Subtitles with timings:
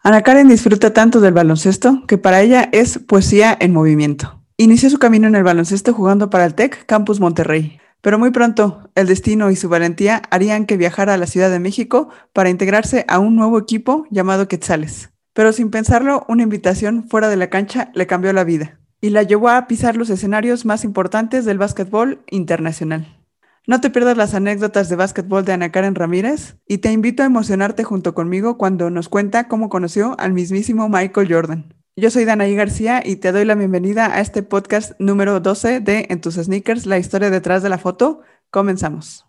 [0.00, 4.40] Ana Karen disfruta tanto del baloncesto que para ella es poesía en movimiento.
[4.56, 7.80] Inició su camino en el baloncesto jugando para el TEC Campus Monterrey.
[8.00, 11.58] Pero muy pronto, el destino y su valentía harían que viajara a la Ciudad de
[11.58, 15.10] México para integrarse a un nuevo equipo llamado Quetzales.
[15.32, 19.24] Pero sin pensarlo, una invitación fuera de la cancha le cambió la vida y la
[19.24, 23.17] llevó a pisar los escenarios más importantes del básquetbol internacional.
[23.68, 27.26] No te pierdas las anécdotas de básquetbol de Ana Karen Ramírez y te invito a
[27.26, 31.74] emocionarte junto conmigo cuando nos cuenta cómo conoció al mismísimo Michael Jordan.
[31.94, 36.06] Yo soy Danaí García y te doy la bienvenida a este podcast número 12 de
[36.08, 38.22] En tus sneakers, la historia detrás de la foto.
[38.50, 39.26] Comenzamos.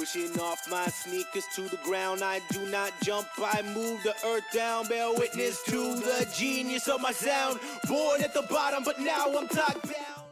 [0.00, 2.22] Off my sneakers to the ground.
[2.22, 4.88] I do not jump, I move the earth down.
[4.88, 7.60] Bear witness to the genius of my sound.
[7.86, 10.24] Born at the bottom, but now I'm top down.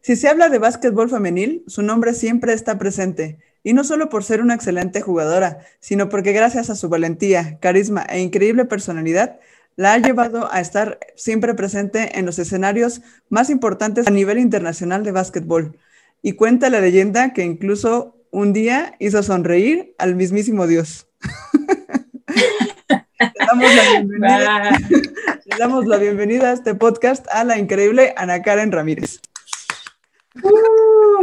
[0.00, 3.40] Si se habla de básquetbol femenil, su nombre siempre está presente.
[3.64, 8.04] Y no solo por ser una excelente jugadora, sino porque gracias a su valentía, carisma
[8.08, 9.40] e increíble personalidad,
[9.74, 15.02] la ha llevado a estar siempre presente en los escenarios más importantes a nivel internacional
[15.02, 15.76] de básquetbol.
[16.22, 21.06] Y cuenta la leyenda que incluso un día hizo sonreír al mismísimo Dios.
[25.44, 29.20] le, damos la bienvenida, a este podcast a la increíble Ana Karen Ramírez.
[30.42, 31.22] Uh,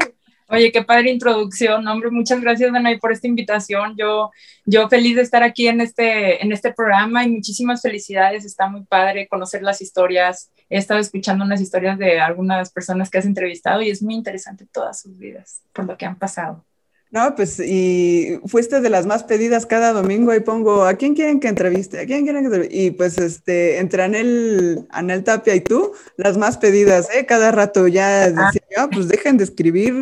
[0.50, 3.96] oye, qué padre introducción, hombre, muchas gracias Ana por esta invitación.
[3.98, 4.31] Yo,
[4.66, 8.46] yo feliz de estar aquí en este, en este programa y muchísimas felicidades.
[8.46, 10.52] Está muy padre conocer las historias.
[10.70, 14.66] He estado escuchando unas historias de algunas personas que has entrevistado y es muy interesante
[14.72, 16.66] todas sus vidas por lo que han pasado.
[17.14, 21.39] No, pues y fuiste de las más pedidas cada domingo y pongo, ¿a quién quieren
[21.39, 22.00] que entreviste?
[22.00, 22.75] ¿A quién quieren que entreviste?
[22.75, 27.28] Y pues este, entre Anel, Anel Tapia y tú, las más pedidas, ¿eh?
[27.28, 28.30] Cada rato ya ah.
[28.52, 29.94] decía, pues dejen de escribir,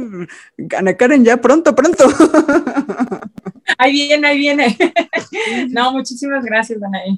[0.77, 2.05] Ana Karen, ya pronto, pronto.
[3.77, 4.77] Ahí viene, ahí viene.
[5.69, 7.17] No, muchísimas gracias, Danae.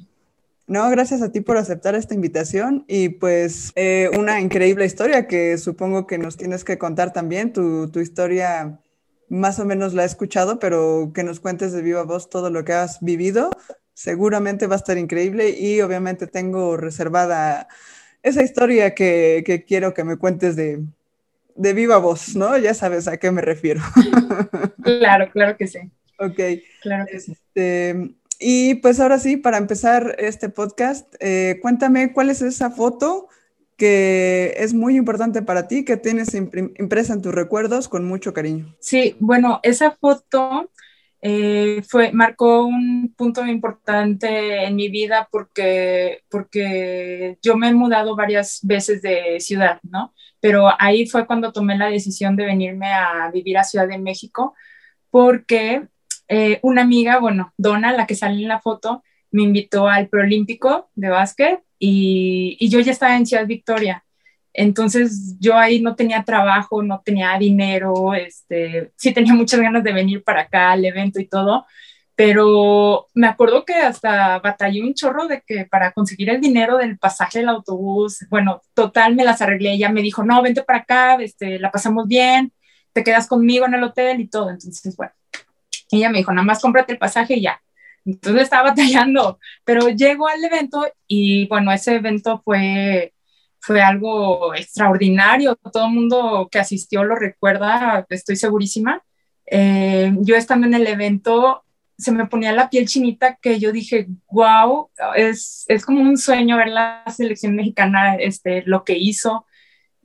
[0.66, 5.58] No, gracias a ti por aceptar esta invitación y pues eh, una increíble historia que
[5.58, 8.80] supongo que nos tienes que contar también, tu, tu historia
[9.28, 12.64] más o menos la he escuchado, pero que nos cuentes de viva voz todo lo
[12.64, 13.50] que has vivido,
[13.92, 17.68] seguramente va a estar increíble y obviamente tengo reservada
[18.22, 20.82] esa historia que, quiero que me cuentes de,
[21.56, 22.56] viva voz, ¿no?
[22.58, 23.80] Ya sabes a qué me refiero.
[24.84, 25.78] Claro, claro que sí.
[26.18, 26.38] Ok.
[26.82, 27.32] Claro que sí.
[27.32, 33.28] Este, y pues ahora sí, para empezar este podcast, eh, cuéntame cuál es esa foto
[33.76, 38.74] que es muy importante para ti, que tienes impresa en tus recuerdos con mucho cariño.
[38.78, 40.70] Sí, bueno, esa foto
[41.20, 48.14] eh, fue, marcó un punto importante en mi vida porque, porque yo me he mudado
[48.14, 50.12] varias veces de ciudad, ¿no?
[50.38, 54.54] Pero ahí fue cuando tomé la decisión de venirme a vivir a Ciudad de México
[55.10, 55.88] porque
[56.28, 59.02] eh, una amiga, bueno, Donna, la que sale en la foto,
[59.34, 64.04] me invitó al preolímpico de básquet y, yo ya estaba en Ciudad Victoria.
[64.52, 69.92] Entonces yo ahí no tenía trabajo, no tenía dinero, este, sí tenía muchas ganas de
[69.92, 71.66] venir para acá al evento y todo,
[72.14, 76.96] pero me acuerdo que hasta batallé un chorro de que para conseguir el dinero del
[76.96, 81.16] pasaje del autobús, bueno, total me las arreglé, ella me dijo, no, vente para acá,
[81.16, 82.52] este, la pasamos bien,
[82.92, 85.12] te quedas conmigo en el hotel y todo, entonces, bueno,
[85.90, 87.63] ella me dijo, nada más cómprate el pasaje y ya.
[88.04, 93.14] Entonces estaba batallando, pero llego al evento y bueno, ese evento fue,
[93.60, 95.56] fue algo extraordinario.
[95.56, 99.02] Todo el mundo que asistió lo recuerda, estoy segurísima.
[99.46, 101.64] Eh, yo estando en el evento,
[101.98, 106.56] se me ponía la piel chinita que yo dije, wow, es, es como un sueño
[106.56, 109.46] ver la selección mexicana, este, lo que hizo,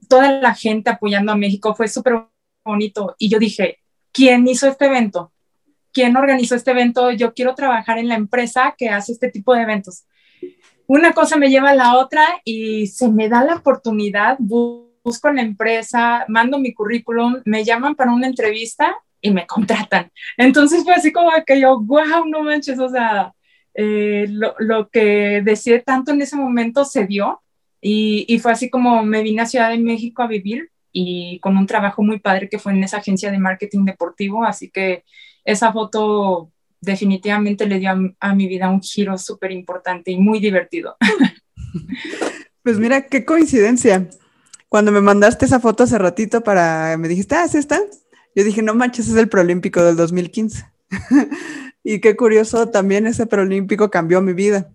[0.07, 2.25] toda la gente apoyando a México, fue súper
[2.63, 3.15] bonito.
[3.17, 3.79] Y yo dije,
[4.11, 5.31] ¿quién hizo este evento?
[5.99, 9.63] Quién organizó este evento, yo quiero trabajar en la empresa que hace este tipo de
[9.63, 10.05] eventos.
[10.87, 15.35] Una cosa me lleva a la otra y se me da la oportunidad, busco en
[15.35, 20.09] la empresa, mando mi currículum, me llaman para una entrevista y me contratan.
[20.37, 23.33] Entonces fue así como que yo, wow, no manches, o sea,
[23.73, 27.41] eh, lo, lo, que decía tanto en ese momento se dio
[27.81, 31.57] y, y fue así como me vine a Ciudad de México a vivir y con
[31.57, 35.03] un trabajo muy padre que fue en esa agencia de marketing deportivo, así que
[35.51, 36.51] esa foto
[36.81, 40.95] definitivamente le dio a, mi vida un giro súper importante y muy divertido.
[42.61, 44.09] Pues mira, qué coincidencia.
[44.67, 47.79] Cuando me mandaste esa foto hace ratito para, me dijiste, ah, ¿es esta?
[48.35, 50.65] Yo dije, no manches, es el preolímpico del 2015.
[51.83, 54.69] y qué curioso, también ese preolímpico cambió mi vida.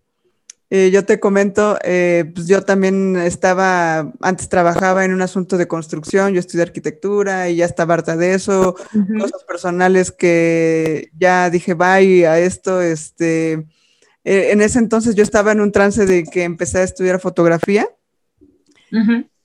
[0.77, 5.69] Eh, yo te comento, eh, pues yo también estaba, antes trabajaba en un asunto de
[5.69, 8.75] construcción, yo estudié arquitectura y ya estaba harta de eso,
[9.17, 13.53] cosas personales que ya dije bye a esto, este,
[14.25, 17.89] eh, en ese entonces yo estaba en un trance de que empecé a estudiar fotografía.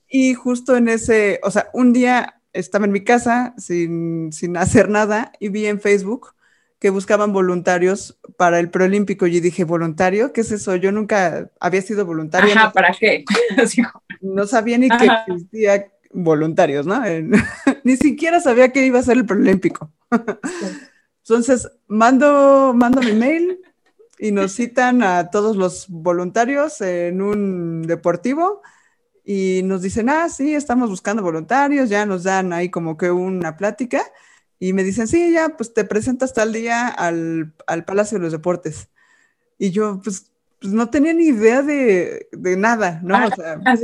[0.09, 4.89] Y justo en ese, o sea, un día estaba en mi casa sin, sin hacer
[4.89, 6.33] nada y vi en Facebook
[6.79, 9.27] que buscaban voluntarios para el preolímpico.
[9.27, 10.31] Y dije, ¿voluntario?
[10.31, 10.75] ¿Qué es eso?
[10.77, 12.53] Yo nunca había sido voluntario.
[12.55, 13.25] Ajá, ¿para qué?
[14.21, 17.01] no sabía ni que existía voluntarios, ¿no?
[17.83, 19.91] ni siquiera sabía que iba a ser el preolímpico.
[21.23, 23.59] Entonces, mando, mando mi mail
[24.17, 28.61] y nos citan a todos los voluntarios en un deportivo
[29.23, 33.57] y nos dicen, ah, sí, estamos buscando voluntarios, ya nos dan ahí como que una
[33.57, 34.01] plática
[34.59, 38.33] y me dicen, sí, ya, pues te presentas tal día al, al Palacio de los
[38.33, 38.89] Deportes.
[39.57, 43.15] Y yo, pues, pues no tenía ni idea de, de nada, ¿no?
[43.25, 43.75] o sea, ah,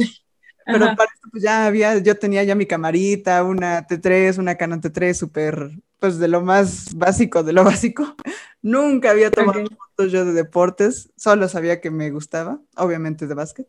[0.66, 4.82] pero para esto, pues ya había, yo tenía ya mi camarita, una T3, una Canon
[4.82, 8.16] T3, súper, pues de lo más básico, de lo básico.
[8.62, 13.68] Nunca había tomado fotos yo de deportes, solo sabía que me gustaba, obviamente de básquet.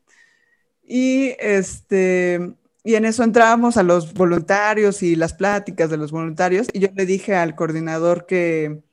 [0.83, 2.55] Y este,
[2.87, 6.69] y en eso entrábamos a los voluntarios y las pláticas de los voluntarios.
[6.73, 8.85] Y yo le dije al coordinador que,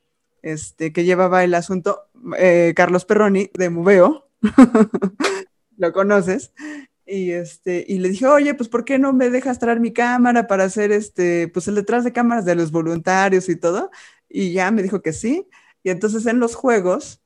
[0.42, 2.10] este, que llevaba el asunto,
[2.40, 4.32] eh, Carlos Perroni, de Moveo,
[5.78, 6.54] lo conoces,
[7.06, 10.48] y, este, y le dije, oye, pues ¿por qué no me dejas traer mi cámara
[10.48, 13.92] para hacer este, pues el detrás de cámaras de los voluntarios y todo?
[14.28, 15.48] Y ya me dijo que sí.
[15.84, 17.22] Y entonces en los juegos,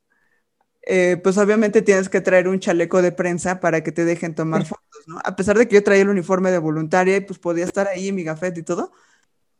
[0.82, 4.64] eh, pues obviamente tienes que traer un chaleco de prensa para que te dejen tomar
[4.64, 5.18] fotos, ¿no?
[5.24, 8.08] A pesar de que yo traía el uniforme de voluntaria y pues podía estar ahí
[8.08, 8.92] en mi gafete y todo,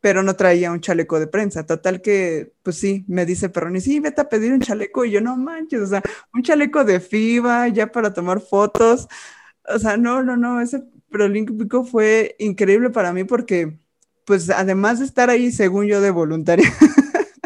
[0.00, 1.66] pero no traía un chaleco de prensa.
[1.66, 5.20] Total que, pues sí, me dice Perroni, sí, vete a pedir un chaleco y yo
[5.20, 6.02] no manches, o sea,
[6.34, 9.08] un chaleco de FIBA ya para tomar fotos.
[9.66, 13.78] O sea, no, no, no, ese preolímpico fue increíble para mí porque,
[14.24, 16.72] pues además de estar ahí, según yo, de voluntaria,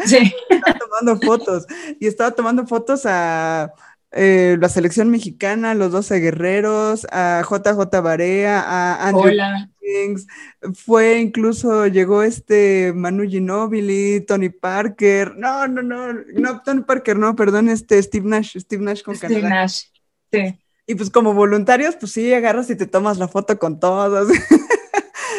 [0.05, 0.33] Sí.
[0.49, 1.65] estaba tomando fotos
[1.99, 3.73] y estaba tomando fotos a
[4.13, 9.31] eh, la selección mexicana, los 12 guerreros, a JJ Barea, a Andrew
[9.79, 10.27] Kings.
[10.75, 15.35] Fue incluso, llegó este Manu Ginobili, Tony Parker.
[15.35, 19.41] No, no, no, no, Tony Parker, no, perdón, este Steve Nash, Steve Nash con Steve
[19.41, 19.85] Nash,
[20.31, 20.59] sí.
[20.85, 24.27] Y pues como voluntarios, pues sí, agarras y te tomas la foto con todos.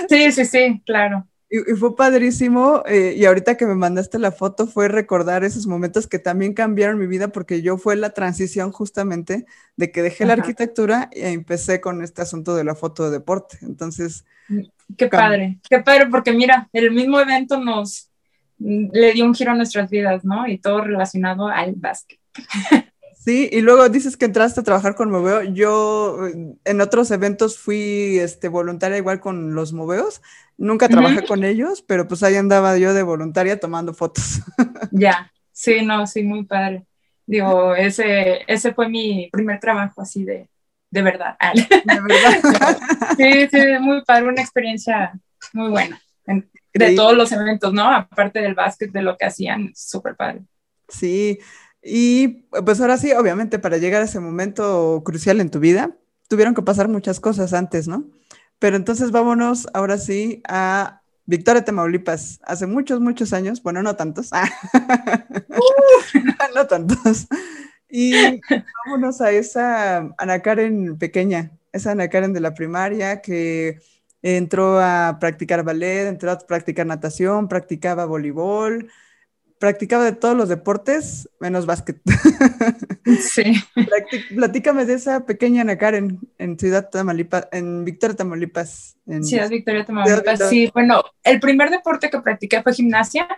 [0.09, 1.27] Sí, sí, sí, claro.
[1.55, 2.83] Y, fue padrísimo.
[2.87, 6.99] Eh, y ahorita que me mandaste la foto fue recordar esos momentos que también cambiaron
[6.99, 9.47] mi vida porque yo fue la transición justamente
[9.77, 13.59] de que dejé la arquitectura y empecé con este asunto de la foto de deporte.
[13.62, 14.25] Entonces...
[14.49, 14.62] Mm,
[14.97, 18.11] qué padre, qué padre, porque mira, el mismo evento nos
[18.59, 20.49] mm, le dio un giro a nuestras vidas, ¿no?
[20.49, 22.19] Y todo relacionado al básquet.
[23.25, 25.44] Sí, y luego dices que entraste a trabajar con Moveo.
[25.44, 26.29] Yo
[26.62, 30.21] en otros eventos fui este, voluntaria igual con los Moveos.
[30.59, 34.43] Nunca trabajé con ellos, pero pues ahí andaba yo de voluntaria tomando fotos.
[34.91, 36.85] Ya, sí, no, sí, muy padre.
[37.25, 40.50] Digo, ese, ese fue mi primer trabajo así de,
[40.91, 41.37] de verdad.
[41.55, 42.79] De verdad.
[43.17, 45.19] sí, sí, muy padre, una experiencia
[45.55, 45.99] muy buena.
[46.75, 47.91] De todos los eventos, ¿no?
[47.91, 50.43] Aparte del básquet, de lo que hacían, súper padre.
[50.88, 51.38] Sí,
[51.84, 55.96] y pues ahora sí, obviamente para llegar a ese momento crucial en tu vida,
[56.28, 58.04] tuvieron que pasar muchas cosas antes, ¿no?
[58.58, 64.31] Pero entonces vámonos ahora sí a Victoria, Tamaulipas, hace muchos, muchos años, bueno, no tantos,
[66.55, 67.26] no, tantos.
[67.88, 68.41] Y
[68.84, 73.81] vámonos a esa Ana Karen pequeña, esa Ana Karen de la primaria que
[74.22, 78.91] entró a practicar ballet, entró a practicar natación, practicaba voleibol,
[79.58, 82.01] practicaba de todos los deportes, menos básquet.
[83.20, 83.55] Sí.
[84.34, 88.96] Platícame de esa pequeña Ana Karen en Ciudad Tamaulipas, en Victoria Tamaulipas.
[89.06, 90.70] En Ciudad Victoria Tamaulipas, sí.
[90.73, 93.29] Bueno, el primer deporte que practiqué fue gimnasia.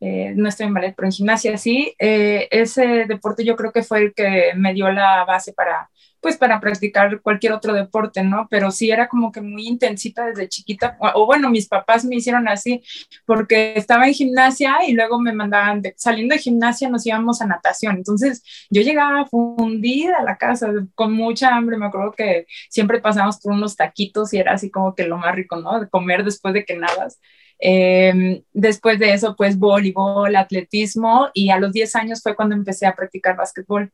[0.00, 1.94] Eh, no estoy en ballet, pero en gimnasia sí.
[1.98, 5.90] Eh, ese deporte yo creo que fue el que me dio la base para
[6.26, 8.48] pues para practicar cualquier otro deporte, ¿no?
[8.50, 12.48] Pero sí era como que muy intensita desde chiquita, o, bueno, mis papás me hicieron
[12.48, 12.82] así,
[13.24, 17.94] porque estaba en gimnasia y luego me mandaban, saliendo de gimnasia nos íbamos a natación,
[17.94, 23.38] entonces yo llegaba fundida a la casa con mucha hambre, me acuerdo que siempre pasábamos
[23.38, 25.78] por unos taquitos y era así como que lo más rico, ¿no?
[25.78, 27.20] De comer después de que nadas.
[27.60, 32.84] Em, después de eso, pues voleibol, atletismo y a los 10 años fue cuando empecé
[32.84, 33.92] a practicar básquetbol.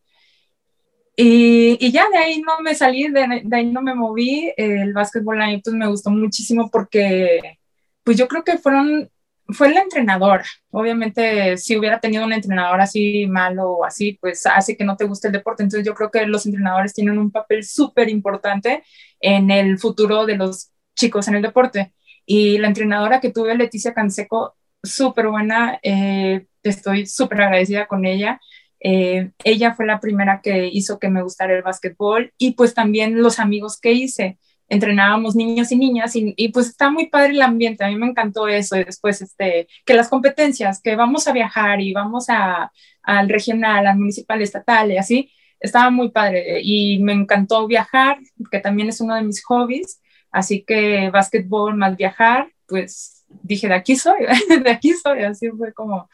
[1.17, 4.53] Y, y, ya de ahí no me salí, de, de ahí no me moví.
[4.57, 7.59] El básquetbol a mí pues me gustó muchísimo porque
[8.03, 9.11] pues yo creo que fueron
[9.49, 10.45] fue la entrenadora.
[10.71, 15.05] Obviamente, si hubiera tenido un entrenador así malo o así, pues hace que no te
[15.05, 15.63] guste el deporte.
[15.63, 18.83] Entonces, yo creo que los entrenadores tienen un papel súper importante
[19.21, 21.93] en el futuro de los chicos en el deporte.
[22.27, 28.41] Y la entrenadora que tuve, Leticia Canseco, súper buena, eh, estoy súper agradecida con ella.
[28.85, 33.23] Eh, ella fue la primera que hizo que me gustara el básquetbol y pues también
[33.23, 34.39] los amigos que hice.
[34.69, 38.49] Entrenábamos niños y niñas y, pues está muy padre el ambiente, a mí me encantó
[38.49, 38.77] eso.
[38.77, 42.73] Y después este, que las competencias, que vamos a viajar y vamos a,
[43.03, 46.61] al regional, al municipal, estatal y así, estaba muy padre.
[46.63, 48.19] Y me encantó viajar,
[48.51, 53.75] que también es uno de mis hobbies, así que básquetbol más viajar, pues dije, de
[53.75, 54.21] aquí soy,
[54.65, 56.09] de aquí soy, así fue como,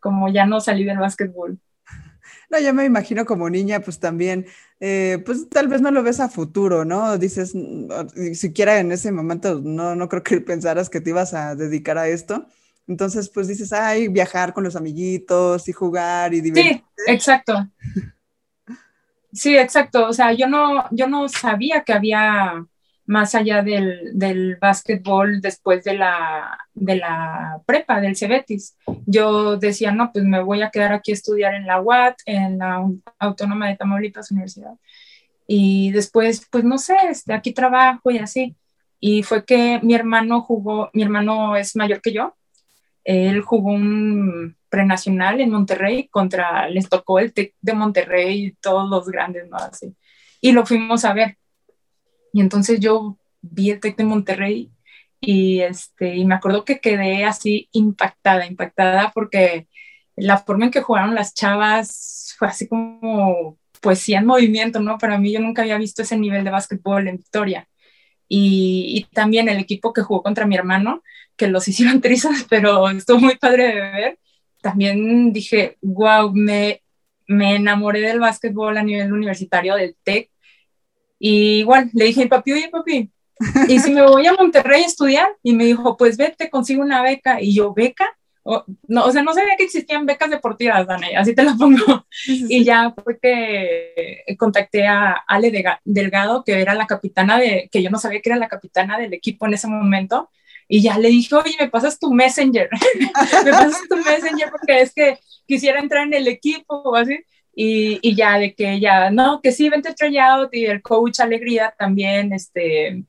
[0.00, 1.58] como ya no salí del básquetbol.
[2.54, 4.46] No, yo me imagino como niña, pues también,
[4.78, 7.18] eh, pues tal vez no lo ves a futuro, ¿no?
[7.18, 11.56] Dices, mm, siquiera en ese momento, no, no creo que pensaras que te ibas a
[11.56, 12.46] dedicar a esto.
[12.86, 16.84] Entonces, pues dices, ay, viajar con los amiguitos y jugar y divertirte.
[16.96, 17.68] Sí, exacto.
[19.36, 20.06] Sí, exacto.
[20.06, 22.64] O sea, yo no, yo no sabía que había
[23.06, 28.76] más allá del, del básquetbol después de la, de la prepa, del Cebetis.
[29.06, 32.58] Yo decía, no, pues me voy a quedar aquí a estudiar en la UAT, en
[32.58, 32.86] la
[33.18, 34.74] Autónoma de Tamaulipas Universidad.
[35.46, 38.56] Y después, pues no sé, este, aquí trabajo y así.
[39.00, 42.34] Y fue que mi hermano jugó, mi hermano es mayor que yo,
[43.04, 48.88] él jugó un prenacional en Monterrey contra, les tocó el TEC de Monterrey y todos
[48.88, 49.58] los grandes, ¿no?
[49.58, 49.94] Así.
[50.40, 51.36] Y lo fuimos a ver
[52.34, 54.72] y entonces yo vi el TEC de Monterrey
[55.20, 59.68] y, este, y me acuerdo que quedé así impactada, impactada porque
[60.16, 64.98] la forma en que jugaron las chavas fue así como poesía en movimiento, ¿no?
[64.98, 67.68] Para mí yo nunca había visto ese nivel de básquetbol en Victoria.
[68.28, 71.02] Y, también el equipo que jugó contra mi hermano,
[71.36, 74.18] que los hicieron trizas, pero estuvo muy padre de ver.
[74.60, 76.82] También dije, wow, me,
[77.28, 80.30] me enamoré del básquetbol a nivel universitario del TEC
[81.18, 83.10] y igual le dije, papi, oye, papi,
[83.68, 85.28] ¿y si me voy a Monterrey a estudiar?
[85.42, 87.40] Y me dijo, pues vete, consigo una beca.
[87.40, 88.06] Y yo, ¿beca?
[88.46, 92.06] O, no, o sea, no sabía que existían becas deportivas, Dani, así te lo pongo.
[92.26, 95.50] Y ya fue que contacté a Ale
[95.84, 99.14] Delgado, que era la capitana de, que yo no sabía que era la capitana del
[99.14, 100.30] equipo en ese momento.
[100.68, 102.68] Y ya le dije, oye, me pasas tu messenger,
[103.44, 107.18] me pasas tu messenger porque es que quisiera entrar en el equipo o así.
[107.56, 112.32] Y, ya de que ya, no, que sí, vente tryout y el coach Alegría también,
[112.32, 113.04] este,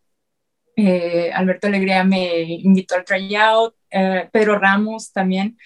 [0.75, 5.57] eh, Alberto Alegría me invitó al tryout, eh, Pedro Ramos también.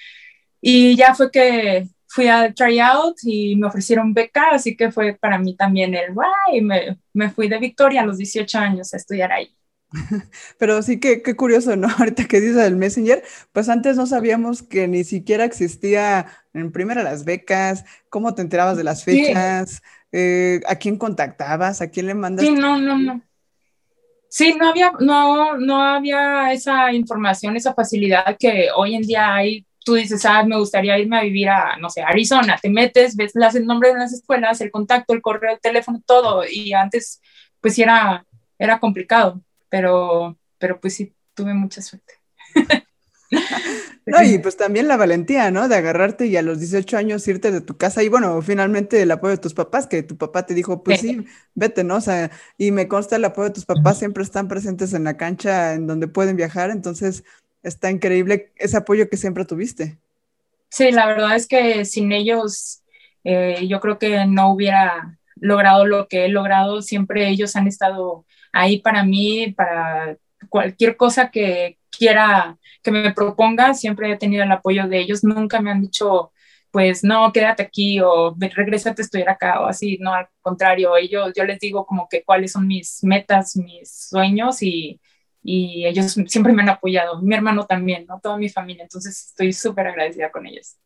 [0.62, 5.38] Y ya fue que fui al tryout y me ofrecieron beca, así que fue para
[5.40, 9.32] mí también el guay, me, me fui de Victoria a los 18 años a estudiar
[9.32, 9.56] ahí.
[10.58, 11.88] Pero sí que qué curioso, ¿no?
[11.98, 17.04] Ahorita que dices del Messenger, pues antes no sabíamos que ni siquiera existía en primera
[17.04, 19.82] las becas, cómo te enterabas de las fechas,
[20.12, 22.46] eh, a quién contactabas, a quién le mandas.
[22.46, 23.22] Sí, no, no, no.
[24.32, 29.66] Sí, no había, no, no había esa información, esa facilidad que hoy en día hay.
[29.84, 33.32] Tú dices, ah, me gustaría irme a vivir a, no sé, Arizona, te metes, ves
[33.34, 37.22] las, el nombre de las escuelas, el contacto, el correo, el teléfono, todo, y antes,
[37.60, 38.24] pues era,
[38.60, 42.14] era complicado pero, pero pues sí, tuve mucha suerte.
[44.06, 45.68] No, y pues también la valentía, ¿no?
[45.68, 49.12] De agarrarte y a los 18 años irte de tu casa y bueno, finalmente el
[49.12, 51.98] apoyo de tus papás, que tu papá te dijo, pues sí, vete, ¿no?
[51.98, 55.16] O sea, y me consta el apoyo de tus papás siempre están presentes en la
[55.16, 57.24] cancha en donde pueden viajar, entonces
[57.62, 59.98] está increíble ese apoyo que siempre tuviste.
[60.70, 62.82] Sí, la verdad es que sin ellos
[63.24, 68.26] eh, yo creo que no hubiera logrado lo que he logrado, siempre ellos han estado
[68.52, 70.18] ahí para mí, para
[70.50, 75.62] cualquier cosa que quiera que me proponga, siempre he tenido el apoyo de ellos, nunca
[75.62, 76.32] me han dicho,
[76.72, 81.32] pues no, quédate aquí o regrésate a estudiar acá o así, no, al contrario, ellos,
[81.36, 85.02] yo les digo como que cuáles son mis metas, mis sueños y,
[85.44, 88.20] y ellos siempre me han apoyado, mi hermano también, ¿no?
[88.22, 90.78] Toda mi familia, entonces estoy súper agradecida con ellos.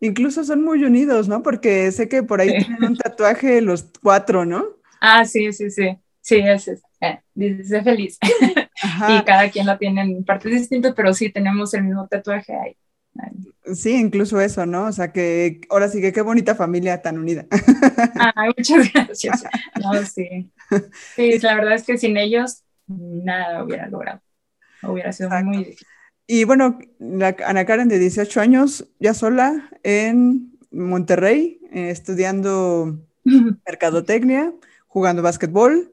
[0.00, 1.42] Incluso son muy unidos, ¿no?
[1.42, 4.64] Porque sé que por ahí tienen un tatuaje los cuatro, ¿no?
[5.00, 5.96] Ah, sí, sí, sí.
[6.20, 8.18] Sí, es, es eh, dice feliz.
[9.08, 12.76] y cada quien la tiene en partes distintas, pero sí tenemos el mismo tatuaje ahí.
[13.74, 14.86] Sí, incluso eso, ¿no?
[14.86, 17.46] O sea que ahora sí que qué bonita familia tan unida.
[18.34, 19.44] Ay, muchas gracias.
[19.80, 20.50] No, sí.
[21.14, 24.20] Sí, la verdad es que sin ellos nada hubiera logrado.
[24.82, 25.86] Hubiera sido muy difícil.
[26.26, 32.98] Y bueno, la Ana Karen de 18 años, ya sola en Monterrey, eh, estudiando
[33.66, 34.52] mercadotecnia,
[34.86, 35.91] jugando básquetbol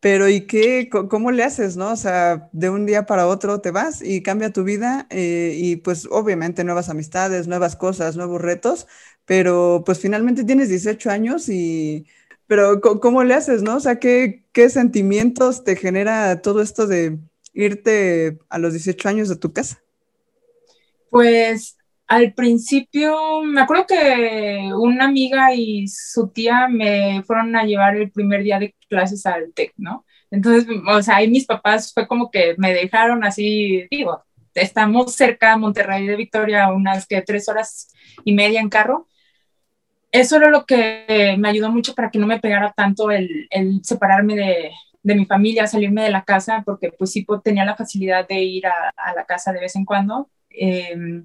[0.00, 0.88] Pero ¿y qué?
[0.90, 1.92] ¿Cómo le haces, no?
[1.92, 5.76] O sea, de un día para otro te vas y cambia tu vida eh, y
[5.76, 8.86] pues obviamente nuevas amistades, nuevas cosas, nuevos retos,
[9.24, 12.06] pero pues finalmente tienes 18 años y...
[12.46, 13.76] Pero ¿cómo le haces, no?
[13.76, 17.18] O sea, ¿qué, qué sentimientos te genera todo esto de
[17.52, 19.82] irte a los 18 años de tu casa?
[21.10, 21.77] Pues
[22.08, 28.10] al principio, me acuerdo que una amiga y su tía me fueron a llevar el
[28.10, 30.06] primer día de clases al TEC, ¿no?
[30.30, 34.24] Entonces, o sea, ahí mis papás fue como que me dejaron así, digo,
[34.54, 37.92] estamos cerca de Monterrey de Victoria, unas que tres horas
[38.24, 39.06] y media en carro.
[40.10, 43.48] Eso era lo que me ayudó mucho para que no me pegara tanto el,
[43.82, 44.34] separarme
[45.02, 48.66] de, mi familia, salirme de la casa, porque pues sí tenía la facilidad de ir
[48.66, 50.30] a, la casa de vez en cuando.
[50.50, 51.24] Eh,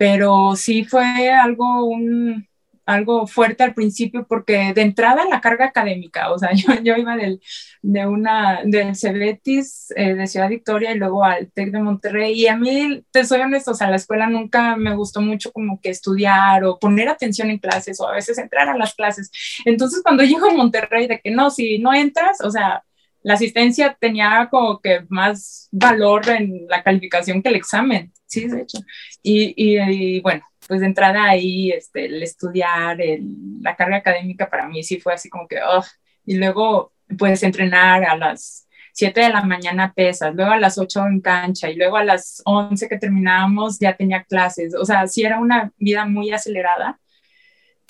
[0.00, 2.48] pero sí fue algo, un,
[2.86, 7.16] algo fuerte al principio porque de entrada la carga académica, o sea, yo, yo iba
[7.16, 7.42] del,
[7.82, 12.46] de una, del Cebetis eh, de Ciudad Victoria y luego al TEC de Monterrey y
[12.46, 15.90] a mí, te soy honesto, o sea, la escuela nunca me gustó mucho como que
[15.90, 19.30] estudiar o poner atención en clases o a veces entrar a las clases.
[19.66, 22.84] Entonces cuando llego a Monterrey de que no, si no entras, o sea,
[23.22, 28.62] la asistencia tenía como que más valor en la calificación que el examen, sí, de
[28.62, 28.78] hecho.
[29.22, 33.22] Y, y, bueno, pues de entrada ahí, este, el estudiar, el,
[33.60, 35.84] la carga académica para mí sí fue así como que, oh,
[36.24, 41.06] y luego pues entrenar a las 7 de la mañana pesas, luego a las 8
[41.06, 45.22] en cancha y luego a las 11 que terminábamos ya tenía clases, o sea, sí
[45.24, 46.98] era una vida muy acelerada.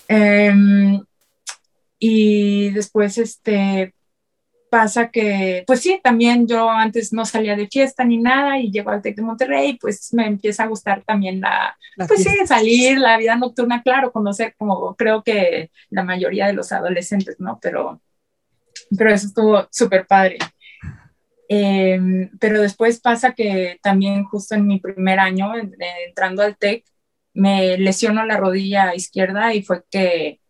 [0.09, 1.05] Um,
[1.99, 3.95] y después, este,
[4.71, 8.91] pasa que, pues sí, también yo antes no salía de fiesta ni nada y llego
[8.91, 11.77] al TEC de Monterrey, pues me empieza a gustar también la,
[12.09, 16.73] pues sí, salir, la vida nocturna, claro, conocer como creo que la mayoría de los
[16.73, 17.59] adolescentes, ¿no?
[17.61, 18.01] Pero,
[18.97, 20.39] pero eso estuvo súper padre.
[21.49, 25.53] Em, pero después pasa que también justo en mi primer año,
[26.07, 26.85] entrando al TEC,
[27.35, 30.41] me lesionó la rodilla izquierda y fue que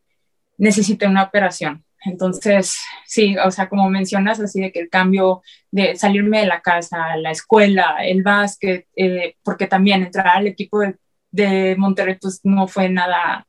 [0.58, 5.97] necesité una operación entonces, sí, o sea, como mencionas, así de que el cambio de
[5.97, 10.96] salirme de la casa, la escuela, el básquet, eh, porque también entrar al equipo de,
[11.31, 13.46] de, Monterrey, pues no fue nada,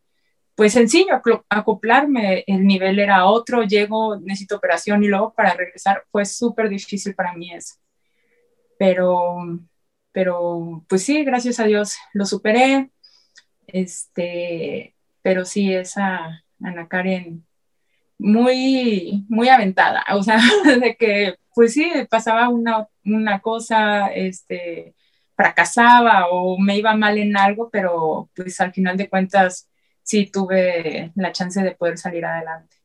[0.56, 6.26] pues sencillo, acoplarme, el nivel era otro, llego, necesito operación y luego para regresar fue
[6.26, 7.76] súper difícil para mí eso.
[8.78, 9.60] Pero,
[10.12, 12.92] pero, pues sí, gracias a Dios lo superé,
[13.68, 17.46] este, pero sí, esa Ana Karen
[18.22, 20.40] muy, muy aventada, o sea,
[20.80, 24.96] de que, pues sí, pasaba una, una cosa, este,
[25.36, 29.68] fracasaba o me iba mal en algo, pero pues al final de cuentas
[30.04, 32.78] sí tuve la chance de poder salir adelante.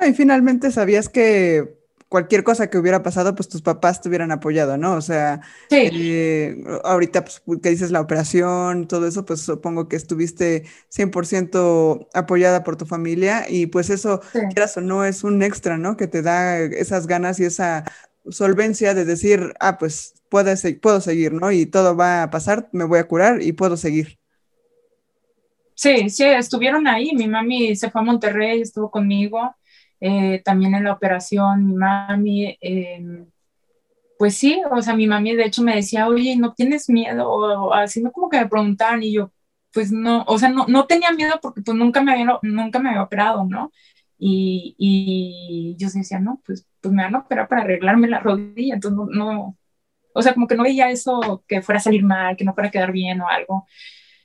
[0.00, 1.81] Y finalmente sabías que
[2.12, 4.92] cualquier cosa que hubiera pasado, pues tus papás te hubieran apoyado, ¿no?
[4.96, 10.64] O sea, eh, ahorita pues, que dices la operación, todo eso, pues supongo que estuviste
[10.90, 14.20] 100% apoyada por tu familia y pues eso,
[14.52, 15.96] quieras o no, es un extra, ¿no?
[15.96, 17.84] Que te da esas ganas y esa
[18.28, 21.50] solvencia de decir, ah, pues puedo, puedo seguir, ¿no?
[21.50, 24.18] Y todo va a pasar, me voy a curar y puedo seguir.
[25.74, 27.12] Sí, sí, estuvieron ahí.
[27.14, 29.56] Mi mami se fue a Monterrey, estuvo conmigo
[30.04, 33.26] eh, también en la operación, mi mami, em,
[34.18, 37.30] pues sí, o sea, mi mami de hecho me decía, oye, ¿no tienes miedo?
[37.30, 39.32] O, así, no como que me preguntaban y yo,
[39.72, 42.90] pues no, o sea, no, no tenía miedo porque pues nunca me había, nunca me
[42.90, 43.72] había operado, ¿no?
[44.18, 48.74] Y, y yo decía, no, pues, pues me van a operar para arreglarme la rodilla,
[48.74, 49.58] entonces no, no,
[50.14, 52.68] o sea, como que no veía eso que fuera a salir mal, que no fuera
[52.68, 53.66] a quedar bien o algo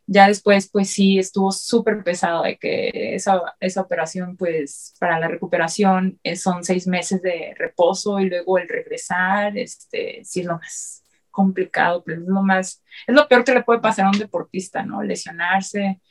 [0.07, 5.27] ya después, pues sí, estuvo súper pesado de que esa, esa, operación, pues para la
[5.27, 10.57] recuperación eh, son seis meses de reposo y luego el regresar, este, sí es lo
[10.57, 14.17] más complicado, pero es lo más, es lo peor que le puede pasar a un
[14.17, 15.03] deportista, ¿no?
[15.03, 16.01] Lesionarse,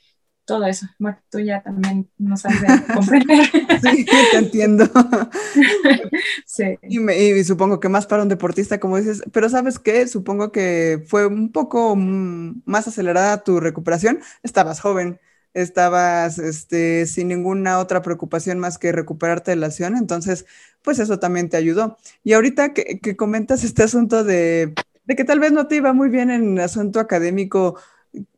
[0.46, 0.86] todo eso.
[0.98, 2.60] Bueno, tú ya también no sabes
[2.94, 3.46] comprender.
[3.82, 4.88] Sí, te entiendo.
[6.46, 6.78] sí.
[6.82, 10.06] Y, supongo que más para un deportista, como dices, pero ¿sabes qué?
[10.08, 14.20] Supongo que fue un poco más acelerada tu recuperación.
[14.42, 15.20] Estabas joven,
[15.52, 20.46] estabas este, sin ninguna otra preocupación más que recuperarte de la lesión, entonces,
[20.82, 21.98] pues eso también te ayudó.
[22.22, 25.92] Y ahorita que, que comentas este asunto de, de que tal vez no te iba
[25.92, 27.76] muy bien en el asunto académico,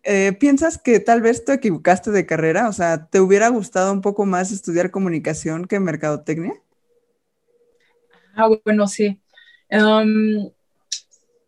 [0.02, 2.68] eh, ¿piensas que tal vez te equivocaste de carrera?
[2.68, 6.54] O sea, ¿te hubiera gustado un poco más estudiar comunicación que mercadotecnia?
[8.34, 9.20] Ah, bueno, sí.
[9.68, 10.48] Em,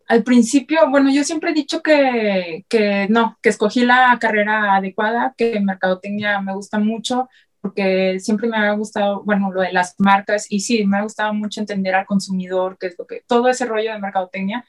[0.09, 5.35] al principio, bueno, yo siempre he dicho que, que, no, que escogí la carrera adecuada,
[5.37, 7.29] que mercadotecnia me gusta mucho,
[7.61, 11.33] porque siempre me ha gustado, bueno, lo de las marcas y sí, me ha gustado
[11.35, 14.65] mucho entender al consumidor, qué es lo que, todo ese rollo de mercadotecnia.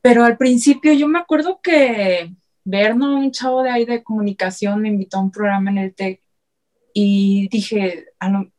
[0.00, 2.32] Pero al principio yo me acuerdo que
[2.70, 6.20] Berno, un chavo de ahí de comunicación, me invitó a un programa en el TEC
[6.92, 8.06] y dije,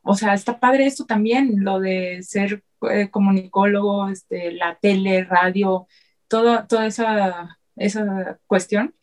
[0.04, 5.88] o sea, está padre esto también, lo de ser eh, comunicólogo, este, la tele, radio,
[6.28, 8.96] todo, toda esa, esa cuestión.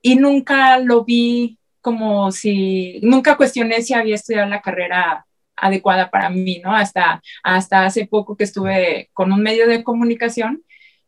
[0.00, 6.30] Y nunca lo vi como si, nunca cuestioné si había estudiado la carrera adecuada para
[6.30, 6.74] mí, ¿no?
[6.74, 10.62] Hasta, hasta hace poco que estuve con un medio de comunicación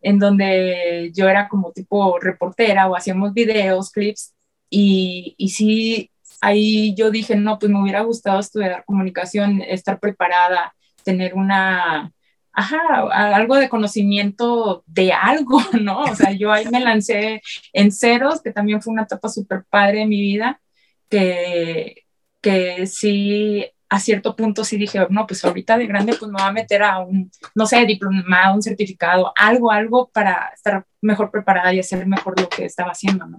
[0.04, 4.34] en donde yo era como tipo reportera o hacíamos videos, clips,
[4.70, 10.74] y, y sí, ahí yo dije, no, pues me hubiera gustado estudiar comunicación, estar preparada,
[11.04, 12.12] tener una,
[12.52, 12.78] ajá,
[13.34, 16.02] algo de conocimiento de algo, ¿no?
[16.02, 17.40] O sea, yo ahí me lancé
[17.72, 20.60] en ceros, que también fue una etapa súper padre de mi vida,
[21.08, 22.04] que,
[22.42, 26.48] que sí, a cierto punto sí dije, no, pues ahorita de grande pues me voy
[26.48, 31.72] a meter a un, no sé, diplomado, un certificado, algo, algo para estar mejor preparada
[31.72, 33.38] y hacer mejor lo que estaba haciendo, ¿no?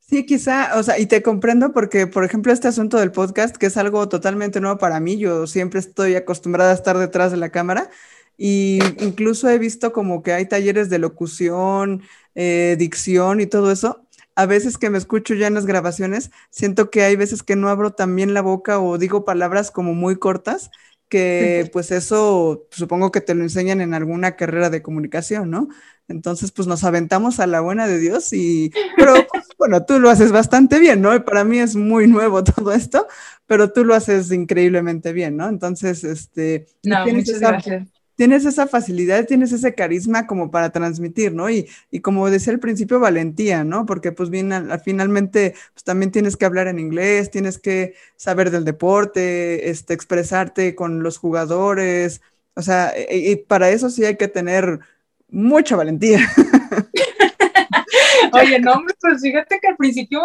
[0.00, 3.66] Sí, quizá, o sea, y te comprendo porque, por ejemplo, este asunto del podcast, que
[3.66, 7.50] es algo totalmente nuevo para mí, yo siempre estoy acostumbrada a estar detrás de la
[7.50, 7.90] cámara
[8.38, 12.02] y incluso he visto como que hay talleres de locución,
[12.34, 14.07] eh, dicción y todo eso.
[14.38, 17.68] A veces que me escucho ya en las grabaciones, siento que hay veces que no
[17.68, 20.70] abro también la boca o digo palabras como muy cortas
[21.08, 25.68] que pues eso supongo que te lo enseñan en alguna carrera de comunicación, ¿no?
[26.06, 30.08] Entonces, pues nos aventamos a la buena de Dios y, pero pues, bueno, tú lo
[30.10, 31.14] haces bastante bien, ¿no?
[31.14, 33.06] Y para mí es muy nuevo todo esto,
[33.46, 35.48] pero tú lo haces increíblemente bien, ¿no?
[35.48, 36.66] Entonces, este...
[36.84, 41.48] No, muchas gracias tienes esa facilidad, tienes ese carisma como para transmitir, ¿no?
[41.48, 43.86] Y, y como decía al principio, valentía, ¿no?
[43.86, 44.50] Porque pues bien,
[44.84, 50.74] finalmente, pues también tienes que hablar en inglés, tienes que saber del deporte, este, expresarte
[50.74, 52.20] con los jugadores,
[52.54, 54.80] o sea, y, para eso sí hay que tener
[55.28, 56.18] mucha valentía.
[58.32, 60.20] Oye, no, pues fíjate que al principio,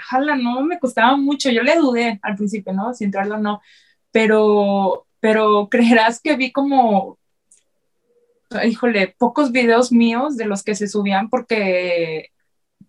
[0.00, 2.94] jala, no, me costaba mucho, yo le dudé al principio, ¿no?
[2.94, 3.62] Si entrarlo o no,
[4.10, 7.16] pero, pero creerás que vi como
[8.64, 12.28] híjole, pocos videos míos de los que se subían porque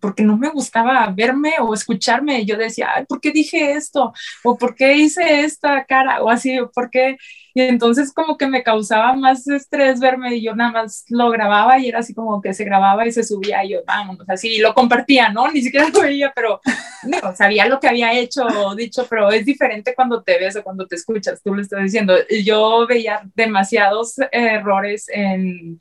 [0.00, 2.44] porque no me gustaba verme o escucharme.
[2.46, 4.12] Yo decía, ¿por qué dije esto?
[4.44, 6.22] ¿O por qué hice esta cara?
[6.22, 7.16] O así, ¿por qué?
[7.54, 11.78] Y entonces como que me causaba más estrés verme y yo nada más lo grababa
[11.78, 14.74] y era así como que se grababa y se subía y yo, vamos, así, lo
[14.74, 15.50] compartía, ¿no?
[15.50, 16.60] Ni siquiera lo veía, pero
[17.04, 20.62] no, sabía lo que había hecho o dicho, pero es diferente cuando te ves o
[20.62, 22.14] cuando te escuchas, tú lo estás diciendo.
[22.44, 25.80] Yo veía demasiados errores en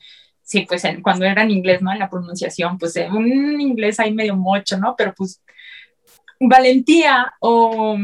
[0.50, 1.92] sí, pues cuando era en inglés, ¿no?
[1.92, 4.96] En la pronunciación, pues un inglés ahí medio mocho, ¿no?
[4.98, 5.42] Pero pues
[6.40, 7.96] valentía o,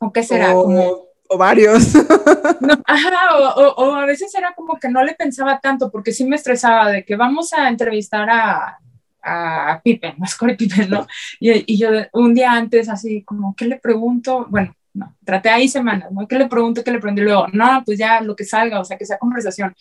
[0.00, 1.13] o qué será, como...
[1.38, 1.94] Varios.
[3.76, 7.04] o, a veces era como que no le pensaba tanto porque sí me estresaba de
[7.04, 8.78] que vamos a entrevistar a,
[9.22, 11.06] a Pippen, a Scottie Pippen, ¿no?
[11.40, 14.46] Y, y, yo un día antes así como, ¿qué le pregunto?
[14.48, 16.26] Bueno, no, traté ahí semanas, ¿no?
[16.28, 16.84] ¿Qué le pregunto?
[16.84, 17.22] ¿Qué le pregunto?
[17.22, 19.74] Y luego, no, pues ya lo que salga, o sea, que sea conversación.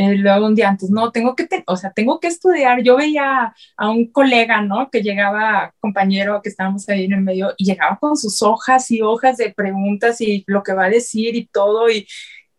[0.00, 2.82] Eh, luego un día antes, no, tengo que, o sea, tengo que estudiar.
[2.84, 4.90] Yo veía a un colega, ¿no?
[4.90, 9.02] Que llegaba, compañero, que estábamos ahí en el medio, y llegaba con sus hojas y
[9.02, 12.06] hojas de preguntas y lo que va a decir y todo, y,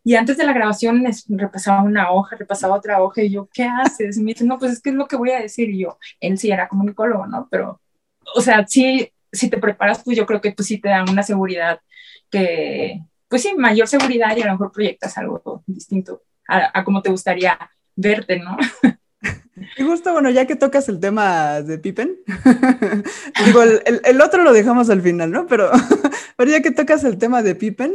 [0.04, 4.17] y antes de la grabación repasaba una hoja, repasaba otra hoja, y yo, ¿qué haces?
[4.17, 5.97] Y me dice, no, pues es que es lo que voy a decir, y yo,
[6.19, 7.47] él sí era comunicólogo, ¿no?
[7.49, 7.82] Pero,
[8.36, 11.23] o sea, sí, si te preparas, pues yo creo que pues sí te da una
[11.23, 11.80] seguridad
[12.30, 17.12] que, pues sí, mayor seguridad y a lo mejor proyectas algo distinto a, cómo te
[17.12, 17.57] gustaría
[17.95, 18.57] verte, ¿no?
[19.77, 22.17] Y justo, bueno, ya que tocas el tema de Pippen,
[23.45, 25.47] digo, el, otro lo dejamos al final, ¿no?
[25.47, 25.69] Pero,
[26.38, 27.93] pero ya que tocas el tema de Pippen,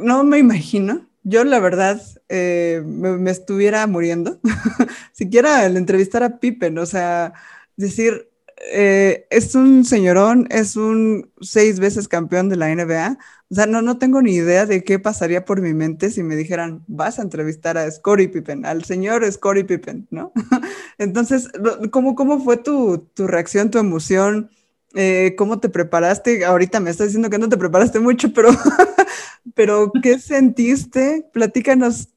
[0.00, 4.40] no me imagino, yo la verdad eh, me, estuviera muriendo,
[5.12, 7.32] siquiera el entrevistar a Pippen, o sea,
[7.76, 8.28] decir,
[8.70, 13.18] eh, es un señorón, es un seis veces campeón de la NBA.
[13.52, 16.36] O sea, no, no tengo ni idea de qué pasaría por mi mente si me
[16.36, 20.32] dijeran, vas a entrevistar a Scottie Pippen, al señor Scottie Pippen, ¿no?
[20.98, 21.50] Entonces,
[21.90, 24.48] ¿cómo, cómo fue tu, tu reacción, tu emoción?
[24.94, 26.46] Eh, ¿Cómo te preparaste?
[26.46, 28.48] Ahorita me estás diciendo que no te preparaste mucho, pero,
[29.54, 31.28] pero ¿qué sentiste?
[31.30, 32.08] Platícanos,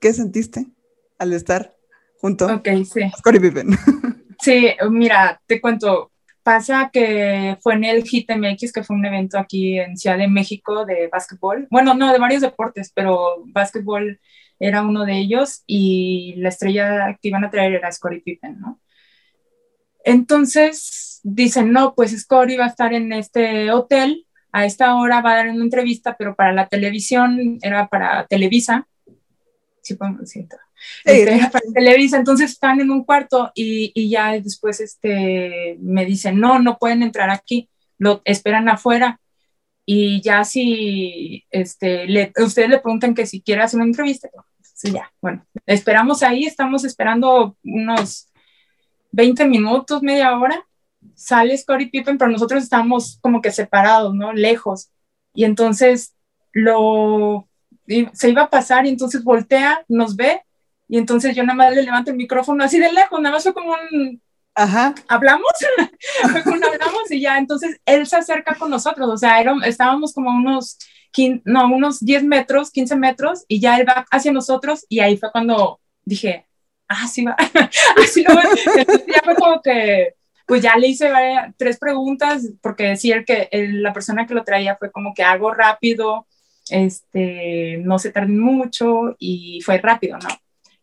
[0.00, 0.68] ¿qué sentiste
[1.18, 1.74] al estar
[2.20, 2.62] junto a
[3.18, 3.76] Scottie Pippen?
[4.40, 6.12] Sí, mira, te cuento,
[6.44, 10.28] pasa que fue en el HIT MX, que fue un evento aquí en Ciudad de
[10.28, 11.66] México de básquetbol.
[11.70, 14.20] Bueno, no, de varios deportes, pero básquetbol
[14.60, 18.80] era uno de ellos y la estrella que iban a traer era Scottie Pippen, ¿no?
[20.04, 25.32] Entonces dicen, no, pues Scori va a estar en este hotel, a esta hora va
[25.32, 28.86] a dar una entrevista, pero para la televisión, era para Televisa.
[29.80, 30.46] Sí, podemos decir.
[31.04, 36.40] Este, para Televisa, entonces están en un cuarto y, y, ya después este, me dicen,
[36.40, 37.68] no, no pueden entrar aquí,
[37.98, 39.20] lo esperan afuera.
[39.86, 44.28] Y ya si este, le, ustedes le preguntan que si quiere hacer una entrevista,
[44.62, 48.28] sí, ya, bueno, esperamos ahí, estamos esperando unos
[49.12, 50.66] 20 minutos, media hora,
[51.14, 54.32] sale Scottie Pippen, pero nosotros estamos como que separados, ¿no?
[54.32, 54.90] Lejos.
[55.34, 56.14] Y entonces
[56.52, 57.48] lo
[58.14, 60.42] se iba a pasar y entonces voltea, nos ve
[60.88, 63.54] y entonces yo nada más le levanto el micrófono así de lejos, nada más fue
[63.54, 64.20] como un
[64.54, 64.94] Ajá.
[65.08, 65.50] ¿Hablamos?
[66.30, 70.14] fue como un hablamos y ya entonces él se acerca con nosotros, o sea, estábamos
[70.14, 70.78] como unos,
[71.44, 75.32] no, unos 10 metros, 15 metros y ya él va hacia nosotros y ahí fue
[75.32, 76.46] cuando dije,
[76.88, 77.36] ah, sí va,
[78.02, 78.34] así lo
[78.76, 80.14] Entonces ya fue como que
[80.46, 81.10] pues ya le hice
[81.56, 86.26] tres preguntas, porque decía que la persona que lo traía fue como que hago rápido,
[86.68, 90.28] este, no se tarden mucho y fue rápido, ¿no?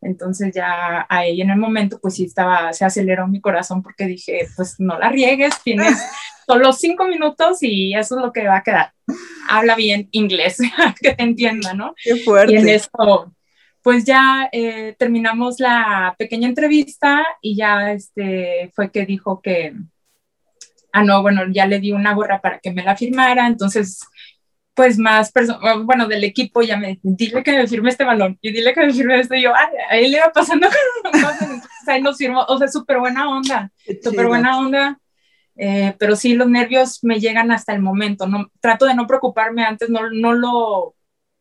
[0.01, 4.47] Entonces ya ahí en el momento pues sí estaba, se aceleró mi corazón porque dije,
[4.55, 5.97] pues no la riegues, tienes
[6.47, 8.93] solo cinco minutos y eso es lo que va a quedar.
[9.47, 10.57] Habla bien inglés,
[11.01, 11.93] que te entienda, ¿no?
[12.03, 12.53] Qué fuerte.
[12.53, 13.33] Y en eso,
[13.83, 19.73] pues ya eh, terminamos la pequeña entrevista y ya este, fue que dijo que,
[20.93, 24.01] ah, no, bueno, ya le di una gorra para que me la firmara, entonces,
[24.81, 28.51] pues más personas, bueno, del equipo ya me dile que me firme este balón y
[28.51, 30.67] dile que me firme esto y yo, ay, ahí le iba pasando
[31.13, 33.71] cosas, entonces ahí nos firmó, o sea, súper buena onda,
[34.03, 34.99] súper buena onda.
[35.55, 38.25] Eh, pero sí, los nervios me llegan hasta el momento.
[38.25, 40.95] No, trato de no preocuparme antes, no, no lo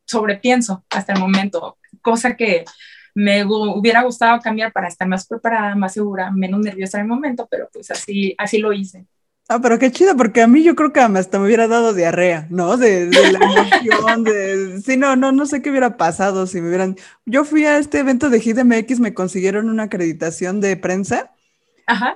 [0.04, 2.66] sobrepienso hasta el momento cosa que
[3.14, 7.48] me hubiera gustado cambiar para estar más preparada, más segura, menos nerviosa en el momento,
[7.50, 9.06] pero pues así, así lo hice.
[9.52, 12.46] Ah, pero qué chido, porque a mí yo creo que hasta me hubiera dado diarrea,
[12.50, 12.76] ¿no?
[12.76, 14.80] De, de la emoción, de...
[14.80, 16.94] Sí, no, no, no sé qué hubiera pasado si me hubieran...
[17.26, 21.32] Yo fui a este evento de GDMX, me consiguieron una acreditación de prensa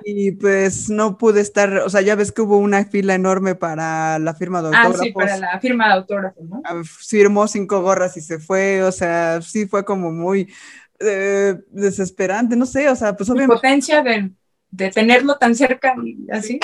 [0.05, 4.17] y pues no pude estar, o sea, ya ves que hubo una fila enorme para
[4.17, 5.01] la firma de autógrafos.
[5.01, 6.61] Ah, sí, para la firma de autógrafos, ¿no?
[6.63, 10.53] Ah, firmó cinco gorras y se fue, o sea, sí fue como muy
[10.99, 13.55] eh, desesperante, no sé, o sea, pues obviamente.
[13.55, 14.31] Potencia de,
[14.71, 16.61] de tenerlo tan cerca y así.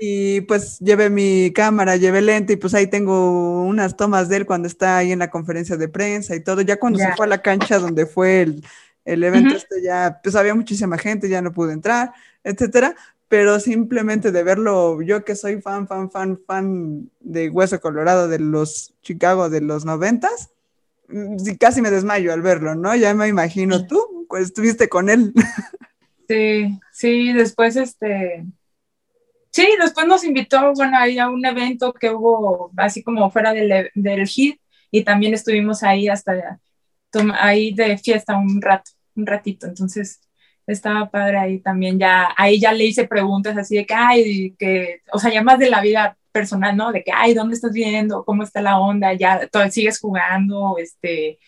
[0.00, 4.46] Y pues llevé mi cámara, llevé lente y pues ahí tengo unas tomas de él
[4.46, 6.60] cuando está ahí en la conferencia de prensa y todo.
[6.60, 8.64] Ya cuando se fue a la cancha donde fue el,
[9.04, 12.96] el evento, este ya, pues había muchísima gente, ya no pude entrar, etcétera,
[13.28, 18.38] pero simplemente de verlo, yo que soy fan, fan, fan, fan de Hueso Colorado de
[18.38, 20.50] los Chicago de los noventas,
[21.08, 22.94] mm, casi me desmayo al verlo, ¿no?
[22.94, 25.32] Ya me imagino tú, pues estuviste con él.
[26.28, 28.46] Sí, sí, después este,
[29.52, 33.90] sí, después nos invitó, bueno, ahí a un evento que hubo así como fuera del,
[33.94, 34.60] del HIT
[34.90, 36.58] y también estuvimos ahí hasta
[37.38, 40.20] ahí de fiesta un rato, un ratito, entonces
[40.66, 45.02] estaba padre ahí también, ya, ahí ya le hice preguntas así de que, ay, que,
[45.12, 46.92] o sea, ya más de la vida personal, ¿no?
[46.92, 48.24] De que, ay, ¿dónde estás viendo?
[48.24, 49.12] ¿Cómo está la onda?
[49.14, 51.38] Ya, todo, sigues jugando, este,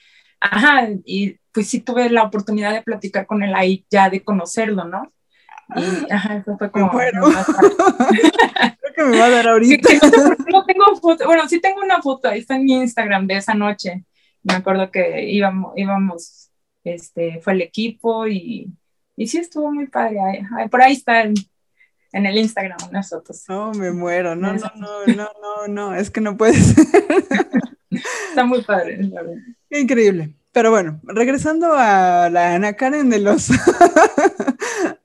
[0.40, 4.84] ajá, y pues sí tuve la oportunidad de platicar con él ahí, ya de conocerlo,
[4.84, 5.12] ¿no?
[5.76, 5.80] Y,
[6.12, 6.90] ajá, eso fue como...
[6.90, 7.22] Bueno.
[8.80, 9.88] Creo que me va a dar ahorita.
[10.50, 13.54] no tengo foto, bueno, sí tengo una foto, ahí está en mi Instagram de esa
[13.54, 14.04] noche.
[14.42, 16.50] Me acuerdo que íbamos, íbamos,
[16.84, 18.72] este, fue el equipo y
[19.16, 20.18] y sí estuvo muy padre.
[20.70, 21.34] por ahí está en,
[22.12, 23.44] el Instagram unas fotos.
[23.48, 24.34] No, me muero.
[24.36, 25.94] No, no, no, no, no, no.
[25.94, 26.86] Es que no puede ser.
[28.28, 28.98] Está muy padre,
[29.70, 30.34] increíble.
[30.50, 33.50] Pero bueno, regresando a la Ana Karen de los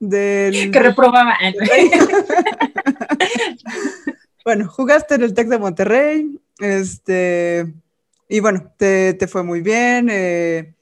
[0.00, 0.72] del...
[0.72, 1.36] que reprobaba.
[4.44, 7.72] bueno, jugaste en el Tec de Monterrey, este,
[8.28, 10.08] y bueno, te, te fue muy bien.
[10.10, 10.74] Eh,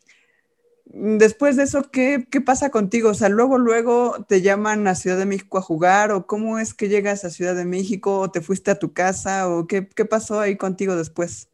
[0.87, 3.11] después de eso, ¿qué, ¿qué, pasa contigo?
[3.11, 6.73] O sea, luego, luego te llaman a Ciudad de México a jugar, o cómo es
[6.73, 10.05] que llegas a Ciudad de México, o te fuiste a tu casa, o qué, qué
[10.05, 11.49] pasó ahí contigo después?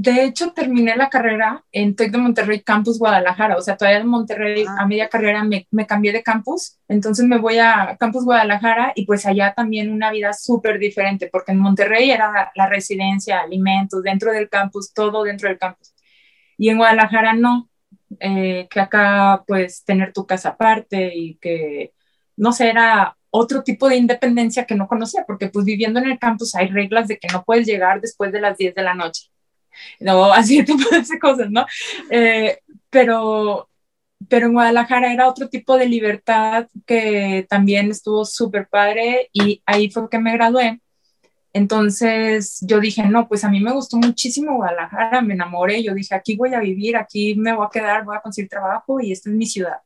[0.00, 3.56] De hecho, terminé la carrera en TEC de Monterrey, Campus Guadalajara.
[3.56, 4.86] O sea, todavía en Monterrey, a ah.
[4.86, 6.78] media carrera, me, me, cambié de campus.
[6.86, 11.50] Entonces me voy a Campus Guadalajara y pues allá también una vida súper diferente, porque
[11.50, 15.92] en Monterrey era la residencia, alimentos, dentro del campus, todo dentro del campus.
[16.56, 17.68] Y en Guadalajara no.
[18.20, 21.92] Eh, que acá pues tener tu casa aparte y que,
[22.36, 26.18] no sé, era otro tipo de independencia que no conocía, porque pues viviendo en el
[26.20, 29.30] campus hay reglas de que no puedes llegar después de las 10 de la noche,
[30.00, 31.66] no, así tipo de cosas, ¿no?
[32.10, 32.58] Eh,
[32.90, 33.68] pero
[34.28, 39.90] pero en Guadalajara era otro tipo de libertad que también estuvo súper padre y ahí
[39.90, 40.80] fue que me gradué.
[41.52, 46.14] Entonces yo dije, no, pues a mí me gustó muchísimo Guadalajara, me enamoré, yo dije,
[46.14, 49.30] aquí voy a vivir, aquí me voy a quedar, voy a conseguir trabajo y esta
[49.30, 49.78] es mi ciudad.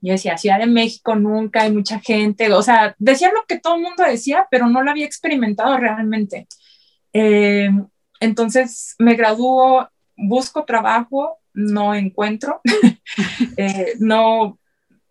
[0.00, 3.76] Yo decía, Ciudad de México nunca hay mucha gente, o sea, decía lo que todo
[3.76, 6.48] el mundo decía, pero no lo había experimentado realmente.
[7.12, 7.70] Eh,
[8.22, 12.60] entonces me graduó, busco trabajo, no encuentro,
[13.56, 14.58] eh, no,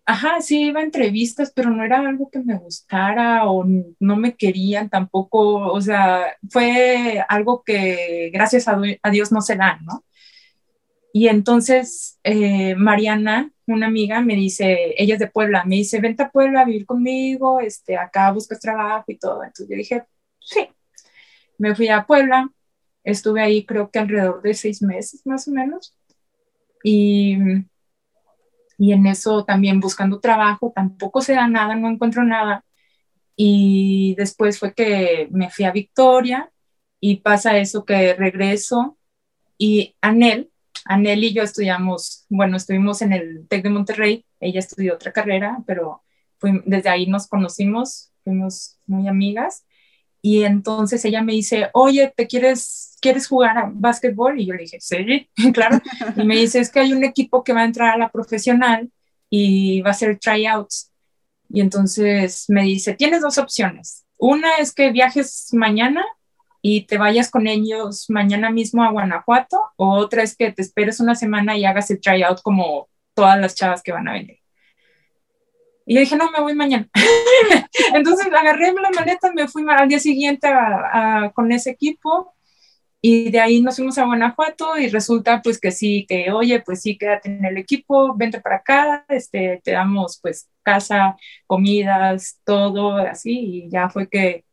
[0.05, 3.65] ajá, sí iba a entrevistas, pero no era algo que me gustara o
[3.99, 8.79] no me querían tampoco, o sea, fue algo que gracias a,
[9.11, 10.05] Dios no se da, ¿no?
[11.13, 16.23] Y entonces eh, Mariana, una amiga, me dice, ella es de Puebla, me dice, vente
[16.23, 19.43] a Puebla a vivir conmigo, este, acá buscas trabajo y todo.
[19.43, 20.03] Entonces yo dije,
[20.39, 20.69] sí,
[21.57, 22.49] me fui a Puebla,
[23.03, 25.95] estuve ahí creo que alrededor de seis meses más o menos.
[26.83, 27.37] Y,
[28.77, 32.65] y en eso también buscando trabajo, tampoco se da nada, no encuentro nada.
[33.35, 36.51] Y después fue que me fui a Victoria
[36.99, 38.97] y pasa eso que regreso
[39.57, 40.51] y Anel,
[40.85, 45.59] Anel y yo estudiamos, bueno, estuvimos en el TEC de Monterrey, ella estudió otra carrera,
[45.67, 46.01] pero
[46.65, 49.63] desde ahí nos conocimos, fuimos muy amigas
[50.21, 54.39] y entonces ella me dice, oye, ¿te quieres, quieres jugar a básquetbol?
[54.39, 55.79] Y yo le dije, sí, claro.
[56.15, 58.91] Y me dice, es que hay un equipo que va a entrar a la profesional
[59.29, 60.91] y va a hacer tryouts.
[61.49, 64.05] Y entonces me dice, tienes dos opciones.
[64.17, 66.05] Una es que viajes mañana
[66.61, 70.99] y te vayas con ellos mañana mismo a Guanajuato, o otra es que te esperes
[70.99, 74.40] una semana y hagas el tryout como todas las chavas que van a venir.
[75.91, 76.87] Y yo dije, no, me voy mañana.
[77.93, 80.47] Entonces agarré la maleta, me fui al día siguiente
[81.33, 82.33] con ese equipo
[83.01, 86.81] y de ahí nos fuimos a Guanajuato y resulta pues que sí, que oye, pues
[86.81, 92.95] sí, quédate en el equipo, vente para acá, este, te damos pues casa, comidas, todo
[92.95, 94.45] así y ya fue que,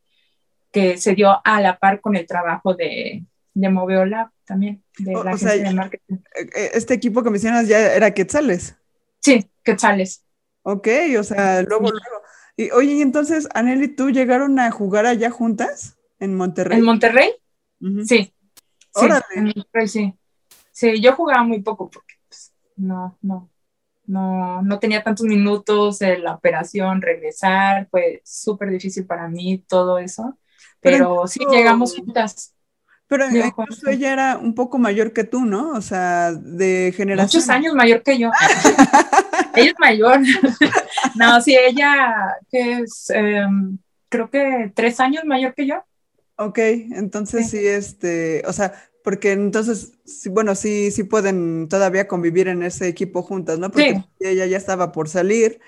[0.72, 3.22] que se dio a la par con el trabajo de,
[3.54, 6.16] de Moveola también, de la agencia de marketing.
[6.16, 8.74] Eh, eh, este equipo que mencionas ya era Quetzales.
[9.20, 10.24] Sí, Quetzales.
[10.62, 12.22] Ok, o sea, luego, luego.
[12.56, 16.78] Y, oye, y entonces, Anel y tú llegaron a jugar allá juntas en Monterrey.
[16.78, 17.30] ¿En Monterrey?
[18.04, 18.32] Sí.
[18.94, 20.14] Sí, en Monterrey, sí.
[20.72, 23.50] Sí, yo jugaba muy poco porque pues, no, no,
[24.06, 29.98] no, no tenía tantos minutos de la operación, regresar, fue súper difícil para mí todo
[29.98, 30.38] eso,
[30.80, 32.54] pero, sí llegamos juntas.
[33.08, 35.72] Pero incluso ella era un poco mayor que tú, ¿no?
[35.72, 37.40] O sea, de generación.
[37.40, 38.30] Muchos años mayor que yo.
[39.58, 40.20] ella es mayor.
[41.16, 45.84] no, sí, ella que es, em, creo que tres años mayor que yo.
[46.36, 47.66] Ok, entonces sí.
[47.66, 49.92] este, o sea, porque entonces,
[50.30, 53.70] bueno, sí, sí pueden todavía convivir en ese equipo juntas, ¿no?
[53.70, 55.60] Porque ella ya estaba por salir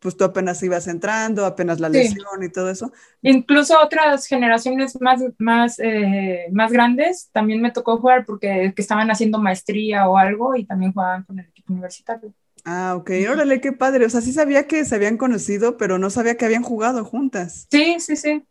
[0.00, 2.92] pues tú apenas ibas entrando, apenas la lesión y todo eso.
[3.22, 9.10] Incluso otras generaciones más, más, eh, más grandes también me tocó jugar porque que estaban
[9.10, 12.32] haciendo maestría o algo y también jugaban con el equipo universitario.
[12.70, 14.04] Ah, ok, órale, qué padre.
[14.04, 17.66] O sea, sí sabía que se habían conocido, pero no sabía que habían jugado juntas.
[17.70, 18.44] Sí, sí, sí.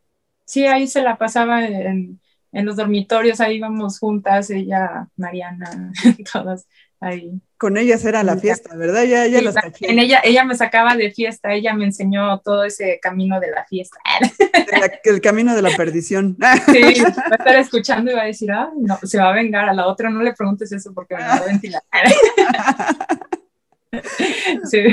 [0.44, 2.20] Sí, ahí se la pasaba en,
[2.52, 5.92] en los dormitorios, ahí íbamos juntas, ella, Mariana,
[6.34, 6.66] todas
[7.00, 7.40] ahí.
[7.60, 9.04] Con ellas era la fiesta, ¿verdad?
[9.04, 13.00] Ya, ella los en ella, ella me sacaba de fiesta, ella me enseñó todo ese
[13.00, 14.00] camino de la fiesta.
[15.04, 16.38] el camino de la perdición.
[16.72, 19.70] Sí, va a estar escuchando y va a decir, ah, no, se va a vengar,
[19.70, 21.84] a la otra no le preguntes eso porque me va a ventilar.
[24.70, 24.84] sí.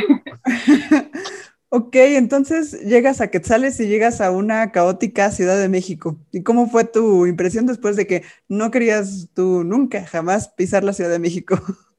[1.76, 6.16] Ok, entonces llegas a Quetzales y llegas a una caótica Ciudad de México.
[6.30, 10.92] ¿Y cómo fue tu impresión después de que no querías tú nunca, jamás pisar la
[10.92, 11.58] Ciudad de México?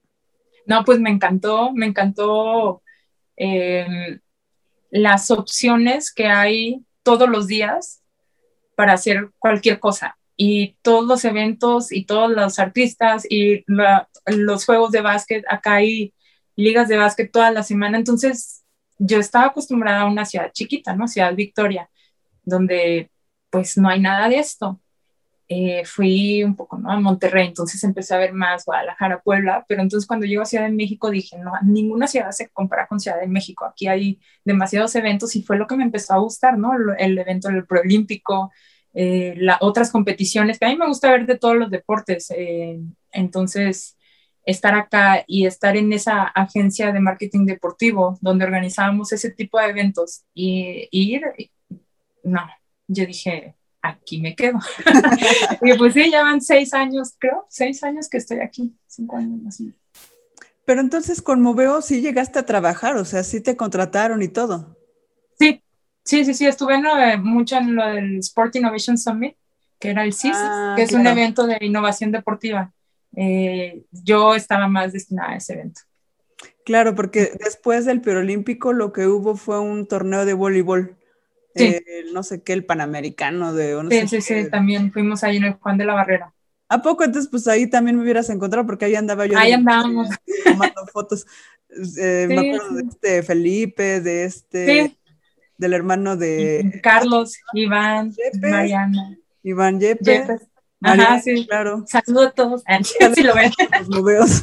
[0.68, 2.82] No, pues me encantó, me encantó
[3.36, 4.20] em,
[4.90, 8.02] las opciones que hay todos los días
[8.76, 10.18] para hacer cualquier cosa.
[10.36, 16.15] Y todos los eventos y todos los artistas y los juegos de básquet, acá hay
[16.56, 17.98] ligas de básquet toda la semana.
[17.98, 18.64] Entonces,
[18.98, 21.08] yo estaba acostumbrada a una ciudad chiquita, ¿no?
[21.08, 21.90] Ciudad Victoria,
[22.44, 23.12] donde
[23.50, 24.80] pues no hay nada de esto.
[25.48, 26.92] Eh, fui un poco ¿no?
[26.92, 30.66] a Monterrey, entonces empecé a ver más Guadalajara, Puebla, pero entonces cuando llego a Ciudad
[30.66, 34.96] de México dije, no, ninguna ciudad se compara con Ciudad de México, aquí hay demasiados
[34.96, 36.72] eventos y fue lo que me empezó a gustar, ¿no?
[36.98, 38.52] El, evento del preolímpico,
[38.96, 42.80] eh, las otras competiciones, que a mí me gusta ver de todos los deportes, eh,
[43.12, 43.98] entonces
[44.46, 49.68] estar acá y estar en esa agencia de marketing deportivo donde organizábamos ese tipo de
[49.68, 51.24] eventos y, y ir,
[52.24, 52.42] no,
[52.88, 54.60] yo dije, aquí me quedo.
[55.62, 59.42] y pues sí, ya van seis años, creo, seis años que estoy aquí, cinco años
[59.42, 59.62] más.
[60.66, 64.78] Pero entonces con Moveo sí llegaste a trabajar, o sea, sí te contrataron y todo.
[65.38, 65.64] Sí,
[66.04, 69.36] sí, sí, sí, estuve en mucho en lo del Sport Innovation Summit,
[69.80, 72.74] que era el CIS, Ah, que es un evento de innovación deportiva.
[73.16, 75.82] Eh, yo estaba más destinada a ese evento.
[76.66, 80.98] Claro, porque después del Olímpico lo que hubo fue un torneo de voleibol.
[81.56, 81.66] Sí.
[81.66, 85.38] Eh, no sé qué, el Panamericano de no Sí, sé sí, sí, también fuimos ahí
[85.38, 86.34] en el Juan de la Barrera.
[86.68, 88.66] ¿A poco entonces pues ahí también me hubieras encontrado?
[88.66, 89.38] Porque ahí andaba yo.
[89.38, 90.10] Ahí andábamos.
[90.44, 91.26] Tomando fotos.
[91.98, 94.98] Eh, me Sí, acuerdo de este Felipe, de este, Sí,
[95.58, 98.42] del hermano de Carlos, Iván, Yepes.
[98.42, 100.08] Mariana, Iván Yepes.
[100.08, 100.48] Jeffes.
[100.80, 101.46] Mariana, Ajá, sí.
[101.48, 102.64] claro, Saludos a todos.
[103.16, 103.52] Sí, lo ven.
[103.80, 104.42] los moveos.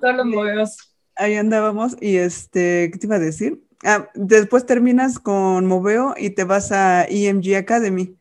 [0.00, 0.76] Todos los moveos.
[1.16, 3.60] Ahí andábamos y este, ¿qué te iba a decir?
[3.84, 8.16] Ah, después terminas con Moveo y te vas a EMG Academy.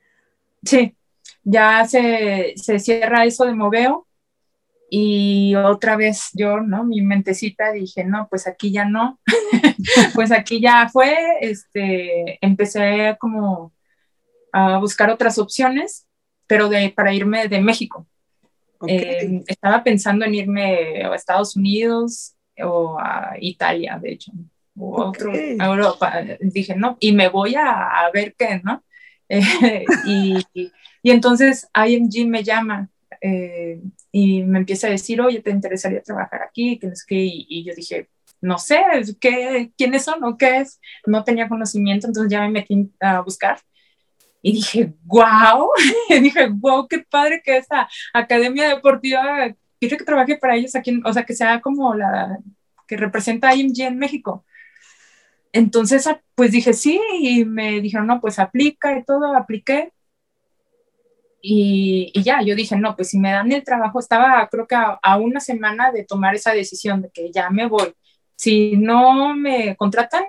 [0.64, 0.96] Sí,
[1.44, 4.08] ya se, se cierra eso de Moveo
[4.90, 6.84] y otra vez yo, ¿no?
[6.86, 9.20] Mi mentecita dije, no, pues aquí ya no,
[10.16, 13.74] pues aquí ya fue, este, empecé como
[14.52, 16.07] a buscar otras opciones,
[16.48, 18.08] pero de, para irme de México.
[18.88, 24.32] Eh, estaba pensando en irme a Estados Unidos o a Italia, de hecho,
[24.78, 25.38] o a otro, Ok.
[25.60, 26.14] a Europa.
[26.40, 28.84] Dije, no, y me voy a, a ver qué, ¿no?
[29.30, 30.38] Eh, y,
[31.04, 32.90] y entonces IMG me llama
[33.20, 36.80] eh, y me empieza a decir, oye, ¿te interesaría trabajar aquí?
[36.80, 38.08] Que y, y yo dije,
[38.40, 38.80] no sé,
[39.20, 40.80] ¿qué, ¿quiénes son o qué es?
[41.06, 43.60] No tenía conocimiento, entonces ya me metí a buscar.
[44.42, 45.70] Y dije, wow,
[46.10, 51.02] y dije, wow, qué padre que esta academia deportiva, quiero que trabaje para ellos aquí,
[51.04, 52.38] o sea, que sea como la
[52.88, 54.46] que representa a IMG en México.
[55.52, 59.92] Entonces, ah, pues dije sí, y me dijeron, no, pues aplica y todo, apliqué.
[61.42, 64.76] Y, y ya, yo dije, no, pues si me dan el trabajo, estaba creo que
[64.76, 67.94] a, a una semana de tomar esa decisión de que ya me voy.
[68.36, 70.26] Si no me contratan,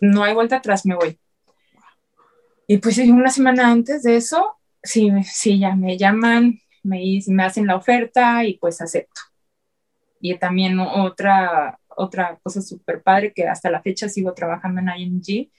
[0.00, 1.18] no hay vuelta atrás, me voy.
[2.70, 7.66] Y pues una semana antes de eso, sí, sí, ya me llaman, me, me hacen
[7.66, 9.22] la oferta y pues acepto.
[10.20, 15.50] Y también otra, otra cosa súper padre que hasta la fecha sigo trabajando en ING,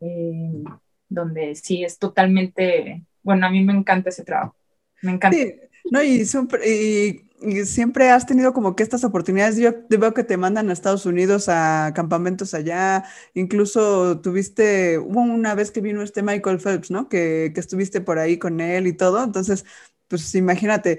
[0.00, 0.62] eh,
[1.08, 4.54] donde sí es totalmente, bueno, a mí me encanta ese trabajo,
[5.02, 5.36] me encanta.
[5.36, 5.52] Sí,
[5.90, 7.22] no, y, siempre- y-
[7.66, 9.56] siempre has tenido como que estas oportunidades.
[9.58, 13.04] Yo veo que te mandan a Estados Unidos a campamentos allá.
[13.34, 17.08] Incluso tuviste, hubo una vez que vino este Michael Phelps, ¿no?
[17.08, 19.22] Que, que estuviste por ahí con él y todo.
[19.22, 19.64] Entonces,
[20.08, 20.98] pues imagínate,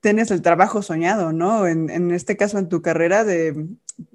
[0.00, 1.66] tienes el trabajo soñado, ¿no?
[1.66, 3.66] En, en este caso, en tu carrera de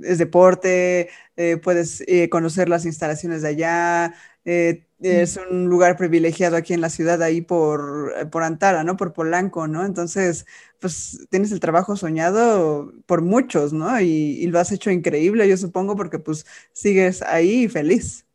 [0.01, 4.15] es deporte, eh, puedes eh, conocer las instalaciones de allá.
[4.45, 8.95] Eh, es un lugar privilegiado aquí en la ciudad, ahí por, por Antara, ¿no?
[8.97, 9.85] Por Polanco, ¿no?
[9.85, 10.45] Entonces,
[10.79, 13.99] pues tienes el trabajo soñado por muchos, ¿no?
[14.01, 18.25] Y, y lo has hecho increíble, yo supongo, porque pues sigues ahí feliz.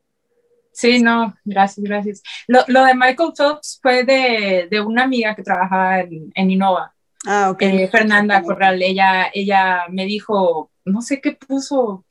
[0.73, 2.23] Sí, no, gracias, gracias.
[2.47, 6.95] Lo, lo de Michael Phelps fue de, de una amiga que trabajaba en, en Innova,
[7.27, 7.63] Ah, ok.
[7.63, 8.83] eh, Fernanda Corral.
[8.83, 12.07] Ella, ella me dijo, no sé qué puso,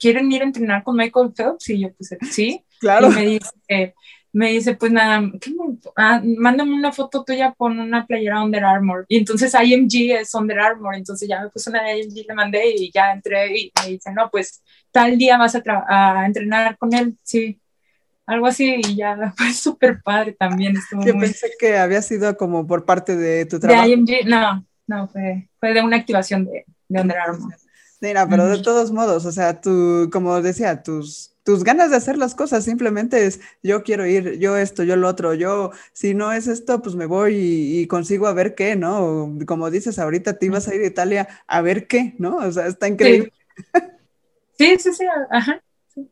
[0.00, 1.70] ¿quieren ir a entrenar con Michael Phelps?
[1.70, 2.65] Y yo puse, sí.
[2.80, 3.10] Claro.
[3.10, 3.94] Y me dice,
[4.32, 8.64] me dice, pues nada, ¿qué me- ah, mándame una foto tuya con una playera Under
[8.64, 9.06] Armour.
[9.08, 12.70] Y entonces IMG es Under Armour, entonces ya me puse una de IMG, le mandé
[12.76, 16.92] y ya entré y me dice, no, pues tal día vas a, a entrenar con
[16.94, 17.60] él, sí.
[18.26, 20.76] Algo así y ya fue súper padre también.
[20.76, 21.26] Estuvo Yo muy...
[21.26, 23.88] pensé que había sido como por parte de tu De trabajo.
[23.88, 27.54] IMG, no, no, fue, fue de una activación de, de Under Armour.
[28.00, 32.18] Mira, pero de todos modos, o sea, tú, como decía, tus, tus ganas de hacer
[32.18, 36.32] las cosas simplemente es yo quiero ir, yo esto, yo lo otro, yo, si no
[36.32, 39.32] es esto, pues me voy y, y consigo a ver qué, ¿no?
[39.46, 42.38] Como dices, ahorita te ibas a ir a Italia a ver qué, ¿no?
[42.38, 43.32] O sea, está increíble.
[44.58, 45.62] Sí, sí, sí, ajá.
[45.94, 46.10] Sí,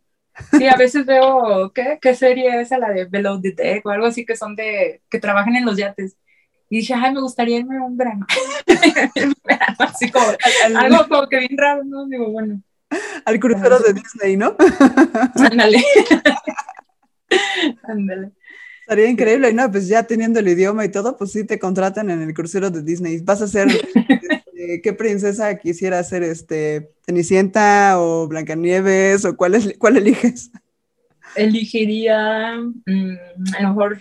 [0.53, 4.07] Sí, a veces veo, ¿qué, ¿qué serie es la de Below the Deck o algo
[4.07, 6.17] así que son de, que trabajan en los yates?
[6.71, 7.89] Y dije, ay, me gustaría irme verano.
[7.89, 10.27] Un verano, así como,
[10.65, 12.07] Al, algo como que bien raro, ¿no?
[12.07, 12.63] Digo, bueno,
[13.25, 14.57] al crucero de Disney, ¿no?
[15.37, 15.83] ándale.
[17.83, 18.31] Ándale.
[18.81, 22.11] Estaría increíble, y no, pues ya teniendo el idioma y todo, pues sí te contratan
[22.11, 23.19] en el crucero de Disney.
[23.21, 29.75] Vas a ser, este, ¿qué princesa quisiera ser, este, Cenicienta o Blancanieves o cuál, es,
[29.79, 30.51] cuál eliges?
[31.35, 33.17] Elegiría, mm,
[33.57, 33.99] a lo mejor,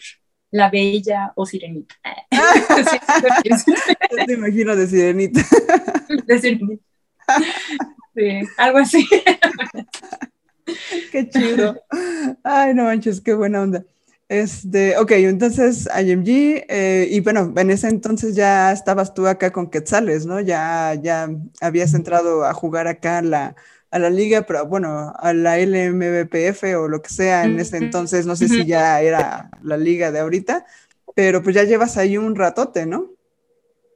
[0.51, 1.95] La Bella o Sirenita.
[2.29, 3.73] Sí, sí,
[4.11, 5.41] Yo te imagino de Sirenita.
[6.27, 6.83] de Sirenita.
[8.15, 9.07] Sí, algo así.
[11.11, 11.81] Qué chido.
[12.43, 13.83] Ay, no manches, qué buena onda.
[14.29, 19.69] Este, ok, entonces IMG, eh, y bueno, en ese entonces ya estabas tú acá con
[19.69, 20.39] Quetzales, ¿no?
[20.39, 21.29] Ya, ya
[21.61, 23.55] habías entrado a jugar acá a la,
[23.91, 28.25] a la liga, pero bueno, a la LMBPF o lo que sea en ese entonces,
[28.25, 30.65] no sé si ya era la liga de ahorita,
[31.13, 33.11] pero pues ya llevas ahí un ratote, ¿no?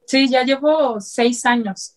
[0.06, 1.97] Sí, ya llevo seis años.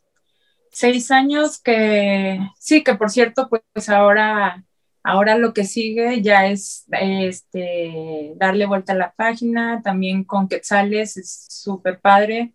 [0.70, 4.64] Seis años que, sí, que por cierto, pues ahora
[5.02, 11.16] Ahora lo que sigue ya es este, darle vuelta a la página, también con Quetzales,
[11.16, 12.52] es súper padre,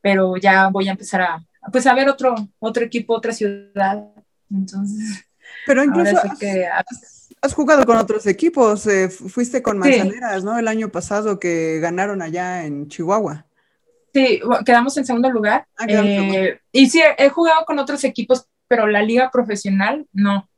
[0.00, 4.04] pero ya voy a empezar a, pues a ver otro, otro equipo, otra ciudad.
[4.52, 5.24] Entonces,
[5.66, 6.16] pero incluso
[7.42, 10.58] has, jugado con otros equipos, eh, fuiste con Manzaneras, ¿no?
[10.58, 13.46] El año pasado que ganaron allá en Chihuahua.
[14.12, 15.66] Sí, quedamos en segundo lugar.
[15.76, 20.48] Ah, eh, y sí, he jugado con otros equipos, pero la liga profesional no,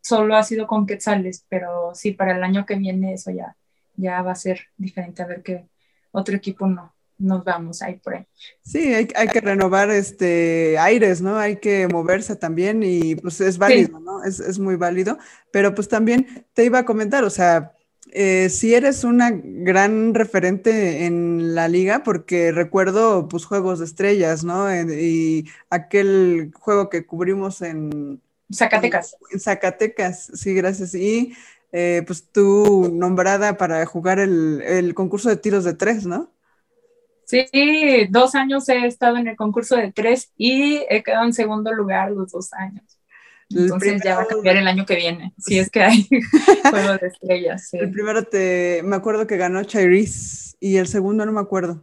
[0.00, 3.56] solo ha sido con Quetzales, pero sí, para el año que viene eso ya,
[3.96, 5.68] ya va a ser diferente, a ver qué
[6.10, 8.26] otro equipo no nos vamos ahí por ahí.
[8.62, 11.36] Sí, hay, que renovar este aires, ¿no?
[11.36, 14.24] Hay que moverse también y pues es válido, ¿no?
[14.24, 15.18] Es, es, muy válido,
[15.52, 17.72] pero pues también te iba a comentar, o sea,
[18.12, 24.44] eh, si eres una gran referente en la liga, porque recuerdo pues juegos de estrellas,
[24.44, 24.68] ¿no?
[24.74, 28.20] y aquel juego que cubrimos en
[28.52, 29.16] Zacatecas.
[29.30, 30.94] En, Zacatecas, sí, gracias.
[30.94, 31.34] Y
[31.72, 36.30] eh, pues tú nombrada para jugar el, el, concurso de tiros de tres, ¿no?
[37.24, 37.46] Sí,
[38.10, 42.10] dos años he estado en el concurso de tres y he quedado en segundo lugar
[42.10, 42.99] los dos años.
[43.54, 46.08] Entonces ya va a cambiar el año que viene, si es que hay
[46.70, 47.74] juegos de estrellas.
[47.74, 51.82] El primero te, me acuerdo que ganó Chairis y el segundo no me acuerdo.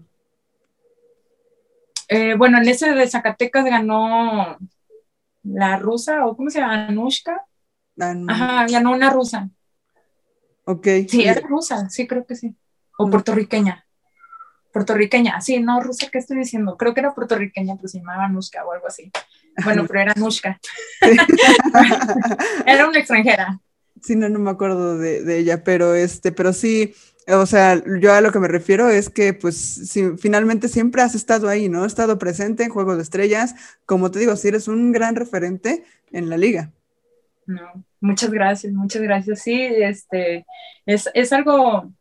[2.07, 4.57] Eh, bueno, en ese de Zacatecas ganó
[5.43, 6.87] la rusa, o ¿cómo se llama?
[6.87, 7.45] Anushka.
[7.99, 9.49] Ajá, ganó una rusa.
[10.63, 10.87] Ok.
[11.09, 12.55] Sí, era rusa, sí, creo que sí.
[12.97, 13.86] O puertorriqueña.
[14.77, 16.77] Puertorriqueña, sí, no, rusa, ¿qué estoy diciendo?
[16.77, 19.11] Creo que era puertorriqueña, pero se llamaba Anushka o algo así.
[19.63, 20.59] Bueno, pero era Anushka.
[22.67, 23.59] era una extranjera.
[24.03, 26.93] Sí, no, no me acuerdo de, ella, pero este, pero sí,
[27.27, 31.49] o sea, yo a lo que me refiero es que, pues, finalmente siempre has estado
[31.49, 31.83] ahí, ¿no?
[31.83, 33.55] Has estado presente en Juegos de Estrellas.
[33.87, 36.71] Como te digo, si eres un gran referente en la liga.
[37.47, 39.41] No, muchas gracias, muchas gracias.
[39.41, 40.45] Sí, este,
[40.85, 41.91] es, es algo,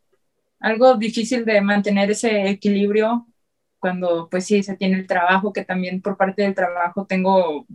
[0.67, 3.27] algo difícil de mantener ese equilibrio
[3.79, 7.67] cuando, pues sí, se tiene el trabajo, que también por parte del trabajo tengo,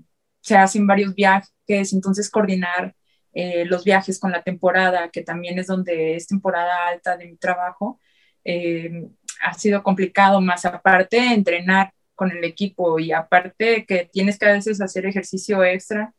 [0.42, 2.96] se hacen varios viajes, entonces coordinar
[3.34, 7.38] eh, los viajes con la temporada, que también es donde es temporada alta de mi
[7.38, 8.00] trabajo,
[8.44, 9.08] eh,
[9.42, 14.54] ha sido complicado, más aparte entrenar con el equipo y aparte que tienes que a
[14.54, 16.14] veces hacer ejercicio extra,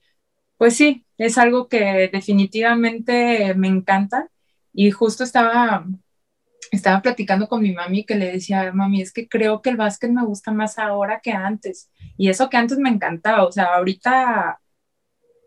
[0.57, 4.29] pues sí, es algo que definitivamente me encanta.
[4.73, 5.87] Y justo estaba
[6.71, 10.11] estaba platicando con mi mami que le decía, mami, es que creo que el básquet
[10.11, 11.91] me gusta más ahora que antes.
[12.17, 14.61] Y eso que antes me encantaba, o sea, ahorita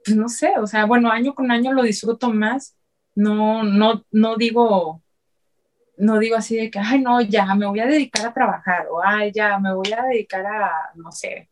[0.05, 2.77] pues no sé, o sea, bueno, año con año lo disfruto más.
[3.15, 5.01] No, no, no digo,
[5.97, 9.01] no digo así de que, ay, no, ya me voy a dedicar a trabajar, o
[9.03, 11.49] ay, ya me voy a dedicar a, no sé,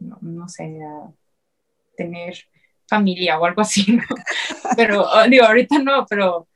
[0.00, 1.10] no, sé, a
[1.96, 2.34] tener
[2.88, 4.02] familia o algo así, ¿no?
[4.76, 6.48] Pero, digo, ahorita no, pero,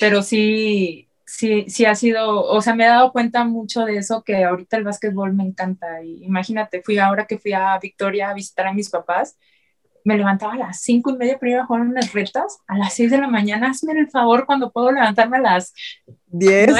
[0.00, 4.24] pero sí, sí, sí ha sido, o sea, me he dado cuenta mucho de eso,
[4.24, 6.02] que ahorita el básquetbol me encanta.
[6.02, 9.36] Y imagínate, fui ahora que fui a Victoria a visitar a mis papás,
[10.04, 12.94] me levantaba a las cinco y media para ir a jugar unas retas, a las
[12.94, 15.74] seis de la mañana, hazme el favor cuando puedo levantarme a las
[16.26, 16.70] diez.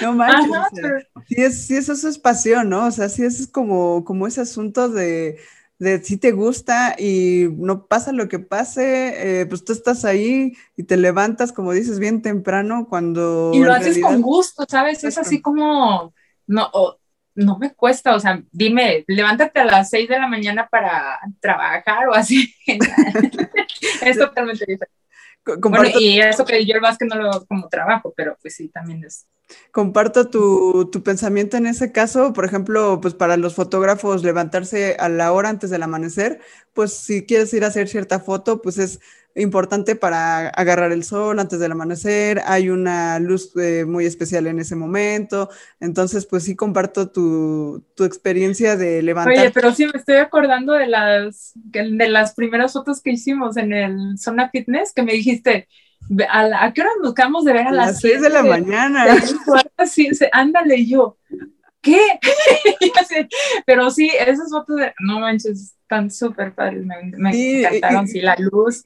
[0.00, 1.06] no manches.
[1.28, 2.86] sí, es, sí, eso, es pasión, ¿no?
[2.86, 5.38] O sea, sí es como, como ese asunto de,
[5.78, 10.56] de si te gusta y no pasa lo que pase, eh, pues tú estás ahí
[10.76, 13.50] y te levantas, como dices, bien temprano cuando...
[13.52, 15.04] Y lo haces con gusto, ¿sabes?
[15.04, 16.14] Es así como,
[16.46, 16.70] no,
[17.34, 22.08] no me cuesta, o sea, dime, levántate a las 6 de la mañana para trabajar
[22.08, 22.54] o así.
[24.02, 24.96] es totalmente diferente.
[25.60, 28.68] Bueno, y eso que yo el básquet no lo hago como trabajo, pero pues sí,
[28.68, 29.26] también es.
[29.70, 35.08] Comparto tu, tu, pensamiento en ese caso, por ejemplo, pues para los fotógrafos levantarse a
[35.08, 36.40] la hora antes del amanecer,
[36.72, 39.00] pues si quieres ir a hacer cierta foto, pues es
[39.36, 44.58] importante para agarrar el sol antes del amanecer, hay una luz eh, muy especial en
[44.58, 49.34] ese momento, entonces pues sí comparto tu, tu, experiencia de levantar.
[49.34, 53.72] Oye, pero sí me estoy acordando de las, de las primeras fotos que hicimos en
[53.72, 55.68] el Zona Fitness, que me dijiste,
[56.28, 59.06] ¿a, qué hora nos quedamos de ver a, las 6 de la mañana?
[59.86, 61.18] sí, ándale yo,
[61.80, 62.00] ¿qué?
[63.66, 68.82] pero sí, esas fotos de, no manches, están súper padres, me, encantaron, sí, la luz,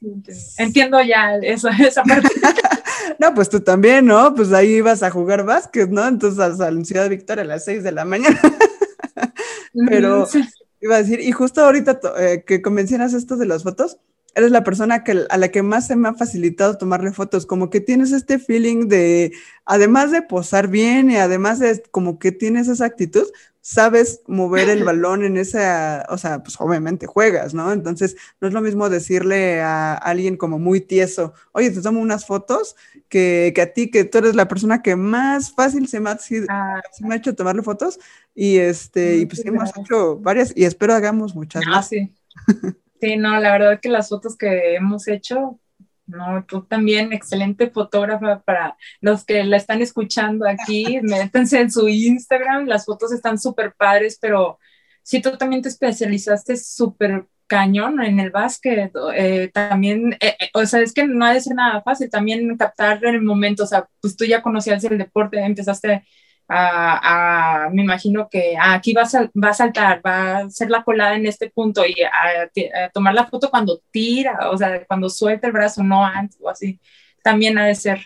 [0.57, 2.29] entiendo ya eso, esa parte.
[3.19, 4.35] no, pues tú también, ¿no?
[4.35, 6.07] Pues ahí ibas a jugar básquet, ¿no?
[6.07, 8.39] Entonces a la Ciudad Victoria a las 6 de la mañana.
[9.87, 10.27] Pero
[10.79, 13.97] iba a decir, y justo ahorita eh, que convencionas esto de las fotos,
[14.35, 17.69] eres la persona que, a la que más se me ha facilitado tomarle fotos, como
[17.69, 19.33] que tienes este feeling de,
[19.65, 23.27] además de posar bien y además de como que tienes esa actitud,
[23.61, 27.71] sabes mover el balón en esa, o sea, pues obviamente juegas, ¿no?
[27.71, 32.25] Entonces, no es lo mismo decirle a alguien como muy tieso, oye, te tomo unas
[32.25, 32.75] fotos,
[33.07, 36.17] que, que a ti, que tú eres la persona que más fácil se me ha,
[36.49, 36.81] ah.
[37.01, 37.99] me ha hecho tomarle fotos,
[38.33, 42.11] y este, y pues hemos hecho varias, y espero hagamos muchas ah, Sí.
[43.01, 45.59] sí, no, la verdad que las fotos que hemos hecho,
[46.05, 51.87] no, tú también, excelente fotógrafa para los que la están escuchando aquí, métanse en su
[51.89, 54.59] Instagram, las fotos están súper padres, pero
[55.03, 60.65] si tú también te especializaste súper cañón en el básquet, eh, también, eh, eh, o
[60.65, 63.89] sea, es que no ha de ser nada fácil, también captar el momento, o sea,
[63.99, 66.05] pues tú ya conocías el deporte, empezaste
[66.47, 70.83] a, me imagino que ah, aquí va a, va a saltar, va a hacer la
[70.83, 75.47] colada en este punto y a, tomar la foto cuando tira, o sea, cuando suelta
[75.47, 76.79] el brazo, no antes o así,
[77.23, 78.05] también ha de ser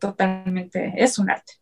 [0.00, 1.52] totalmente, es un arte.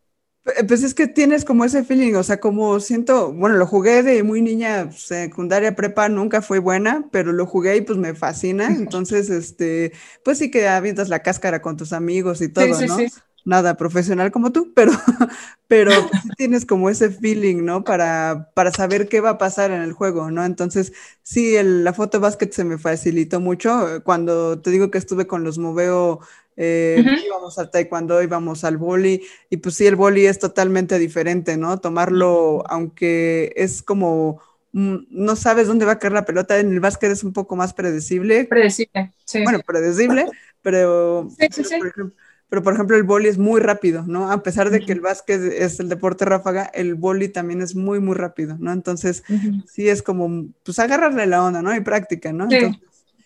[0.69, 4.23] Pues es que tienes como ese feeling, o sea, como siento, bueno, lo jugué de
[4.23, 9.31] muy niña, secundaria, prepa, nunca fue buena, pero lo jugué y pues me fascina, entonces,
[9.31, 9.93] este,
[10.25, 12.97] pues sí que avientas la cáscara con tus amigos y todo, sí, sí, ¿no?
[12.97, 13.09] Sí
[13.45, 14.93] nada profesional como tú, pero,
[15.69, 15.93] pero
[16.37, 17.85] tienes como ese feeling, ¿no?
[17.85, 20.45] Para, para saber qué va a pasar en el juego, ¿no?
[20.45, 20.93] Entonces,
[21.23, 24.03] sí, el, la foto básquet se me facilitó mucho.
[24.05, 26.21] Cuando te digo que estuve con los Moveo,
[26.57, 31.57] eh, íbamos al taekwondo, íbamos al boli, y pues sí, el boli es totalmente diferente,
[31.57, 31.79] ¿no?
[31.79, 34.41] Tomarlo, aunque es como
[34.75, 37.73] no sabes dónde va a caer la pelota, en el básquet es un poco más
[37.73, 38.45] predecible.
[38.47, 39.45] Predecible, sí.
[39.45, 40.27] Bueno, predecible,
[40.63, 41.77] pero, sí, sí, sí.
[41.79, 42.17] por ejemplo,
[42.55, 44.31] pero por ejemplo el boli es muy rápido, ¿no?
[44.31, 47.99] A pesar de que el básquet es el deporte ráfaga, el boli también es muy,
[47.99, 48.73] muy rápido, ¿no?
[48.73, 49.25] Entonces,
[49.67, 51.75] sí es como, pues agarrarle la onda, ¿no?
[51.75, 52.49] Y práctica, ¿no?
[52.49, 52.61] Sí,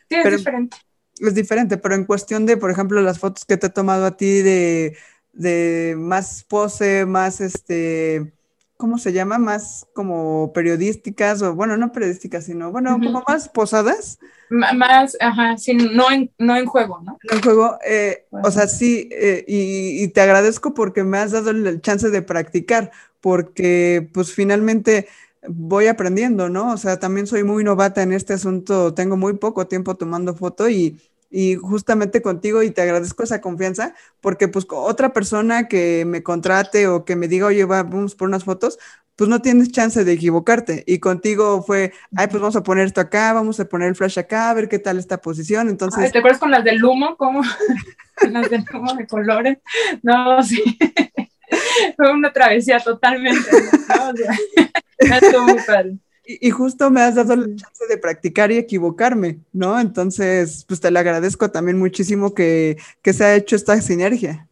[0.08, 0.78] sí es diferente.
[1.18, 4.16] Es diferente, pero en cuestión de, por ejemplo, las fotos que te he tomado a
[4.16, 4.96] ti de,
[5.34, 8.32] de más pose, más este,
[8.78, 9.38] ¿cómo se llama?
[9.38, 14.18] Más como periodísticas, o bueno, no periodísticas, sino, bueno, como más posadas.
[14.48, 17.18] más, ajá, sí, no en, no en juego, ¿no?
[17.28, 21.32] No en juego, eh, o sea, sí, eh, y, y, te agradezco porque me has
[21.32, 25.08] dado el chance de practicar, porque pues finalmente
[25.48, 26.72] voy aprendiendo, ¿no?
[26.72, 30.68] O sea, también soy muy novata en este asunto, tengo muy poco tiempo tomando foto
[30.68, 31.00] y
[31.30, 36.86] y justamente contigo y te agradezco esa confianza porque pues otra persona que me contrate
[36.88, 38.78] o que me diga, oye, vamos por unas fotos,
[39.16, 40.84] pues no tienes chance de equivocarte.
[40.86, 44.18] Y contigo fue, ay, pues vamos a poner esto acá, vamos a poner el flash
[44.18, 45.68] acá, a ver qué tal esta posición.
[45.68, 46.12] Entonces...
[46.12, 47.16] ¿Te acuerdas con las del humo?
[47.16, 47.42] ¿Cómo?
[48.30, 49.58] las del humo de colores.
[50.02, 50.62] No, sí.
[51.96, 53.50] fue una travesía totalmente.
[53.50, 54.10] ¿no?
[54.10, 55.98] O sea, muy padre
[56.28, 59.80] y, justo me has dado la chance de practicar y equivocarme, ¿no?
[59.80, 64.46] Entonces, pues te le agradezco también muchísimo que, que se ha hecho esta sinergia.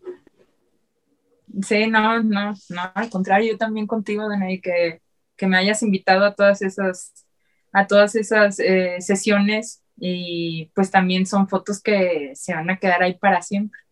[1.63, 5.03] Sí, no, no, no, al contrario, yo también contigo, Danae, que,
[5.37, 7.13] que me hayas invitado a todas esas,
[7.73, 13.03] a todas esas eh, sesiones y pues también son fotos que se van a quedar
[13.03, 13.86] ahí para siempre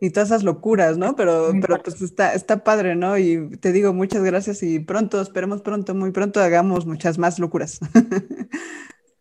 [0.00, 1.16] y todas esas locuras, ¿no?
[1.16, 3.16] Pero, pero pues está, está padre, ¿no?
[3.18, 7.80] Y te digo muchas gracias y pronto, esperemos pronto, muy pronto hagamos muchas más locuras.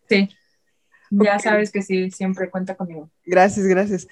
[0.10, 0.30] Sí,
[1.12, 3.10] ya sabes que sí, siempre cuenta conmigo.
[3.26, 4.08] Gracias, gracias.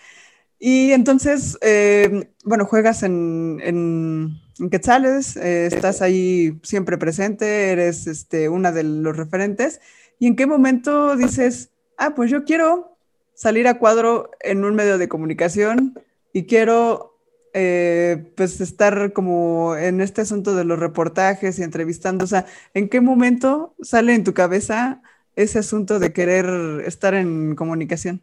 [0.57, 8.47] Y entonces, eh, bueno, juegas en, en, Quetzales, eh, estás ahí siempre presente, eres este,
[8.47, 9.81] una de los referentes.
[10.19, 12.95] ¿Y en qué momento dices, ah, pues yo quiero
[13.33, 15.99] salir a cuadro en un medio de comunicación?
[16.33, 17.11] Y quiero
[17.53, 22.87] eh, pues estar como en este asunto de los reportajes y entrevistando, o sea, ¿en
[22.87, 25.01] qué momento sale en tu cabeza
[25.35, 26.45] ese asunto de querer
[26.85, 28.21] estar en comunicación?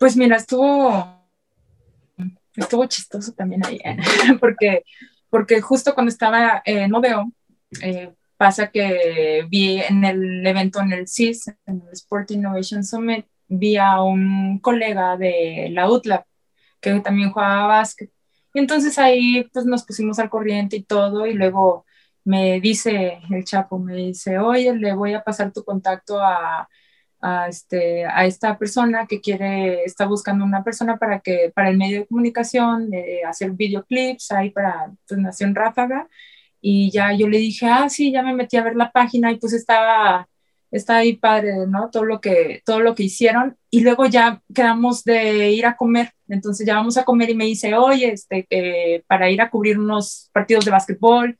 [0.00, 1.06] Pues mira, estuvo,
[2.56, 3.96] estuvo chistoso también ahí, ¿eh?
[4.40, 4.84] porque,
[5.30, 7.30] porque justo cuando estaba en Moveo,
[7.82, 13.26] eh, pasa que vi en el evento en el CIS, en el Sport Innovation Summit,
[13.48, 16.24] vi a un colega de la UTLAB
[16.80, 18.10] que también jugaba básquet.
[18.54, 21.86] Y entonces ahí pues nos pusimos al corriente y todo y luego
[22.24, 26.68] me dice el Chapo, me dice, oye, le voy a pasar tu contacto a,
[27.48, 32.00] este, a esta persona que quiere, está buscando una persona para que, para el medio
[32.00, 32.90] de comunicación,
[33.26, 36.08] hacer videoclips ahí para pues, Nación Ráfaga.
[36.60, 39.36] Y ya yo le dije, ah, sí, ya me metí a ver la página y
[39.36, 40.27] pues estaba
[40.70, 41.90] está ahí padre, ¿no?
[41.90, 46.12] Todo lo que, todo lo que hicieron y luego ya quedamos de ir a comer.
[46.28, 49.78] Entonces ya vamos a comer y me dice, oye, este, eh, para ir a cubrir
[49.78, 51.38] unos partidos de básquetbol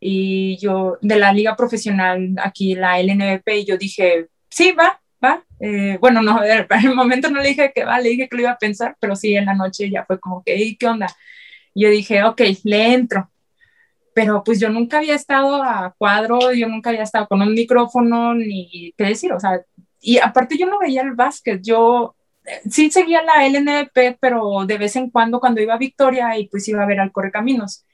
[0.00, 5.44] y yo de la liga profesional aquí, la LNVP, y yo dije, sí, va, va.
[5.60, 8.42] Eh, bueno, no, en el momento no le dije que va, le dije que lo
[8.42, 11.08] iba a pensar, pero sí, en la noche ya fue como que, ¿qué onda?
[11.74, 13.30] yo dije, ok, le entro.
[14.14, 18.34] Pero pues yo nunca había estado a cuadro, yo nunca había estado con un micrófono,
[18.34, 19.62] ni qué decir, o sea,
[20.00, 24.78] y aparte yo no veía el básquet, yo eh, sí seguía la LNP, pero de
[24.78, 27.86] vez en cuando cuando iba a Victoria y pues iba a ver al Correcaminos,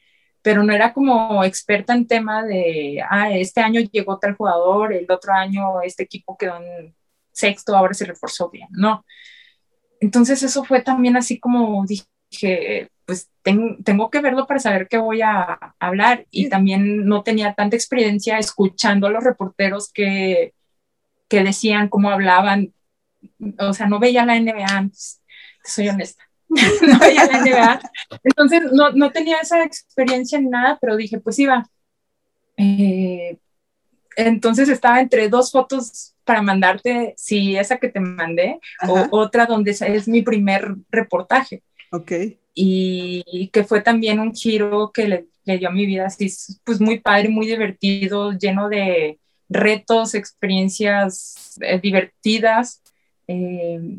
[0.43, 5.11] pero no era como experta en tema de, ah, este año llegó tal jugador, el
[5.11, 6.95] otro año este equipo quedó en
[7.33, 9.05] sexto, ahora se reforzó bien, no.
[10.01, 15.23] Entonces eso fue también así como dije, pues tengo que verlo para saber qué voy
[15.23, 20.53] a hablar y también no tenía tanta experiencia escuchando a los reporteros que
[21.29, 22.73] que decían, cómo hablaban,
[23.59, 25.23] o sea, no veía la NBA antes,
[25.63, 27.81] soy honesta, no veía la NBA,
[28.25, 31.69] entonces no, no, tenía esa experiencia en nada, pero dije, pues iba.
[32.57, 33.39] Eh,
[34.17, 39.71] entonces estaba entre dos fotos para mandarte, si esa que te mandé, o otra donde
[39.71, 41.63] es mi primer reportaje.
[41.93, 42.13] Ok.
[42.61, 46.29] Y, que fue también un giro que le, le dio a mi vida, así,
[46.65, 52.83] pues muy padre, muy divertido, lleno de, retos, experiencias eh, divertidas.
[53.27, 53.99] Eh,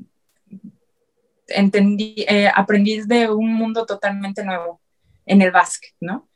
[1.48, 4.82] entendí, eh, aprendí de un mundo totalmente nuevo
[5.26, 6.28] en el básquet, ¿no?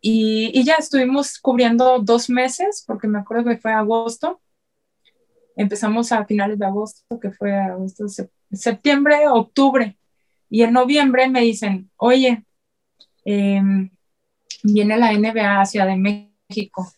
[0.00, 4.40] Y, y, ya estuvimos cubriendo dos meses, porque me acuerdo que fue agosto.
[5.56, 8.06] Empezamos a finales de agosto, que fue agosto,
[8.52, 9.98] septiembre, octubre.
[10.50, 12.44] Y en noviembre me dicen, oye,
[13.24, 13.90] em,
[14.62, 16.92] viene la NBA hacia de México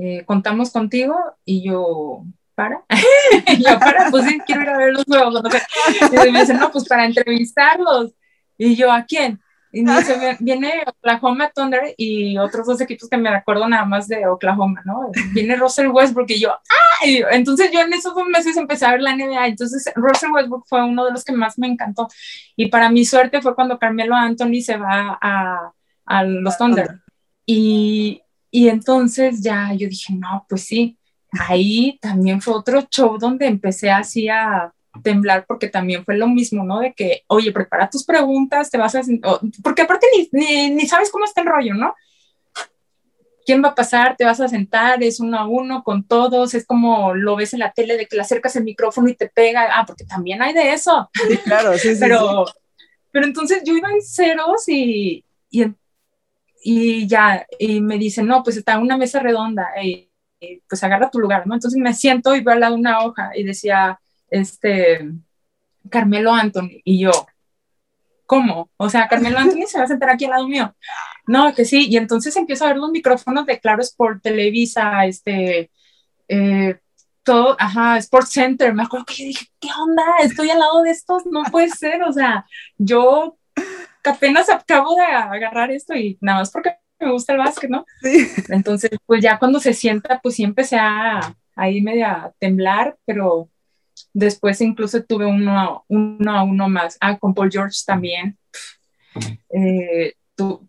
[0.00, 2.22] eh, contamos contigo y yo,
[2.54, 2.84] ¿para?
[3.58, 5.42] yo, para, pues sí, quiero ir a ver los juegos.
[6.12, 8.12] Y me dicen, no, pues para entrevistarlos.
[8.56, 9.40] Y yo, ¿a quién?
[9.70, 14.08] Y me dice, viene Oklahoma Thunder y otros dos equipos que me acuerdo nada más
[14.08, 15.10] de Oklahoma, ¿no?
[15.32, 17.04] Viene Russell Westbrook y yo, ¡ah!
[17.32, 20.82] entonces yo en esos dos meses empecé a ver la NBA, entonces Russell Westbrook fue
[20.82, 22.08] uno de los que más me encantó.
[22.56, 25.72] Y para mi suerte fue cuando Carmelo Anthony se va a,
[26.06, 27.00] a los Thunder.
[27.44, 30.98] Y, y entonces ya yo dije, no, pues sí,
[31.32, 36.64] ahí también fue otro show donde empecé así a temblar porque también fue lo mismo,
[36.64, 36.80] ¿no?
[36.80, 39.02] De que, oye, prepara tus preguntas, te vas a...
[39.62, 41.94] Porque aparte ni, ni, sabes cómo está el rollo, ¿no?
[43.44, 44.16] ¿Quién va a pasar?
[44.16, 47.60] Te vas a sentar, es uno a uno con todos, es como lo ves en
[47.60, 50.52] la tele de que le acercas el micrófono y te pega, ah, porque también hay
[50.52, 51.08] de eso.
[51.14, 52.00] Sí, claro, sí, sí.
[52.00, 52.44] pero,
[53.10, 55.64] pero entonces yo iba en ceros y, y
[56.62, 60.10] y ya, y me dicen, no, pues está una mesa redonda, y,
[60.68, 61.54] pues agarra tu lugar, ¿no?
[61.54, 63.98] Entonces me siento y veo al lado una hoja y decía,
[64.30, 65.10] este,
[65.90, 67.10] Carmelo Anthony, y yo,
[68.26, 68.70] ¿cómo?
[68.76, 70.74] O sea, Carmelo Anthony se va a sentar aquí al lado mío.
[71.26, 75.70] No, que sí, y entonces empiezo a ver los micrófonos de Claro Sport, Televisa, este,
[76.28, 76.78] eh,
[77.22, 80.02] todo, ajá, Sports Center, me acuerdo que yo dije, ¿qué onda?
[80.22, 82.46] Estoy al lado de estos, no puede ser, o sea,
[82.78, 83.36] yo
[84.04, 87.84] apenas acabo de agarrar esto y nada más porque me gusta el básquet, ¿no?
[88.02, 88.26] Sí.
[88.48, 93.50] Entonces, pues ya cuando se sienta, pues sí empecé a, a irme a temblar, pero
[94.18, 96.96] después incluso tuve uno, uno a uno más.
[97.00, 98.36] Ah, con Paul George también.
[99.54, 100.14] Eh,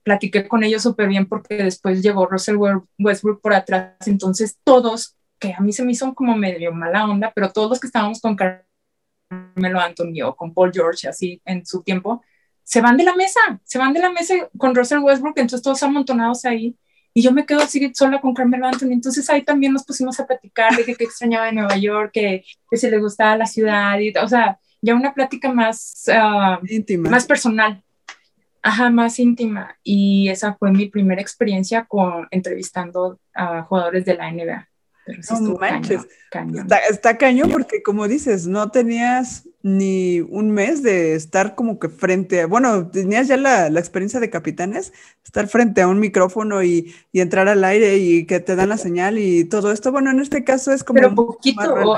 [0.03, 2.57] platiqué con ellos súper bien porque después llegó Russell
[2.97, 7.31] Westbrook por atrás, entonces todos, que a mí se me hizo como medio mala onda,
[7.35, 11.83] pero todos los que estábamos con Carmelo Anthony o con Paul George así en su
[11.83, 12.23] tiempo,
[12.63, 15.81] se van de la mesa, se van de la mesa con Russell Westbrook, entonces todos
[15.83, 16.75] amontonados ahí.
[17.13, 18.91] Y yo me quedo así sola con Carmelo Anthony.
[18.91, 22.77] Entonces ahí también nos pusimos a platicar de que, extrañaba de Nueva York, que, que
[22.77, 27.25] se le gustaba la ciudad, y, o sea, ya una plática más ah, íntima, más
[27.25, 27.83] personal.
[28.61, 29.77] Ajá, más íntima.
[29.83, 34.68] Y esa fue mi primera experiencia con entrevistando a jugadores de la NBA.
[35.09, 36.07] Pero sí no manches.
[36.89, 42.41] Está, cañón porque, como dices, no tenías ni un mes de estar como que frente
[42.41, 44.93] a, bueno, tenías ya la, experiencia de capitanes,
[45.25, 49.17] estar frente a un micrófono y, entrar al aire y que te dan la señal
[49.17, 49.91] y todo esto.
[49.91, 50.97] Bueno, en este caso es como...
[50.97, 51.95] Pero un poquito.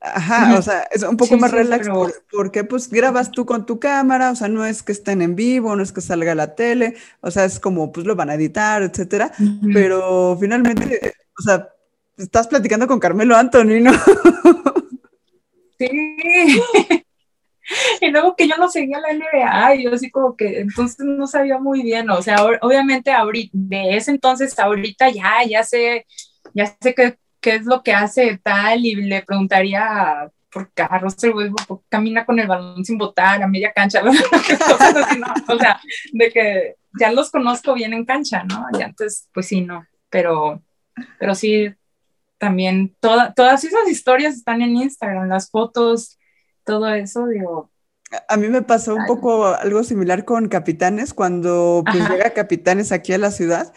[0.00, 1.88] Ajá, o sea, es un poco más relax
[2.30, 5.74] porque pues grabas tú con tu cámara, o sea, no es que estén en vivo,
[5.74, 8.82] no es que salga la tele, o sea, es como pues lo van a editar,
[8.82, 9.32] etcétera,
[9.72, 11.68] pero finalmente, o sea,
[12.22, 13.92] estás platicando con Carmelo Anthony, ¿no?
[15.78, 16.62] Sí.
[18.00, 21.58] y luego que yo no seguía la NBA, yo así como que entonces no sabía
[21.58, 26.06] muy bien, o sea, obviamente ahorita, de ese entonces ahorita ya, ya sé,
[26.54, 31.16] ya sé qué, qué es lo que hace tal y le preguntaría por carros,
[31.88, 34.02] camina con el balón sin botar a media cancha,
[35.48, 35.80] o sea,
[36.12, 38.66] de que ya los conozco bien en cancha, ¿no?
[38.78, 40.62] Y antes, pues sí, no, pero,
[41.18, 41.74] pero sí,
[42.42, 46.18] también todas esas historias están en Instagram, las fotos,
[46.64, 47.70] todo eso, digo.
[48.28, 53.12] A mí me pasó un poco algo similar con Capitanes, cuando pues llega Capitanes aquí
[53.12, 53.72] a la ciudad,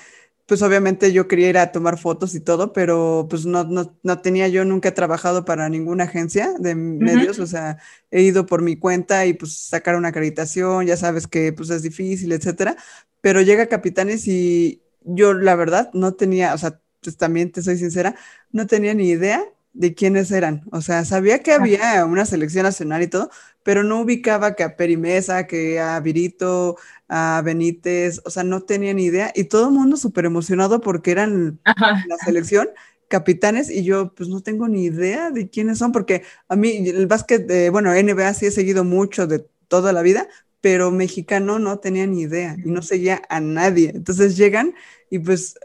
[0.48, 4.20] pues obviamente yo quería ir a tomar fotos y todo, pero pues no, no, no
[4.22, 7.78] tenía yo nunca trabajado para ninguna agencia de medios, o sea,
[8.10, 11.84] he ido por mi cuenta y pues sacar una acreditación, ya sabes que pues es
[11.84, 12.78] difícil, etcétera,
[13.22, 17.78] pero llega Capitanes y yo la verdad no tenía, o sea, pues también te soy
[17.78, 18.16] sincera,
[18.52, 19.44] no tenía ni idea
[19.74, 20.64] de quiénes eran.
[20.72, 23.30] O sea, sabía que había una selección nacional y todo,
[23.64, 26.78] pero no ubicaba que a Perimesa, que a Virito,
[27.08, 29.32] a Benítez, o sea, no tenía ni idea.
[29.36, 32.70] Y todo el mundo súper emocionado porque eran la selección
[33.08, 37.08] capitanes y yo pues no tengo ni idea de quiénes son, porque a mí el
[37.08, 40.28] básquet, de, bueno, NBA sí he seguido mucho de toda la vida,
[40.62, 43.92] pero mexicano no tenía ni idea y no seguía a nadie.
[43.94, 44.74] Entonces llegan
[45.10, 45.56] y pues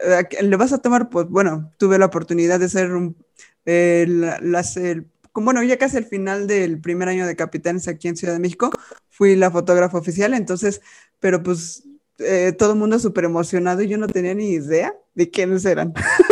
[0.41, 3.15] le vas a tomar, pues bueno, tuve la oportunidad de ser un
[3.65, 4.79] eh, las,
[5.33, 8.71] bueno, ya casi al final del primer año de Capitanes aquí en Ciudad de México,
[9.09, 10.81] fui la fotógrafa oficial, entonces,
[11.19, 11.83] pero pues
[12.19, 15.93] eh, todo el mundo súper emocionado y yo no tenía ni idea de quiénes eran.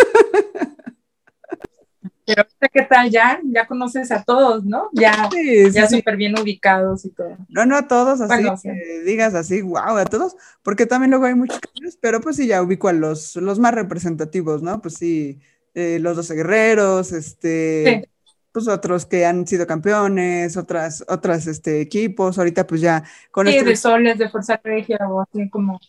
[2.36, 3.40] Pero ¿qué tal ya?
[3.44, 4.90] Ya conoces a todos, ¿no?
[4.94, 5.30] Ya,
[5.72, 7.38] ya súper bien ubicados y todo.
[7.48, 8.70] No, no a todos, así,
[9.04, 11.60] digas así, wow, a todos, porque también luego hay muchos
[12.02, 14.80] pero pues sí, ya ubico a los, los más representativos, ¿no?
[14.80, 15.40] Pues sí,
[15.74, 18.10] eh, los 12 guerreros, este,
[18.52, 23.60] pues otros que han sido campeones, otras, otras este, equipos, ahorita pues ya con sí,
[23.60, 25.80] de soles, de Fuerza Regia o así como...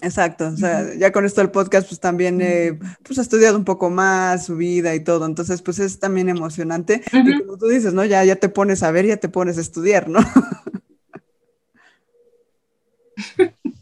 [0.00, 3.90] Exacto, o sea, ya con esto del podcast pues también he pues, estudiado un poco
[3.90, 8.04] más su vida y todo, entonces pues es también emocionante y como tú dices, ¿no?
[8.04, 10.20] Ya, ya te pones a ver, ya te pones a estudiar, ¿no?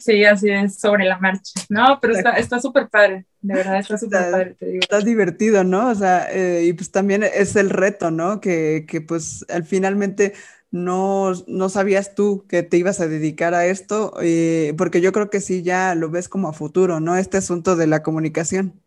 [0.00, 1.52] Sí, así es, sobre la marcha.
[1.68, 4.80] No, pero está súper padre, de verdad, está súper padre, te digo.
[4.80, 5.90] Está divertido, ¿no?
[5.90, 8.40] O sea, eh, y pues también es el reto, ¿no?
[8.40, 10.34] Que, que pues al finalmente
[10.74, 15.30] no, no sabías tú que te ibas a dedicar a esto, eh, porque yo creo
[15.30, 17.16] que sí ya lo ves como a futuro, ¿no?
[17.16, 18.82] Este asunto de la comunicación.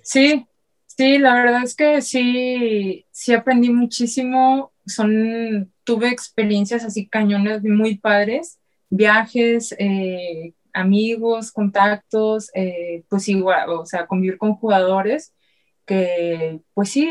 [0.00, 0.46] Sí,
[0.86, 7.98] sí, la verdad es que sí, sí aprendí muchísimo, son, tuve experiencias así cañones muy
[7.98, 15.34] padres viajes, eh, amigos, contactos, eh, pues igual, o sea, convivir con jugadores
[15.84, 17.10] que pues sí,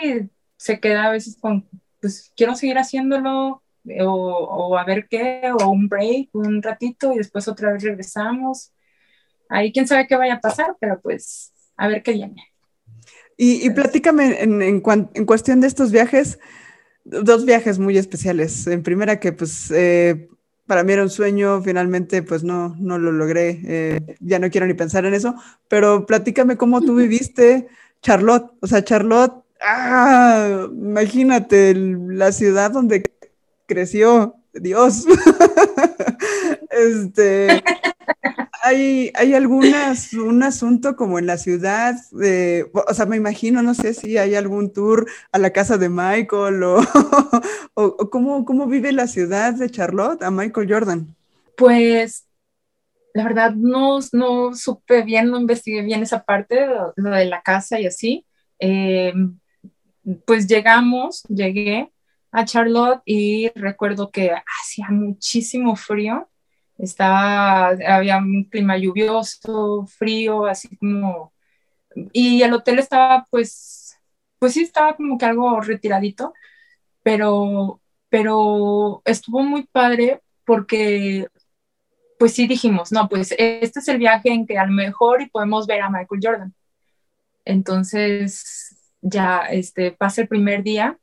[0.57, 1.69] se queda a veces con,
[1.99, 3.61] pues quiero seguir haciéndolo
[4.01, 8.71] o, o, a ver qué, o un break, un ratito y después otra vez regresamos.
[9.49, 12.43] Ahí quién sabe qué vaya a pasar, pero pues a ver qué viene.
[13.37, 14.83] Y, y platícame en, en,
[15.13, 16.39] en, cuestión de estos viajes,
[17.03, 18.67] dos viajes muy especiales.
[18.67, 20.27] En primera que pues eh,
[20.67, 24.67] para mí era un sueño, finalmente pues no, no lo logré, eh, ya no quiero
[24.67, 25.33] ni pensar en eso,
[25.67, 27.67] pero platícame cómo tú viviste
[28.01, 33.03] Charlotte, o sea, Charlotte, ah, imagínate la ciudad donde
[33.65, 35.05] creció, Dios.
[36.69, 37.63] este,
[38.61, 43.73] hay, hay algunas, un asunto como en la ciudad, de, o sea, me imagino, no
[43.73, 46.81] sé si hay algún tour a la casa de Michael o,
[47.73, 51.15] o, cómo, cómo vive la ciudad de Charlotte a Michael Jordan.
[51.55, 52.25] Pues
[53.13, 57.79] la verdad no, no supe bien, no investigué bien esa parte, lo, de la casa
[57.79, 58.25] y así.
[58.59, 59.13] Eh,
[60.25, 61.91] pues llegamos, llegué
[62.31, 66.29] a Charlotte y recuerdo que hacía muchísimo frío
[66.79, 71.33] estaba, había un clima lluvioso, frío, así como,
[72.13, 73.97] y el hotel estaba pues,
[74.39, 76.33] pues sí estaba como que algo retiradito,
[77.03, 81.27] pero, pero estuvo muy padre porque
[82.17, 85.29] pues sí dijimos, no, pues este es el viaje en que a lo mejor y
[85.29, 86.53] podemos ver a Michael Jordan.
[87.45, 88.68] Entonces
[89.01, 90.97] ya este, pasa el primer día.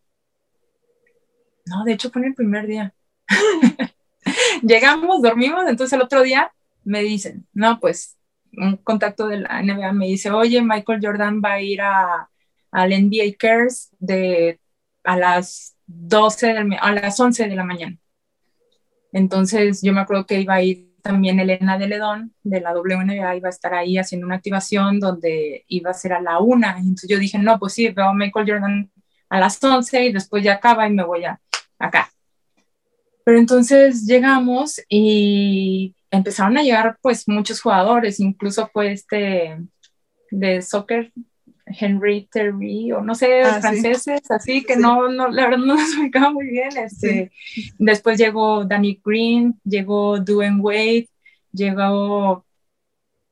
[1.66, 2.94] No, de hecho fue en el primer día.
[4.62, 6.52] Llegamos, dormimos, entonces el otro día
[6.84, 8.16] me dicen, no, pues
[8.56, 12.30] un contacto de la NBA me dice, oye, Michael Jordan va a ir a,
[12.70, 14.60] al NBA Cares de,
[15.04, 17.98] a las 12, a las 11 de la mañana.
[19.12, 23.36] Entonces yo me acuerdo que iba a ir también Elena de Ledón de la WNBA,
[23.36, 26.78] iba a estar ahí haciendo una activación donde iba a ser a la una.
[26.78, 28.90] Entonces yo dije, no, pues sí, veo a Michael Jordan
[29.28, 31.40] a las 11 y después ya acaba y me voy a
[31.78, 32.10] acá.
[33.24, 39.58] Pero entonces llegamos y empezaron a llegar pues muchos jugadores, incluso fue este
[40.30, 41.12] de soccer,
[41.66, 43.60] Henry Terry, o no sé, Ah, sí.
[43.60, 44.80] franceses, así que Sí.
[44.80, 46.76] no, no, la verdad no los ubicaba muy bien.
[46.76, 47.32] Este,
[47.78, 51.08] Después llegó Danny Green, llegó Dwayne Wade,
[51.52, 52.44] llegó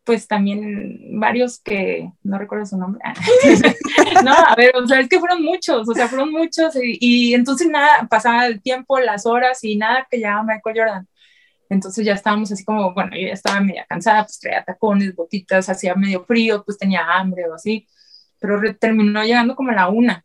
[0.04, 3.00] pues también varios que no recuerdo su nombre.
[4.24, 7.34] no, a ver, o sea, es que fueron muchos, o sea, fueron muchos y, y
[7.34, 11.08] entonces nada, pasaba el tiempo, las horas y nada que llegaba Michael Jordan.
[11.70, 15.68] Entonces ya estábamos así como, bueno, yo ya estaba media cansada, pues traía tacones, botitas,
[15.70, 17.86] hacía medio frío, pues tenía hambre o así,
[18.46, 20.24] pero terminó llegando como a la una.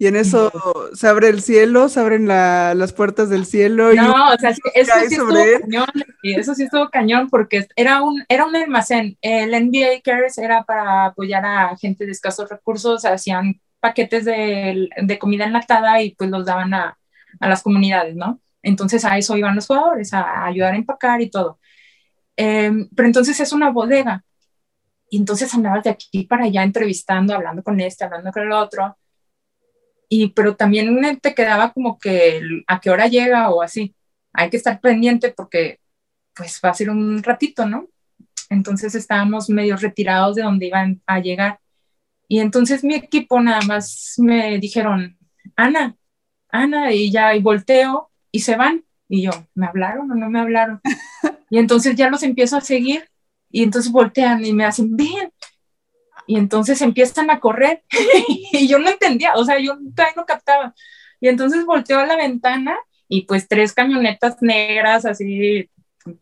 [0.00, 0.52] Y en eso
[0.94, 3.92] se abre el cielo, se abren la- las puertas del cielo.
[3.92, 4.60] y No, o sea, eso
[5.08, 5.60] sí estuvo él.
[5.60, 5.86] cañón,
[6.22, 9.18] y eso sí estuvo cañón porque era un, era un almacén.
[9.22, 15.18] El NBA Cares era para apoyar a gente de escasos recursos, hacían paquetes de, de
[15.18, 16.96] comida enlatada y pues los daban a,
[17.40, 18.40] a las comunidades, ¿no?
[18.62, 21.58] Entonces a eso iban los jugadores, a, ayudar a empacar y todo.
[22.36, 24.24] Em, pero entonces es una bodega.
[25.10, 28.96] Y entonces andabas de aquí para allá entrevistando, hablando con este, hablando con el otro.
[30.08, 33.94] Y pero también te quedaba como que a qué hora llega o así.
[34.32, 35.80] Hay que estar pendiente porque
[36.34, 37.88] pues va a ser un ratito, ¿no?
[38.50, 41.60] Entonces estábamos medio retirados de donde iban a llegar.
[42.28, 45.18] Y entonces mi equipo nada más me dijeron,
[45.56, 45.96] Ana,
[46.50, 48.84] Ana, y ya, y volteo y se van.
[49.08, 50.80] Y yo, ¿me hablaron o no me hablaron?
[51.50, 53.08] Y entonces ya los empiezo a seguir
[53.50, 55.32] y entonces voltean y me hacen, ven.
[56.26, 57.82] Y entonces empiezan a correr
[58.52, 60.74] y yo no entendía, o sea, yo todavía no captaba.
[61.20, 62.78] Y entonces volteo a la ventana
[63.08, 65.70] y pues tres camionetas negras, así,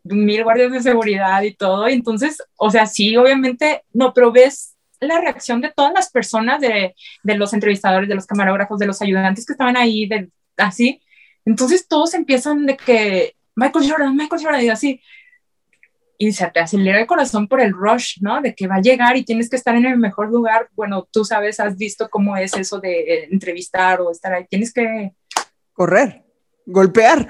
[0.03, 1.89] mil guardias de seguridad y todo.
[1.89, 6.61] Y entonces, o sea, sí, obviamente, no, pero ves la reacción de todas las personas,
[6.61, 11.01] de, de los entrevistadores, de los camarógrafos, de los ayudantes que estaban ahí, de, así.
[11.45, 15.01] Entonces todos empiezan de que Michael Jordan, Michael Jordan, y así.
[16.17, 18.41] Y se te acelera el corazón por el rush, ¿no?
[18.41, 20.67] De que va a llegar y tienes que estar en el mejor lugar.
[20.75, 24.45] Bueno, tú sabes, has visto cómo es eso de eh, entrevistar o estar ahí.
[24.49, 25.13] Tienes que
[25.73, 26.23] Correr,
[26.65, 27.27] golpear.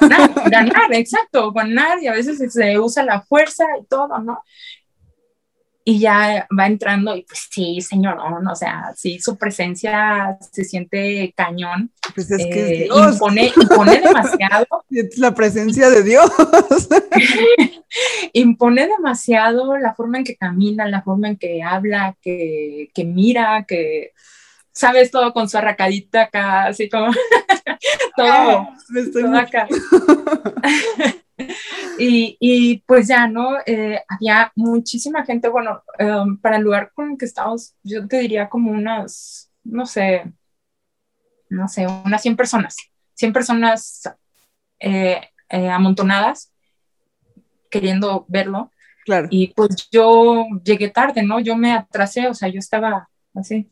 [0.00, 4.42] ganar, ganar, exacto, ganar y a veces se usa la fuerza y todo, ¿no?
[5.82, 11.32] Y ya va entrando y pues sí, señorón, o sea, sí, su presencia se siente
[11.34, 14.66] cañón, Pues es que eh, es Dios, impone, impone demasiado,
[15.16, 16.30] la presencia de Dios.
[18.34, 23.64] impone demasiado la forma en que camina, la forma en que habla, que, que mira,
[23.66, 24.12] que
[24.72, 27.10] sabes todo con su arracadita acá, así como
[28.16, 28.68] todo.
[28.90, 29.68] Me estoy todo acá.
[31.98, 33.58] y, y, pues ya, ¿no?
[33.66, 38.18] Eh, había muchísima gente, bueno, um, para el lugar con el que estábamos, yo te
[38.18, 40.32] diría como unas, no sé,
[41.48, 42.76] no sé, unas 100 personas,
[43.14, 44.02] 100 personas
[44.78, 46.52] eh, eh, amontonadas
[47.70, 48.70] queriendo verlo.
[49.04, 49.28] Claro.
[49.30, 51.40] Y pues yo llegué tarde, ¿no?
[51.40, 53.70] Yo me atrasé, o sea, yo estaba así.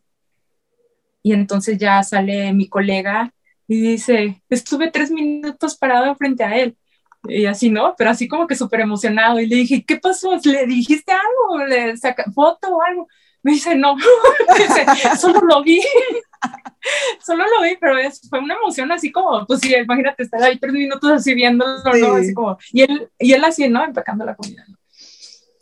[1.23, 3.33] Y entonces ya sale mi colega
[3.67, 6.77] y dice, estuve tres minutos parado frente a él.
[7.25, 7.95] Y así, ¿no?
[7.97, 9.41] Pero así como que súper emocionado.
[9.41, 10.37] Y le dije, ¿qué pasó?
[10.45, 11.65] ¿Le dijiste algo?
[11.67, 13.09] ¿Le saca foto o algo?
[13.43, 13.97] Me dice, no,
[14.57, 15.81] Dice, solo lo vi.
[17.25, 20.59] solo lo vi, pero es, fue una emoción así como, pues sí, imagínate estar ahí
[20.59, 21.93] tres minutos así viéndolo, ¿no?
[21.93, 22.03] Sí.
[22.05, 23.85] Así como, y él, y él así, ¿no?
[23.85, 24.65] Empacando la comida.
[24.69, 24.77] ¿no?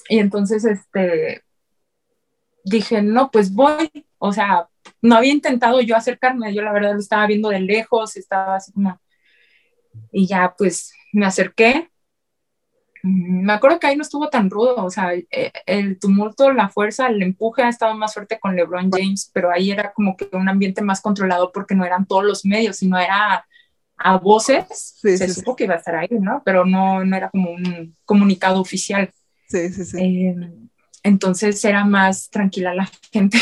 [0.08, 1.42] Y entonces, este,
[2.64, 4.68] dije, no, pues voy, o sea,
[5.02, 8.72] no había intentado yo acercarme, yo la verdad lo estaba viendo de lejos, estaba así
[8.72, 9.00] como,
[10.12, 11.90] y ya pues me acerqué.
[13.02, 15.26] Mm, Me acuerdo que ahí no estuvo tan rudo, o sea, el,
[15.66, 19.70] el tumulto, la fuerza, el empuje ha estado más fuerte con LeBron James, pero ahí
[19.70, 23.46] era como que un ambiente más controlado porque no eran todos los medios, sino era
[23.98, 25.40] a voces, Sí, se sí, sí.
[25.40, 26.42] supo que iba a estar ahí, ¿no?
[26.44, 29.10] Pero no, no era como un comunicado oficial.
[29.48, 29.98] Sí, sí, sí.
[29.98, 30.34] Eh,
[31.02, 33.38] entonces era más tranquila la gente.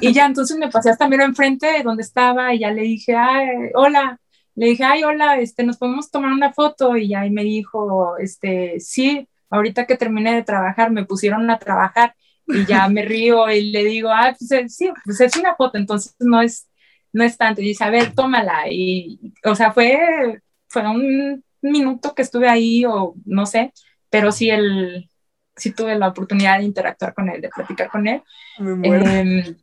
[0.00, 3.14] y ya, entonces me pasé hasta mero enfrente de donde estaba y ya le dije,
[3.16, 4.20] ay, hola.
[4.56, 6.96] Le dije, ay, hola, este, nos podemos tomar una foto.
[6.96, 12.14] Y ahí me dijo, este, sí, ahorita que terminé de trabajar, me pusieron a trabajar.
[12.46, 15.78] Y ya me río y le digo, ah, pues eh, sí, pues es una foto,
[15.78, 16.68] entonces no es,
[17.12, 17.60] no es tanto.
[17.60, 18.64] Y dice, a ver, tómala.
[18.70, 23.72] Y, o sea, fue, fue un minuto que estuve ahí o no sé,
[24.10, 25.10] pero sí el,
[25.56, 28.22] sí tuve la oportunidad de interactuar con él, de platicar con él.
[28.58, 29.06] Me muero.
[29.06, 29.56] Eh,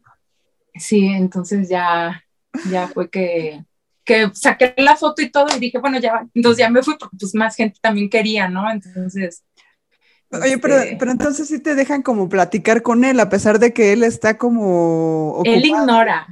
[0.75, 2.23] sí, entonces ya,
[2.69, 3.63] ya fue que,
[4.05, 7.17] que saqué la foto y todo y dije, bueno, ya, entonces ya me fui porque
[7.19, 8.69] pues más gente también quería, ¿no?
[8.71, 9.43] Entonces...
[10.31, 13.71] Oye, pero, este, pero entonces sí te dejan como platicar con él, a pesar de
[13.73, 15.83] que él está como él ocupado.
[15.83, 16.27] ignora,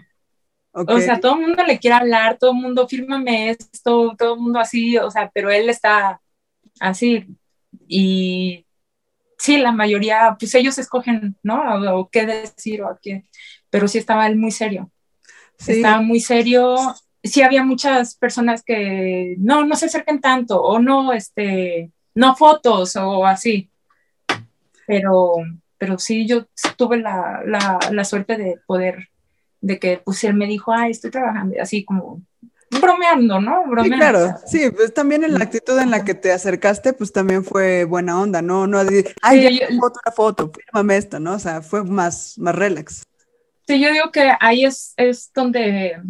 [0.73, 0.89] Ok.
[0.91, 4.39] o sea, todo el mundo le quiere hablar, todo el mundo, fírmame esto, todo el
[4.41, 6.21] mundo así, o sea, pero él está
[6.79, 7.27] así
[7.87, 8.65] y
[9.37, 11.61] sí, la mayoría, pues ellos escogen, ¿no?
[11.75, 13.25] O, o qué decir o a qué.
[13.69, 14.91] pero sí estaba él muy serio.
[15.57, 16.75] Estaba muy serio.
[17.23, 22.95] Sí había muchas personas que no, no se acerquen tanto o no, este, no fotos
[22.95, 23.69] o así.
[24.87, 25.35] Pero,
[25.77, 26.47] pero sí, yo
[26.77, 29.09] tuve la, la, la suerte de poder,
[29.61, 32.21] de que pues él me dijo, ay, estoy trabajando, así como
[32.79, 33.63] bromeando, ¿no?
[33.67, 33.83] Bromeando.
[33.83, 37.43] Sí, claro, sí, pues también en la actitud en la que te acercaste, pues también
[37.43, 38.65] fue buena onda, ¿no?
[38.65, 38.79] No,
[39.21, 41.33] ay, sí, foto, una foto, fírmame esto, ¿no?
[41.33, 43.03] O sea, fue más, más relax.
[43.67, 46.01] Sí, yo digo que ahí es, es donde,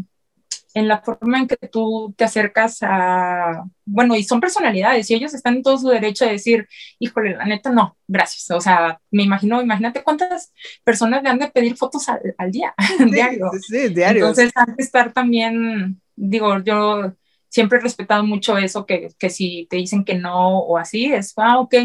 [0.73, 5.33] en la forma en que tú te acercas a, bueno, y son personalidades, y ellos
[5.33, 6.67] están en todo su derecho de decir,
[6.99, 8.49] híjole, la neta, no, gracias.
[8.51, 10.53] O sea, me imagino, imagínate cuántas
[10.83, 13.51] personas le han de pedir fotos al, al día, sí, diario.
[13.67, 14.27] Sí, diario.
[14.27, 17.13] Entonces, han de estar también digo, yo
[17.49, 21.33] siempre he respetado mucho eso, que, que, si te dicen que no o así, es,
[21.37, 21.75] ah, ok,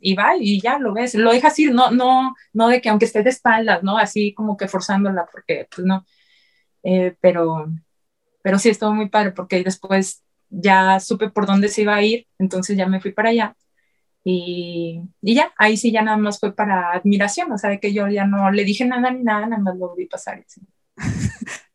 [0.00, 3.04] y va y ya lo ves, lo dejas ir, no, no, no de que aunque
[3.04, 3.98] estés de espaldas, ¿no?
[3.98, 6.04] Así como que forzándola, porque pues no,
[6.82, 7.66] eh, pero,
[8.42, 12.26] pero sí estuvo muy padre, porque después ya supe por dónde se iba a ir,
[12.38, 13.56] entonces ya me fui para allá.
[14.24, 18.08] Y, y ya, ahí sí ya nada más fue para admiración, o sea, que yo
[18.08, 20.44] ya no le dije nada ni nada, nada más lo vi pasar.
[20.46, 20.60] ¿sí?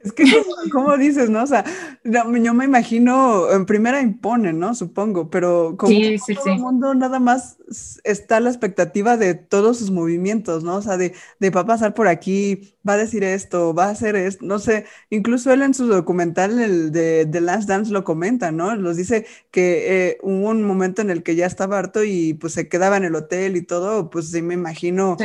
[0.08, 0.24] Es que,
[0.72, 1.44] ¿cómo dices, no?
[1.44, 1.66] O sea,
[2.06, 4.74] yo me imagino, en primera impone, ¿no?
[4.74, 6.50] Supongo, pero como sí, sí, todo sí.
[6.52, 7.58] el mundo nada más
[8.06, 10.78] está la expectativa de todos sus movimientos, ¿no?
[10.78, 13.90] O sea, de, de va a pasar por aquí, va a decir esto, va a
[13.90, 18.06] hacer esto, no sé, incluso él en su documental el de The Last Dance lo
[18.06, 18.76] comenta, ¿no?
[18.78, 22.54] Nos dice que eh, hubo un momento en el que ya estaba harto y pues
[22.54, 25.18] se quedaba en el hotel y todo, pues sí me imagino...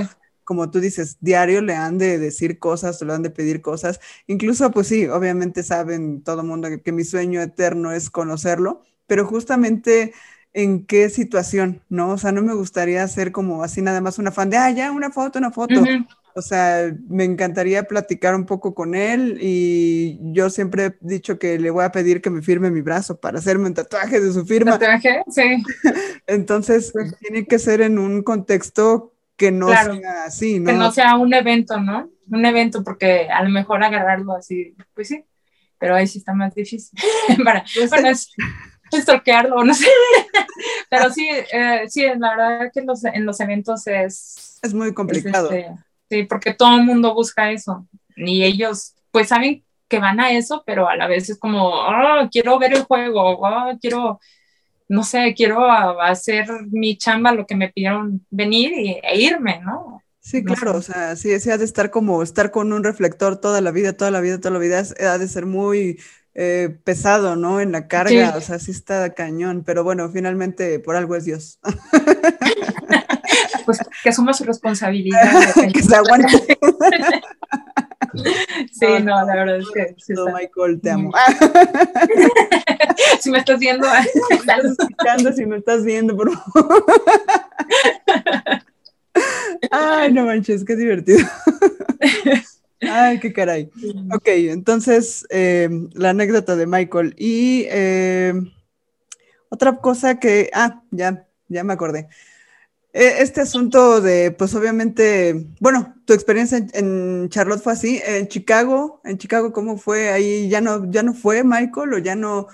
[0.44, 4.00] Como tú dices, diario le han de decir cosas, le han de pedir cosas.
[4.26, 8.82] Incluso, pues sí, obviamente saben todo el mundo que, que, mi sueño eterno es conocerlo,
[9.06, 10.12] pero justamente
[10.52, 12.10] en qué situación, ¿no?
[12.10, 14.92] O sea, no me gustaría ser como así nada más una fan de, ah, ya,
[14.92, 15.80] una foto, una foto.
[15.80, 16.06] Uh -huh.
[16.34, 21.58] O sea, me encantaría platicar un poco con él y yo siempre he dicho que
[21.58, 24.46] le voy a pedir que me firme mi brazo para hacerme un tatuaje de su
[24.46, 24.78] firma.
[24.78, 25.22] ¿Tatuaje?
[25.28, 25.62] Sí.
[26.26, 29.11] Entonces, tiene que ser en un contexto
[29.42, 30.66] que no claro, sea así, ¿no?
[30.66, 32.08] Que no sea un evento, ¿no?
[32.30, 35.24] Un evento, porque a lo mejor agarrarlo así, pues sí,
[35.78, 36.96] pero ahí sí está más difícil.
[37.44, 38.30] Para, Yo bueno, es
[38.92, 39.86] no sé.
[40.90, 44.60] pero sí, eh, sí, la verdad que los, en los eventos es...
[44.62, 45.50] Es muy complicado.
[45.50, 45.74] Es este,
[46.08, 47.88] sí, porque todo el mundo busca eso.
[48.14, 52.28] Y ellos, pues saben que van a eso, pero a la vez es como, oh,
[52.30, 54.20] quiero ver el juego, oh, quiero
[54.92, 55.70] no sé, quiero
[56.02, 60.02] hacer mi chamba, lo que me pidieron venir y, e irme, ¿no?
[60.20, 60.78] Sí, claro, sé.
[60.78, 63.94] o sea, sí, sí, ha de estar como estar con un reflector toda la vida,
[63.94, 65.98] toda la vida, toda la vida, ha de ser muy
[66.34, 67.62] eh, pesado, ¿no?
[67.62, 68.36] En la carga, sí.
[68.36, 71.58] o sea, sí está cañón, pero bueno, finalmente por algo es Dios.
[73.64, 75.54] pues que asuma su responsabilidad.
[75.72, 76.58] que se aguante.
[78.72, 79.94] Sí, no, la verdad es que.
[79.98, 81.12] Sí no, Michael, te amo.
[83.20, 83.86] si me estás viendo.
[83.86, 86.84] Si me estás escuchando, si me estás viendo, por favor.
[89.70, 91.26] Ay, no manches, qué divertido.
[92.80, 93.70] Ay, qué caray.
[94.12, 97.14] Ok, entonces, eh, la anécdota de Michael.
[97.16, 98.34] Y eh,
[99.48, 100.50] otra cosa que.
[100.52, 102.08] Ah, ya, ya me acordé.
[102.92, 109.00] Este asunto de, pues obviamente, bueno, tu experiencia en, en, Charlotte fue así, en Chicago,
[109.04, 110.10] en Chicago, ¿cómo fue?
[110.10, 112.48] Ahí ya no, ya no fue Michael o ya no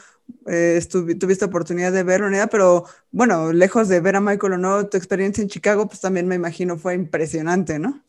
[0.47, 0.81] eh,
[1.19, 4.97] tuviste oportunidad de verlo, nada, pero bueno, lejos de ver a Michael o no, tu
[4.97, 8.03] experiencia en Chicago, pues también me imagino fue impresionante, ¿no?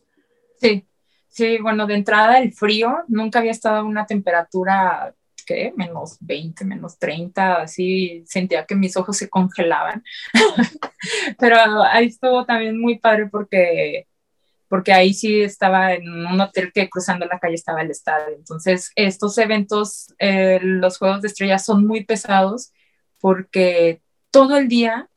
[0.61, 0.85] Sí,
[1.29, 5.15] sí, bueno, de entrada el frío, nunca había estado a una temperatura
[5.49, 5.73] ¿qué?
[5.75, 10.03] Menos 20, menos 30, así sentía que mis ojos se congelaban.
[11.39, 14.07] Pero ahí estuvo también muy padre porque,
[14.67, 18.35] porque ahí sí estaba en un hotel que cruzando la calle estaba el estadio.
[18.35, 22.71] Entonces, estos eventos, eh, los Juegos de Estrellas son muy pesados
[23.19, 25.09] porque todo el día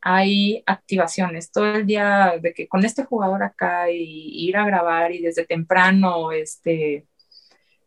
[0.00, 5.10] hay activaciones, todo el día de que con este jugador acá y ir a grabar
[5.10, 7.08] y desde temprano, este,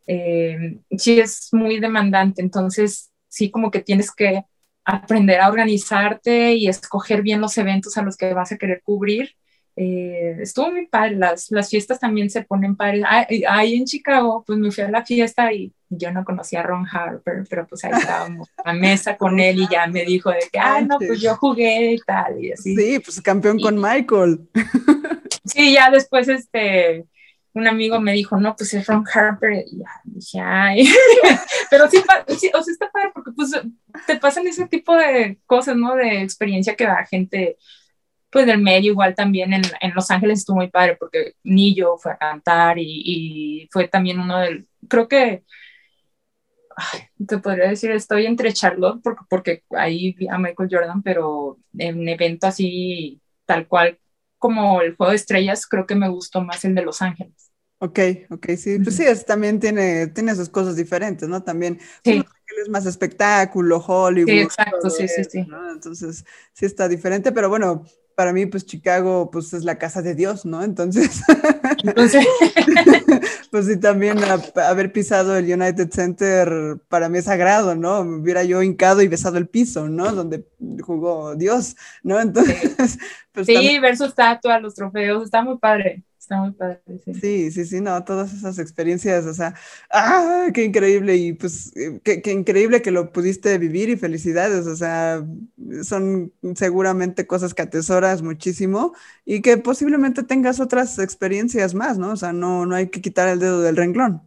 [0.07, 4.43] eh, sí es muy demandante, entonces sí como que tienes que
[4.85, 9.35] aprender a organizarte y escoger bien los eventos a los que vas a querer cubrir.
[9.75, 13.03] Eh, estuvo muy padre, las, las fiestas también se ponen padres.
[13.07, 16.63] Ahí, ahí, en Chicago, pues me fui a la fiesta y yo no conocía a
[16.63, 20.41] Ron Harper, pero pues ahí estábamos a mesa con él y ya me dijo de
[20.51, 22.75] que, ah, no, pues yo jugué y tal, y así.
[22.75, 24.47] Sí, pues campeón y, con Michael.
[25.45, 27.05] Sí, ya después, este,
[27.53, 30.87] un amigo me dijo, no, pues es Ron Harper, y ya dije, ay,
[31.69, 31.97] pero sí,
[32.53, 33.51] o sea, está padre porque pues
[34.07, 35.95] te pasan ese tipo de cosas, ¿no?
[35.95, 37.57] De experiencia que da gente
[38.29, 42.13] pues del medio igual también en, en, Los Ángeles estuvo muy padre porque Nillo fue
[42.13, 45.43] a cantar y, y fue también uno del, creo que,
[47.27, 51.99] te podría decir, estoy entre Charlotte porque, porque ahí vi a Michael Jordan, pero en
[51.99, 53.99] un evento así tal cual
[54.43, 57.49] como el Juego de Estrellas, creo que me gustó más el de Los Ángeles.
[57.77, 57.99] Ok,
[58.29, 61.41] ok, sí, pues sí, es, también tiene, tiene sus cosas diferentes, ¿no?
[61.43, 62.21] También sí.
[62.61, 64.29] es más espectáculo, Hollywood.
[64.29, 65.47] Sí, exacto, sí, sí, sí.
[65.71, 70.15] Entonces, sí está diferente, pero bueno, para mí, pues Chicago, pues es la casa de
[70.15, 70.63] Dios, ¿no?
[70.63, 71.21] Entonces,
[71.83, 72.25] Entonces...
[73.51, 74.17] pues sí, también
[74.55, 78.03] haber pisado el United Center para mí es sagrado, ¿no?
[78.03, 80.11] Me hubiera yo hincado y besado el piso, ¿no?
[80.11, 80.45] Donde
[80.81, 82.19] jugó Dios, ¿no?
[82.19, 82.97] Entonces,
[83.31, 86.03] pues, sí, ver su estatua, los trofeos, está muy padre.
[86.23, 87.51] Está muy padre, sí.
[87.51, 89.55] Sí, sí, no, todas esas experiencias, o sea,
[89.91, 90.47] ¡ah!
[90.53, 91.17] ¡Qué increíble!
[91.17, 95.21] Y pues, eh, qué, qué, increíble que lo pudiste vivir y felicidades, o sea,
[95.83, 98.93] son seguramente cosas que atesoras muchísimo
[99.25, 102.11] y que posiblemente tengas otras experiencias más, ¿no?
[102.11, 104.21] O sea, no, no hay que quitar el dedo del renglón.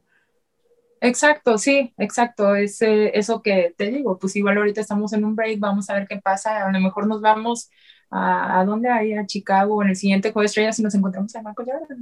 [1.01, 2.55] Exacto, sí, exacto.
[2.57, 6.07] Es eso que te digo, pues igual ahorita estamos en un break, vamos a ver
[6.07, 6.67] qué pasa.
[6.67, 7.71] A lo mejor nos vamos
[8.11, 11.35] a, a dónde hay, a Chicago, en el siguiente juego de estrellas y nos encontramos
[11.35, 12.01] a Michael Jordan.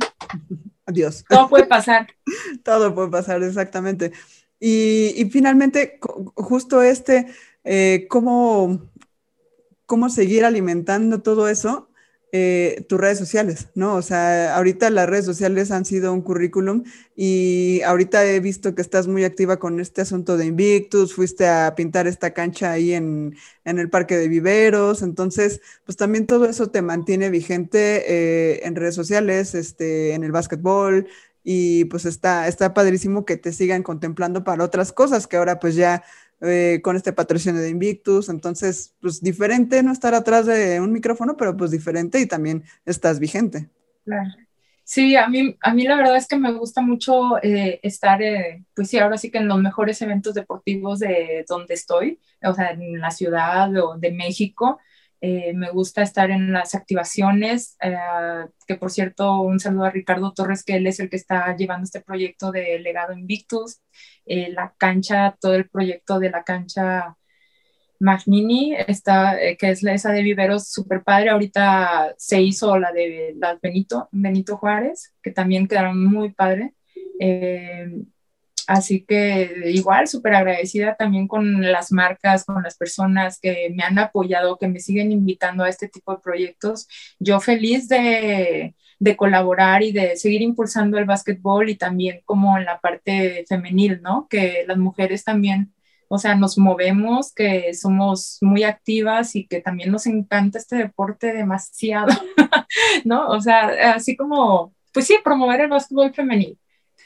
[0.87, 1.25] Adiós.
[1.29, 2.09] Todo puede pasar.
[2.63, 4.13] Todo puede pasar, exactamente.
[4.61, 5.99] Y, y finalmente,
[6.35, 7.27] justo este,
[7.65, 8.81] eh, ¿cómo,
[9.87, 11.89] ¿cómo seguir alimentando todo eso?
[12.37, 13.95] Eh, tus redes sociales, ¿no?
[13.95, 16.83] O sea, ahorita las redes sociales han sido un currículum
[17.15, 21.77] y ahorita he visto que estás muy activa con este asunto de Invictus, fuiste a
[21.77, 26.73] pintar esta cancha ahí en, en el Parque de Viveros, entonces, pues también todo eso
[26.73, 31.07] te mantiene vigente eh, en redes sociales, este, en el básquetbol,
[31.45, 35.77] y pues está, está padrísimo que te sigan contemplando para otras cosas que ahora pues
[35.77, 36.03] ya
[36.41, 38.29] eh, con este patrocinio de Invictus.
[38.29, 43.19] Entonces, pues diferente no estar atrás de un micrófono, pero pues diferente y también estás
[43.19, 43.69] vigente.
[44.05, 44.31] Claro.
[44.87, 48.65] Sí, a mí, a mí la verdad es que me gusta mucho eh, estar, eh,
[48.75, 52.73] pues sí, ahora sí que en los mejores eventos deportivos de donde estoy, o sea,
[52.73, 54.79] en la ciudad o de México.
[55.27, 57.97] Eh, me gusta estar en las activaciones, eh,
[58.67, 61.85] que por cierto, un saludo a Ricardo Torres, que él es el que está llevando
[61.85, 63.81] este proyecto de Legado Invictus,
[64.27, 67.17] eh, la cancha, todo el proyecto de la cancha
[68.01, 71.31] Magnini, está, que es la esa de Viveros, súper padre.
[71.31, 76.75] Ahorita se hizo la de las Benito, Benito Juárez, que también quedaron muy padre.
[78.67, 83.99] Así que igual, súper agradecida también con las marcas, con las personas que me han
[83.99, 86.89] apoyado, que me siguen invitando a este tipo de proyectos.
[87.19, 88.75] Yo feliz de,
[89.05, 94.01] de colaborar y de seguir impulsando el básquetbol y también como en la parte femenil,
[94.03, 94.27] ¿no?
[94.29, 95.75] Que las mujeres también,
[96.09, 101.35] o sea, nos movemos, que somos muy activas y que también nos encanta este deporte
[101.35, 102.13] demasiado,
[103.05, 103.29] ¿no?
[103.29, 106.59] O sea, así como, pues sí, promover el básquetbol femenil.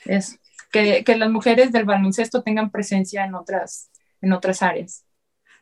[0.04, 0.36] Eso
[0.70, 5.04] que, que las mujeres del baloncesto tengan presencia en otras, en otras áreas.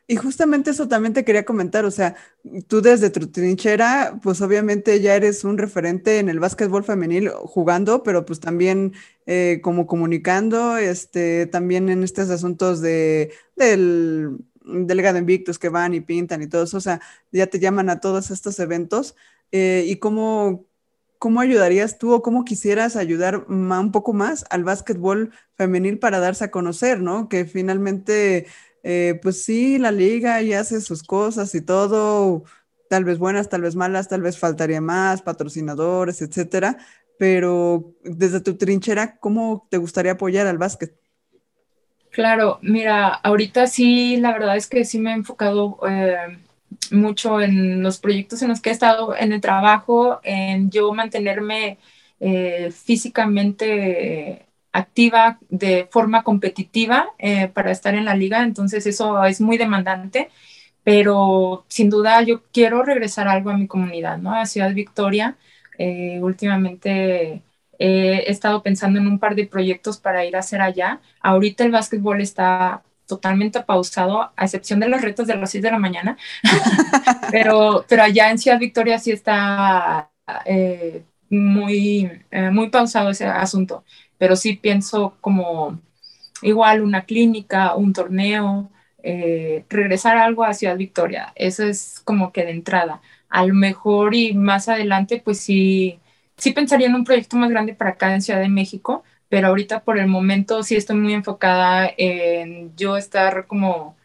[0.09, 2.15] Y justamente eso también te quería comentar, o sea,
[2.67, 8.03] tú desde tu trinchera, pues obviamente ya eres un referente en el básquetbol femenil jugando,
[8.03, 8.93] pero pues también
[9.25, 16.01] eh, como comunicando, este, también en estos asuntos de, del delegado Invictus que van y
[16.01, 17.01] pintan y todo eso, o sea,
[17.31, 19.15] ya te llaman a todos estos eventos.
[19.51, 20.65] Eh, y cómo,
[21.19, 26.45] ¿cómo ayudarías tú o cómo quisieras ayudar un poco más al básquetbol femenil para darse
[26.45, 27.29] a conocer, ¿no?
[27.29, 28.47] Que finalmente,
[28.89, 32.45] eh, pues sí, la liga ya hace sus cosas y todo,
[32.89, 36.77] tal vez buenas, tal vez malas, tal vez faltaría más, patrocinadores, etcétera,
[37.19, 40.97] pero desde tu trinchera, ¿cómo te gustaría apoyar al básquet?
[42.11, 46.39] Claro, mira, ahorita sí, la verdad es que sí me he enfocado eh,
[46.91, 51.77] mucho en los proyectos en los que he estado en el trabajo, en yo mantenerme
[52.21, 54.46] eh, físicamente
[54.77, 60.29] activa de forma competitiva eh, para estar en la liga, entonces eso es muy demandante,
[60.83, 64.33] pero sin duda yo quiero regresar algo a mi comunidad, ¿no?
[64.33, 65.37] A Ciudad Victoria.
[65.77, 67.43] Eh, últimamente
[67.79, 71.01] he estado pensando en un par de proyectos para ir a hacer allá.
[71.21, 75.71] Ahorita el básquetbol está totalmente pausado, a excepción de los retos de las 6 de
[75.71, 76.17] la mañana,
[77.31, 80.11] pero, pero allá en Ciudad Victoria sí está
[80.45, 83.83] eh, muy, eh, muy pausado ese asunto,
[84.17, 85.79] pero sí pienso como
[86.41, 88.69] igual una clínica, un torneo,
[89.03, 93.01] eh, regresar algo a Ciudad Victoria, eso es como que de entrada.
[93.29, 95.99] A lo mejor y más adelante, pues sí,
[96.37, 99.81] sí pensaría en un proyecto más grande para acá en Ciudad de México, pero ahorita
[99.83, 103.95] por el momento sí estoy muy enfocada en yo estar como,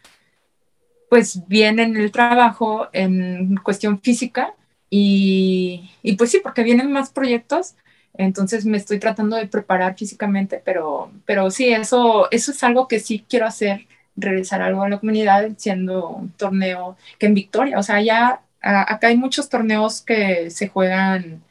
[1.09, 4.55] pues bien en el trabajo, en cuestión física,
[4.95, 7.77] Y, y pues sí, porque vienen más proyectos,
[8.15, 13.01] entonces me estoy tratando de preparar físicamente, pero, pero sí, eso, eso es algo que
[13.01, 13.87] sí quiero hacer,
[14.17, 19.09] regresar algo a la comunidad siendo un torneo que en Victoria, o sea, ya acá
[19.09, 21.43] hay muchos torneos que se juegan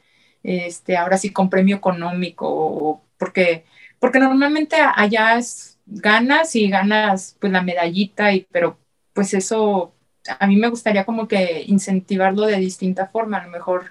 [0.42, 3.64] este, ahora sí con premio económico, porque,
[3.98, 8.78] porque normalmente allá es ganas y ganas pues la medallita, y, pero
[9.12, 9.94] pues eso
[10.38, 13.90] a mí me gustaría como que incentivarlo de distinta forma, a lo mejor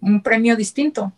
[0.00, 1.12] un premio distinto.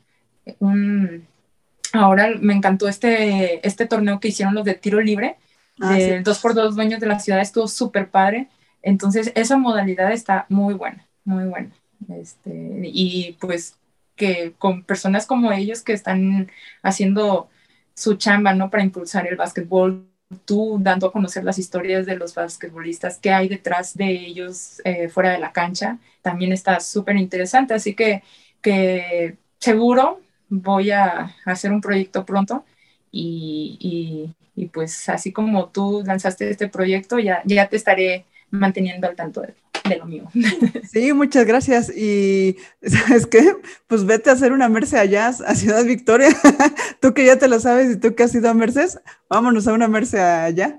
[1.92, 5.36] Ahora me encantó este, este torneo que hicieron los de tiro libre,
[5.80, 8.48] ah, del 2x2 dueños de la ciudad, estuvo súper padre.
[8.82, 11.70] Entonces, esa modalidad está muy buena, muy buena.
[12.08, 13.76] Este, y pues
[14.16, 16.50] que con personas como ellos que están
[16.82, 17.48] haciendo
[17.94, 18.70] su chamba, ¿no?
[18.70, 20.06] Para impulsar el básquetbol,
[20.44, 25.08] tú dando a conocer las historias de los basquetbolistas, qué hay detrás de ellos eh,
[25.08, 27.74] fuera de la cancha, también está súper interesante.
[27.74, 28.22] Así que,
[28.60, 32.64] que seguro voy a hacer un proyecto pronto
[33.10, 39.14] y, y, pues así como tú lanzaste este proyecto, ya, ya te estaré manteniendo al
[39.14, 39.54] tanto de,
[39.88, 40.28] de lo mío.
[40.90, 41.96] Sí, muchas gracias.
[41.96, 43.56] Y ¿sabes qué?
[43.86, 46.28] Pues vete a hacer una Merce allá a Ciudad Victoria.
[47.00, 49.72] tú que ya te lo sabes y tú que has ido a Merces, vámonos a
[49.72, 50.78] una Merce allá.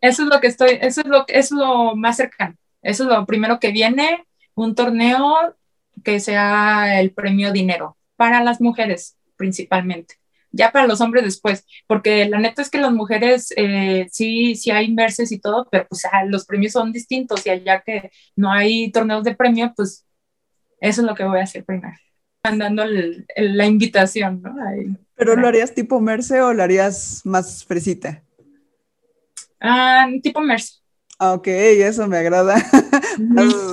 [0.00, 2.56] eso es lo que estoy, eso es lo, es lo más cercano.
[2.82, 4.24] Eso es lo primero que viene,
[4.54, 5.54] un torneo
[6.02, 10.16] que sea el premio dinero para las mujeres principalmente
[10.52, 14.70] ya para los hombres después, porque la neta es que las mujeres eh, sí, sí
[14.70, 18.50] hay inverses y todo, pero pues ah, los premios son distintos y allá que no
[18.50, 20.06] hay torneos de premio, pues
[20.80, 21.94] eso es lo que voy a hacer primero,
[22.42, 24.54] mandando la invitación, ¿no?
[25.14, 28.22] ¿Pero lo harías tipo Merce o lo harías más fresita?
[29.60, 30.79] Ah, tipo Merce.
[31.20, 32.56] Ok, eso me agrada.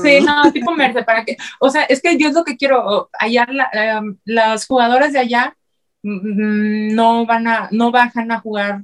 [0.03, 3.09] Sí, no, tipo Merce, para que, o sea, es que yo es lo que quiero,
[3.17, 5.55] allá em, las jugadoras de allá
[6.03, 8.83] Mm, no van a, no bajan a jugar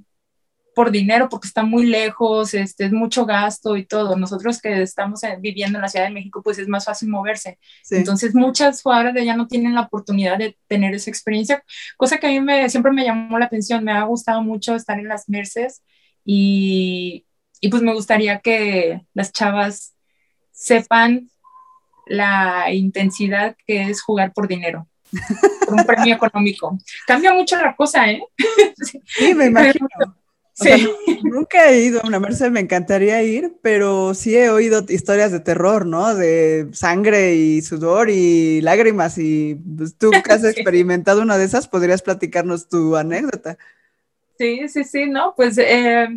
[0.75, 4.15] por dinero porque está muy lejos, este, es mucho gasto y todo.
[4.17, 7.59] Nosotros que estamos viviendo en la Ciudad de México, pues es más fácil moverse.
[7.91, 11.63] Entonces, muchas jugadoras de allá no tienen la oportunidad de tener esa experiencia,
[11.97, 13.83] cosa que a mí me, siempre me llamó la atención.
[13.83, 15.83] Me ha gustado mucho estar en las Merces
[16.25, 17.25] y,
[17.63, 19.95] y pues me gustaría que las chavas
[20.51, 21.29] sepan
[22.05, 24.85] la intensidad que es jugar por dinero
[25.69, 26.77] un premio económico.
[27.07, 28.21] Cambia mucho la cosa, ¿eh?
[29.05, 29.87] Sí, me imagino.
[30.51, 30.89] Sí.
[31.23, 35.39] nunca he ido a una merced, me encantaría ir, pero sí he oído historias de
[35.39, 36.13] terror, ¿no?
[36.15, 41.69] De sangre y sudor y lágrimas y pues, tú que has experimentado una de esas,
[41.69, 43.57] podrías platicarnos tu anécdota.
[44.37, 46.09] Sí, sí, sí, no, pues eh,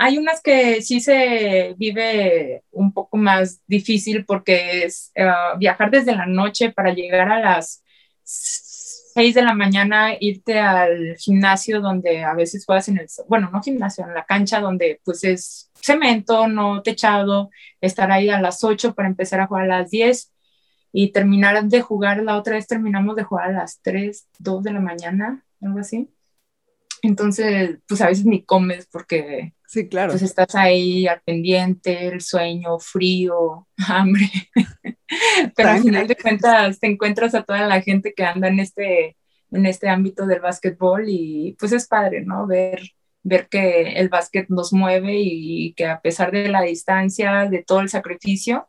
[0.00, 5.26] hay unas que sí se vive un poco más difícil porque es eh,
[5.58, 7.82] viajar desde la noche para llegar a las
[8.22, 13.60] 6 de la mañana irte al gimnasio donde a veces juegas en el, bueno, no
[13.60, 17.50] gimnasio, en la cancha donde pues es cemento, no techado,
[17.80, 20.32] estar ahí a las 8 para empezar a jugar a las 10
[20.92, 24.72] y terminar de jugar, la otra vez terminamos de jugar a las 3, 2 de
[24.72, 26.08] la mañana, algo así.
[27.02, 30.12] Entonces, pues a veces ni comes porque sí, claro.
[30.12, 34.30] pues estás ahí al pendiente, el sueño, frío, hambre.
[35.54, 39.16] Pero al final de cuentas te encuentras a toda la gente que anda en este,
[39.50, 42.46] en este ámbito del básquetbol y pues es padre, ¿no?
[42.46, 42.80] Ver,
[43.22, 47.80] ver que el básquet nos mueve y que a pesar de la distancia, de todo
[47.80, 48.68] el sacrificio,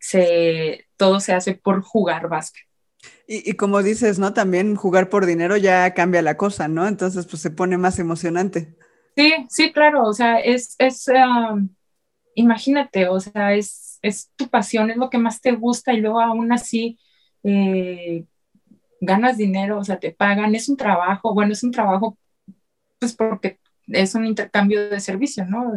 [0.00, 2.68] se, todo se hace por jugar básquet.
[3.26, 4.32] Y, como dices, ¿no?
[4.32, 6.88] También jugar por dinero ya cambia la cosa, ¿no?
[6.88, 8.74] Entonces, pues se pone más emocionante.
[9.18, 11.68] Sí, sí, claro, o sea, es, es um,
[12.34, 16.20] imagínate, o sea, es es tu pasión, es lo que más te gusta y luego
[16.20, 16.98] aún así
[17.42, 18.24] eh,
[19.00, 22.18] ganas dinero, o sea, te pagan, es un trabajo, bueno, es un trabajo
[22.98, 23.58] pues porque
[23.88, 25.72] es un intercambio de servicio, ¿no?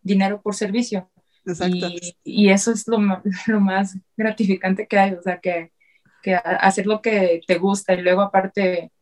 [0.00, 1.10] dinero por servicio.
[1.44, 1.88] Exacto.
[2.24, 2.98] Y, eso es lo,
[3.46, 5.72] lo, más gratificante que hay, o sea, que,
[6.22, 8.92] que, hacer lo que te gusta y luego aparte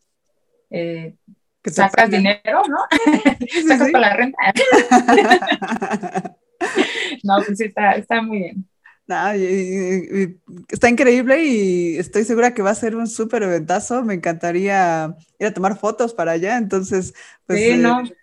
[0.70, 1.16] eh,
[1.62, 2.78] que sacas dinero, ¿no?
[3.68, 4.38] sacas para la renta.
[7.22, 8.68] no, pues sí, está, está muy bien.
[10.68, 14.02] está increíble y estoy segura que va a ser un súper eventazo.
[14.04, 16.56] Me encantaría ir a tomar fotos para allá.
[16.56, 17.14] Entonces,
[17.46, 17.60] pues.
[17.60, 18.16] Sí, no, eh,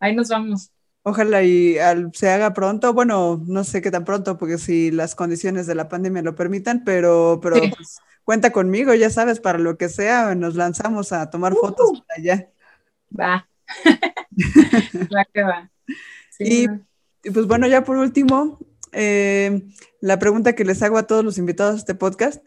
[0.00, 0.70] ahí nos vamos.
[1.04, 1.76] Ojalá y
[2.12, 2.92] se haga pronto.
[2.92, 6.84] Bueno, no sé qué tan pronto, porque si las condiciones de la pandemia lo permitan,
[6.84, 11.54] pero, pero pues, cuenta conmigo, ya sabes, para lo que sea, nos lanzamos a tomar
[11.54, 12.51] fotos para allá.
[13.18, 13.48] Va.
[15.14, 15.70] va que va.
[16.30, 16.66] Sí,
[17.24, 18.58] y pues bueno, ya por último,
[18.92, 19.62] eh,
[20.00, 22.44] la pregunta que les hago a todos los invitados a este podcast,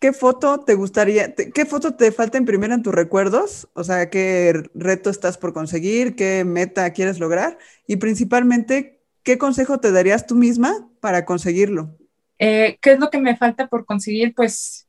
[0.00, 3.68] ¿qué foto te gustaría, qué foto te falta imprimir en tus recuerdos?
[3.74, 6.16] O sea, ¿qué reto estás por conseguir?
[6.16, 7.58] ¿Qué meta quieres lograr?
[7.86, 11.96] Y principalmente, ¿qué consejo te darías tú misma para conseguirlo?
[12.38, 14.34] Eh, ¿Qué es lo que me falta por conseguir?
[14.34, 14.88] Pues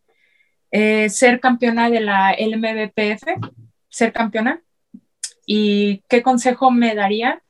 [0.72, 3.24] eh, ser campeona de la LMBPF,
[3.90, 4.62] ser campeona.
[5.48, 7.42] ¿Y qué consejo me daría?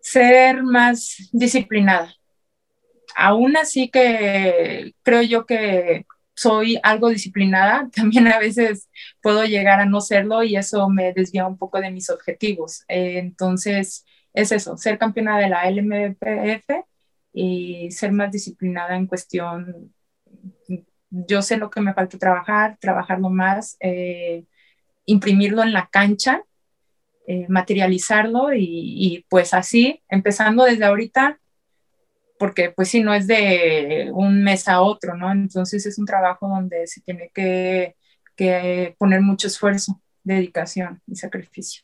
[0.00, 2.12] Ser más disciplinada.
[3.16, 6.04] Aún así que creo yo que
[6.34, 8.88] soy algo disciplinada, también a veces
[9.22, 12.84] puedo llegar a no serlo y eso me desvía un poco de mis objetivos.
[12.88, 14.04] Eh, entonces,
[14.34, 16.84] es eso, ser campeona de la LMPF
[17.32, 19.94] y ser más disciplinada en cuestión,
[21.10, 24.44] yo sé lo que me falta trabajar, trabajarlo más, eh,
[25.06, 26.42] imprimirlo en la cancha,
[27.30, 31.38] eh, materializarlo y, pues así, empezando desde ahorita,
[32.38, 35.30] porque pues si no es de un mes a otro, ¿no?
[35.30, 37.96] Entonces es un trabajo donde se tiene que,
[38.34, 41.82] que poner mucho esfuerzo, dedicación y sacrificio.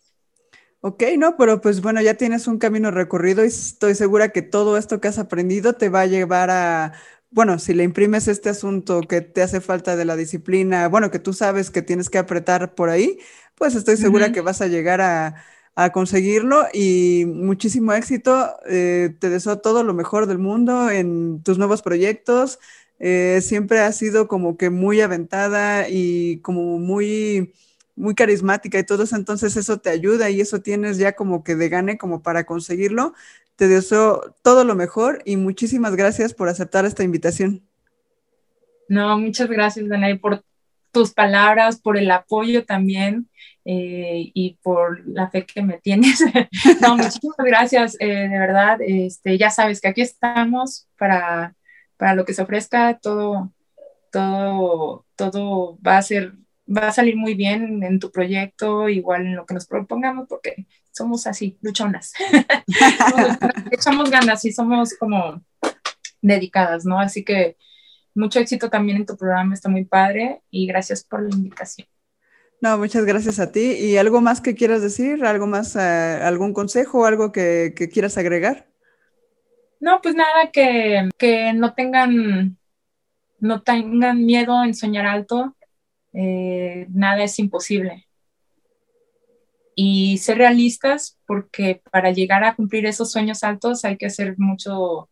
[0.81, 4.79] Ok, no, pero pues bueno, ya tienes un camino recorrido y estoy segura que todo
[4.79, 6.95] esto que has aprendido te va a llevar a,
[7.35, 11.19] bueno, si le imprimes este asunto que te hace falta de la disciplina, bueno, que
[11.19, 13.19] tú sabes que tienes que apretar por ahí,
[13.56, 15.44] pues estoy segura que vas a llegar a,
[15.74, 18.56] a conseguirlo y muchísimo éxito.
[18.68, 22.59] Eh, te deseo todo lo mejor del mundo en tus nuevos proyectos.
[23.01, 27.52] Eh, siempre has sido como que muy aventada y como muy,
[27.97, 31.56] muy carismática y todo eso, entonces eso te ayuda y eso tienes ya como que
[31.56, 33.14] de gane como para conseguirlo.
[33.56, 37.62] Te deseo todo lo mejor y muchísimas gracias por aceptar esta invitación.
[38.89, 40.43] No, muchas gracias, Danae, por
[40.95, 43.29] tus palabras, por el apoyo también.
[43.66, 46.21] Eh, y por la fe que me tienes.
[46.83, 48.79] no, muchísimas gracias, eh, de verdad.
[48.81, 51.55] Este, ya sabes que aquí estamos para,
[51.97, 53.53] para lo que se ofrezca, todo,
[54.12, 56.35] todo, todo va a ser,
[56.69, 60.66] va a salir muy bien en tu proyecto, igual en lo que nos propongamos, porque
[60.91, 62.12] somos así, luchonas.
[63.71, 65.43] Echamos ganas y somos como
[66.21, 67.01] dedicadas, ¿no?
[67.01, 67.57] Así que
[68.15, 71.89] mucho éxito también en tu programa, está muy padre y gracias por la invitación.
[72.61, 73.61] No, muchas gracias a ti.
[73.61, 75.24] ¿Y algo más que quieras decir?
[75.24, 78.69] ¿Algo más, eh, algún consejo, algo que, quieras agregar?
[79.81, 82.57] No, pues nada, que, que, no tengan,
[83.39, 85.55] no tengan miedo en soñar alto.
[86.15, 88.07] Eh, nada es imposible.
[89.74, 95.11] Y ser realistas, porque para llegar a cumplir esos sueños altos hay que hacer mucho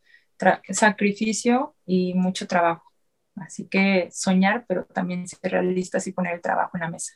[0.71, 2.92] sacrificio y mucho trabajo.
[3.47, 7.15] Así que soñar, pero también ser realistas y poner el trabajo en la mesa.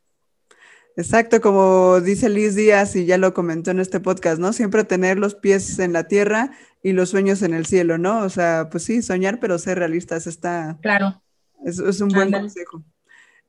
[0.96, 4.54] Exacto, como dice Liz Díaz y ya lo comentó en este podcast, ¿no?
[4.54, 8.20] Siempre tener los pies en la tierra y los sueños en el cielo, ¿no?
[8.20, 10.78] O sea, pues sí, soñar, pero ser realistas está.
[10.80, 11.20] Claro.
[11.64, 12.82] Es, un buen consejo.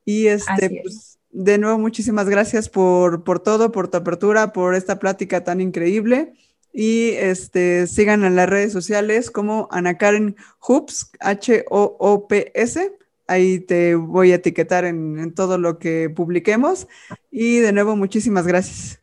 [0.03, 4.99] Y este, pues, de nuevo, muchísimas gracias por, por todo, por tu apertura, por esta
[4.99, 6.33] plática tan increíble.
[6.79, 12.97] Y este, sigan en las redes sociales como Ana Karen Hoops, H-O-O-P-S
[13.27, 16.87] Ahí te voy a etiquetar en, todo lo que publiquemos.
[17.29, 19.01] Y de nuevo, muchísimas gracias.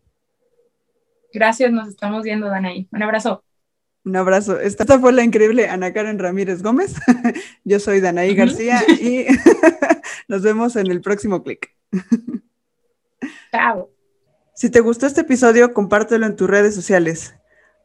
[1.32, 2.88] Gracias, nos estamos viendo, Danaí.
[2.90, 3.44] Un abrazo.
[4.04, 4.58] Un abrazo.
[4.58, 6.94] Esta fue la increíble Ana Karen Ramírez Gómez.
[7.64, 9.26] Yo soy Danaí García y
[10.28, 11.74] nos vemos en el próximo clic.
[13.50, 13.90] Chao.
[14.54, 17.34] Si te gustó este episodio, compártelo en tus redes sociales.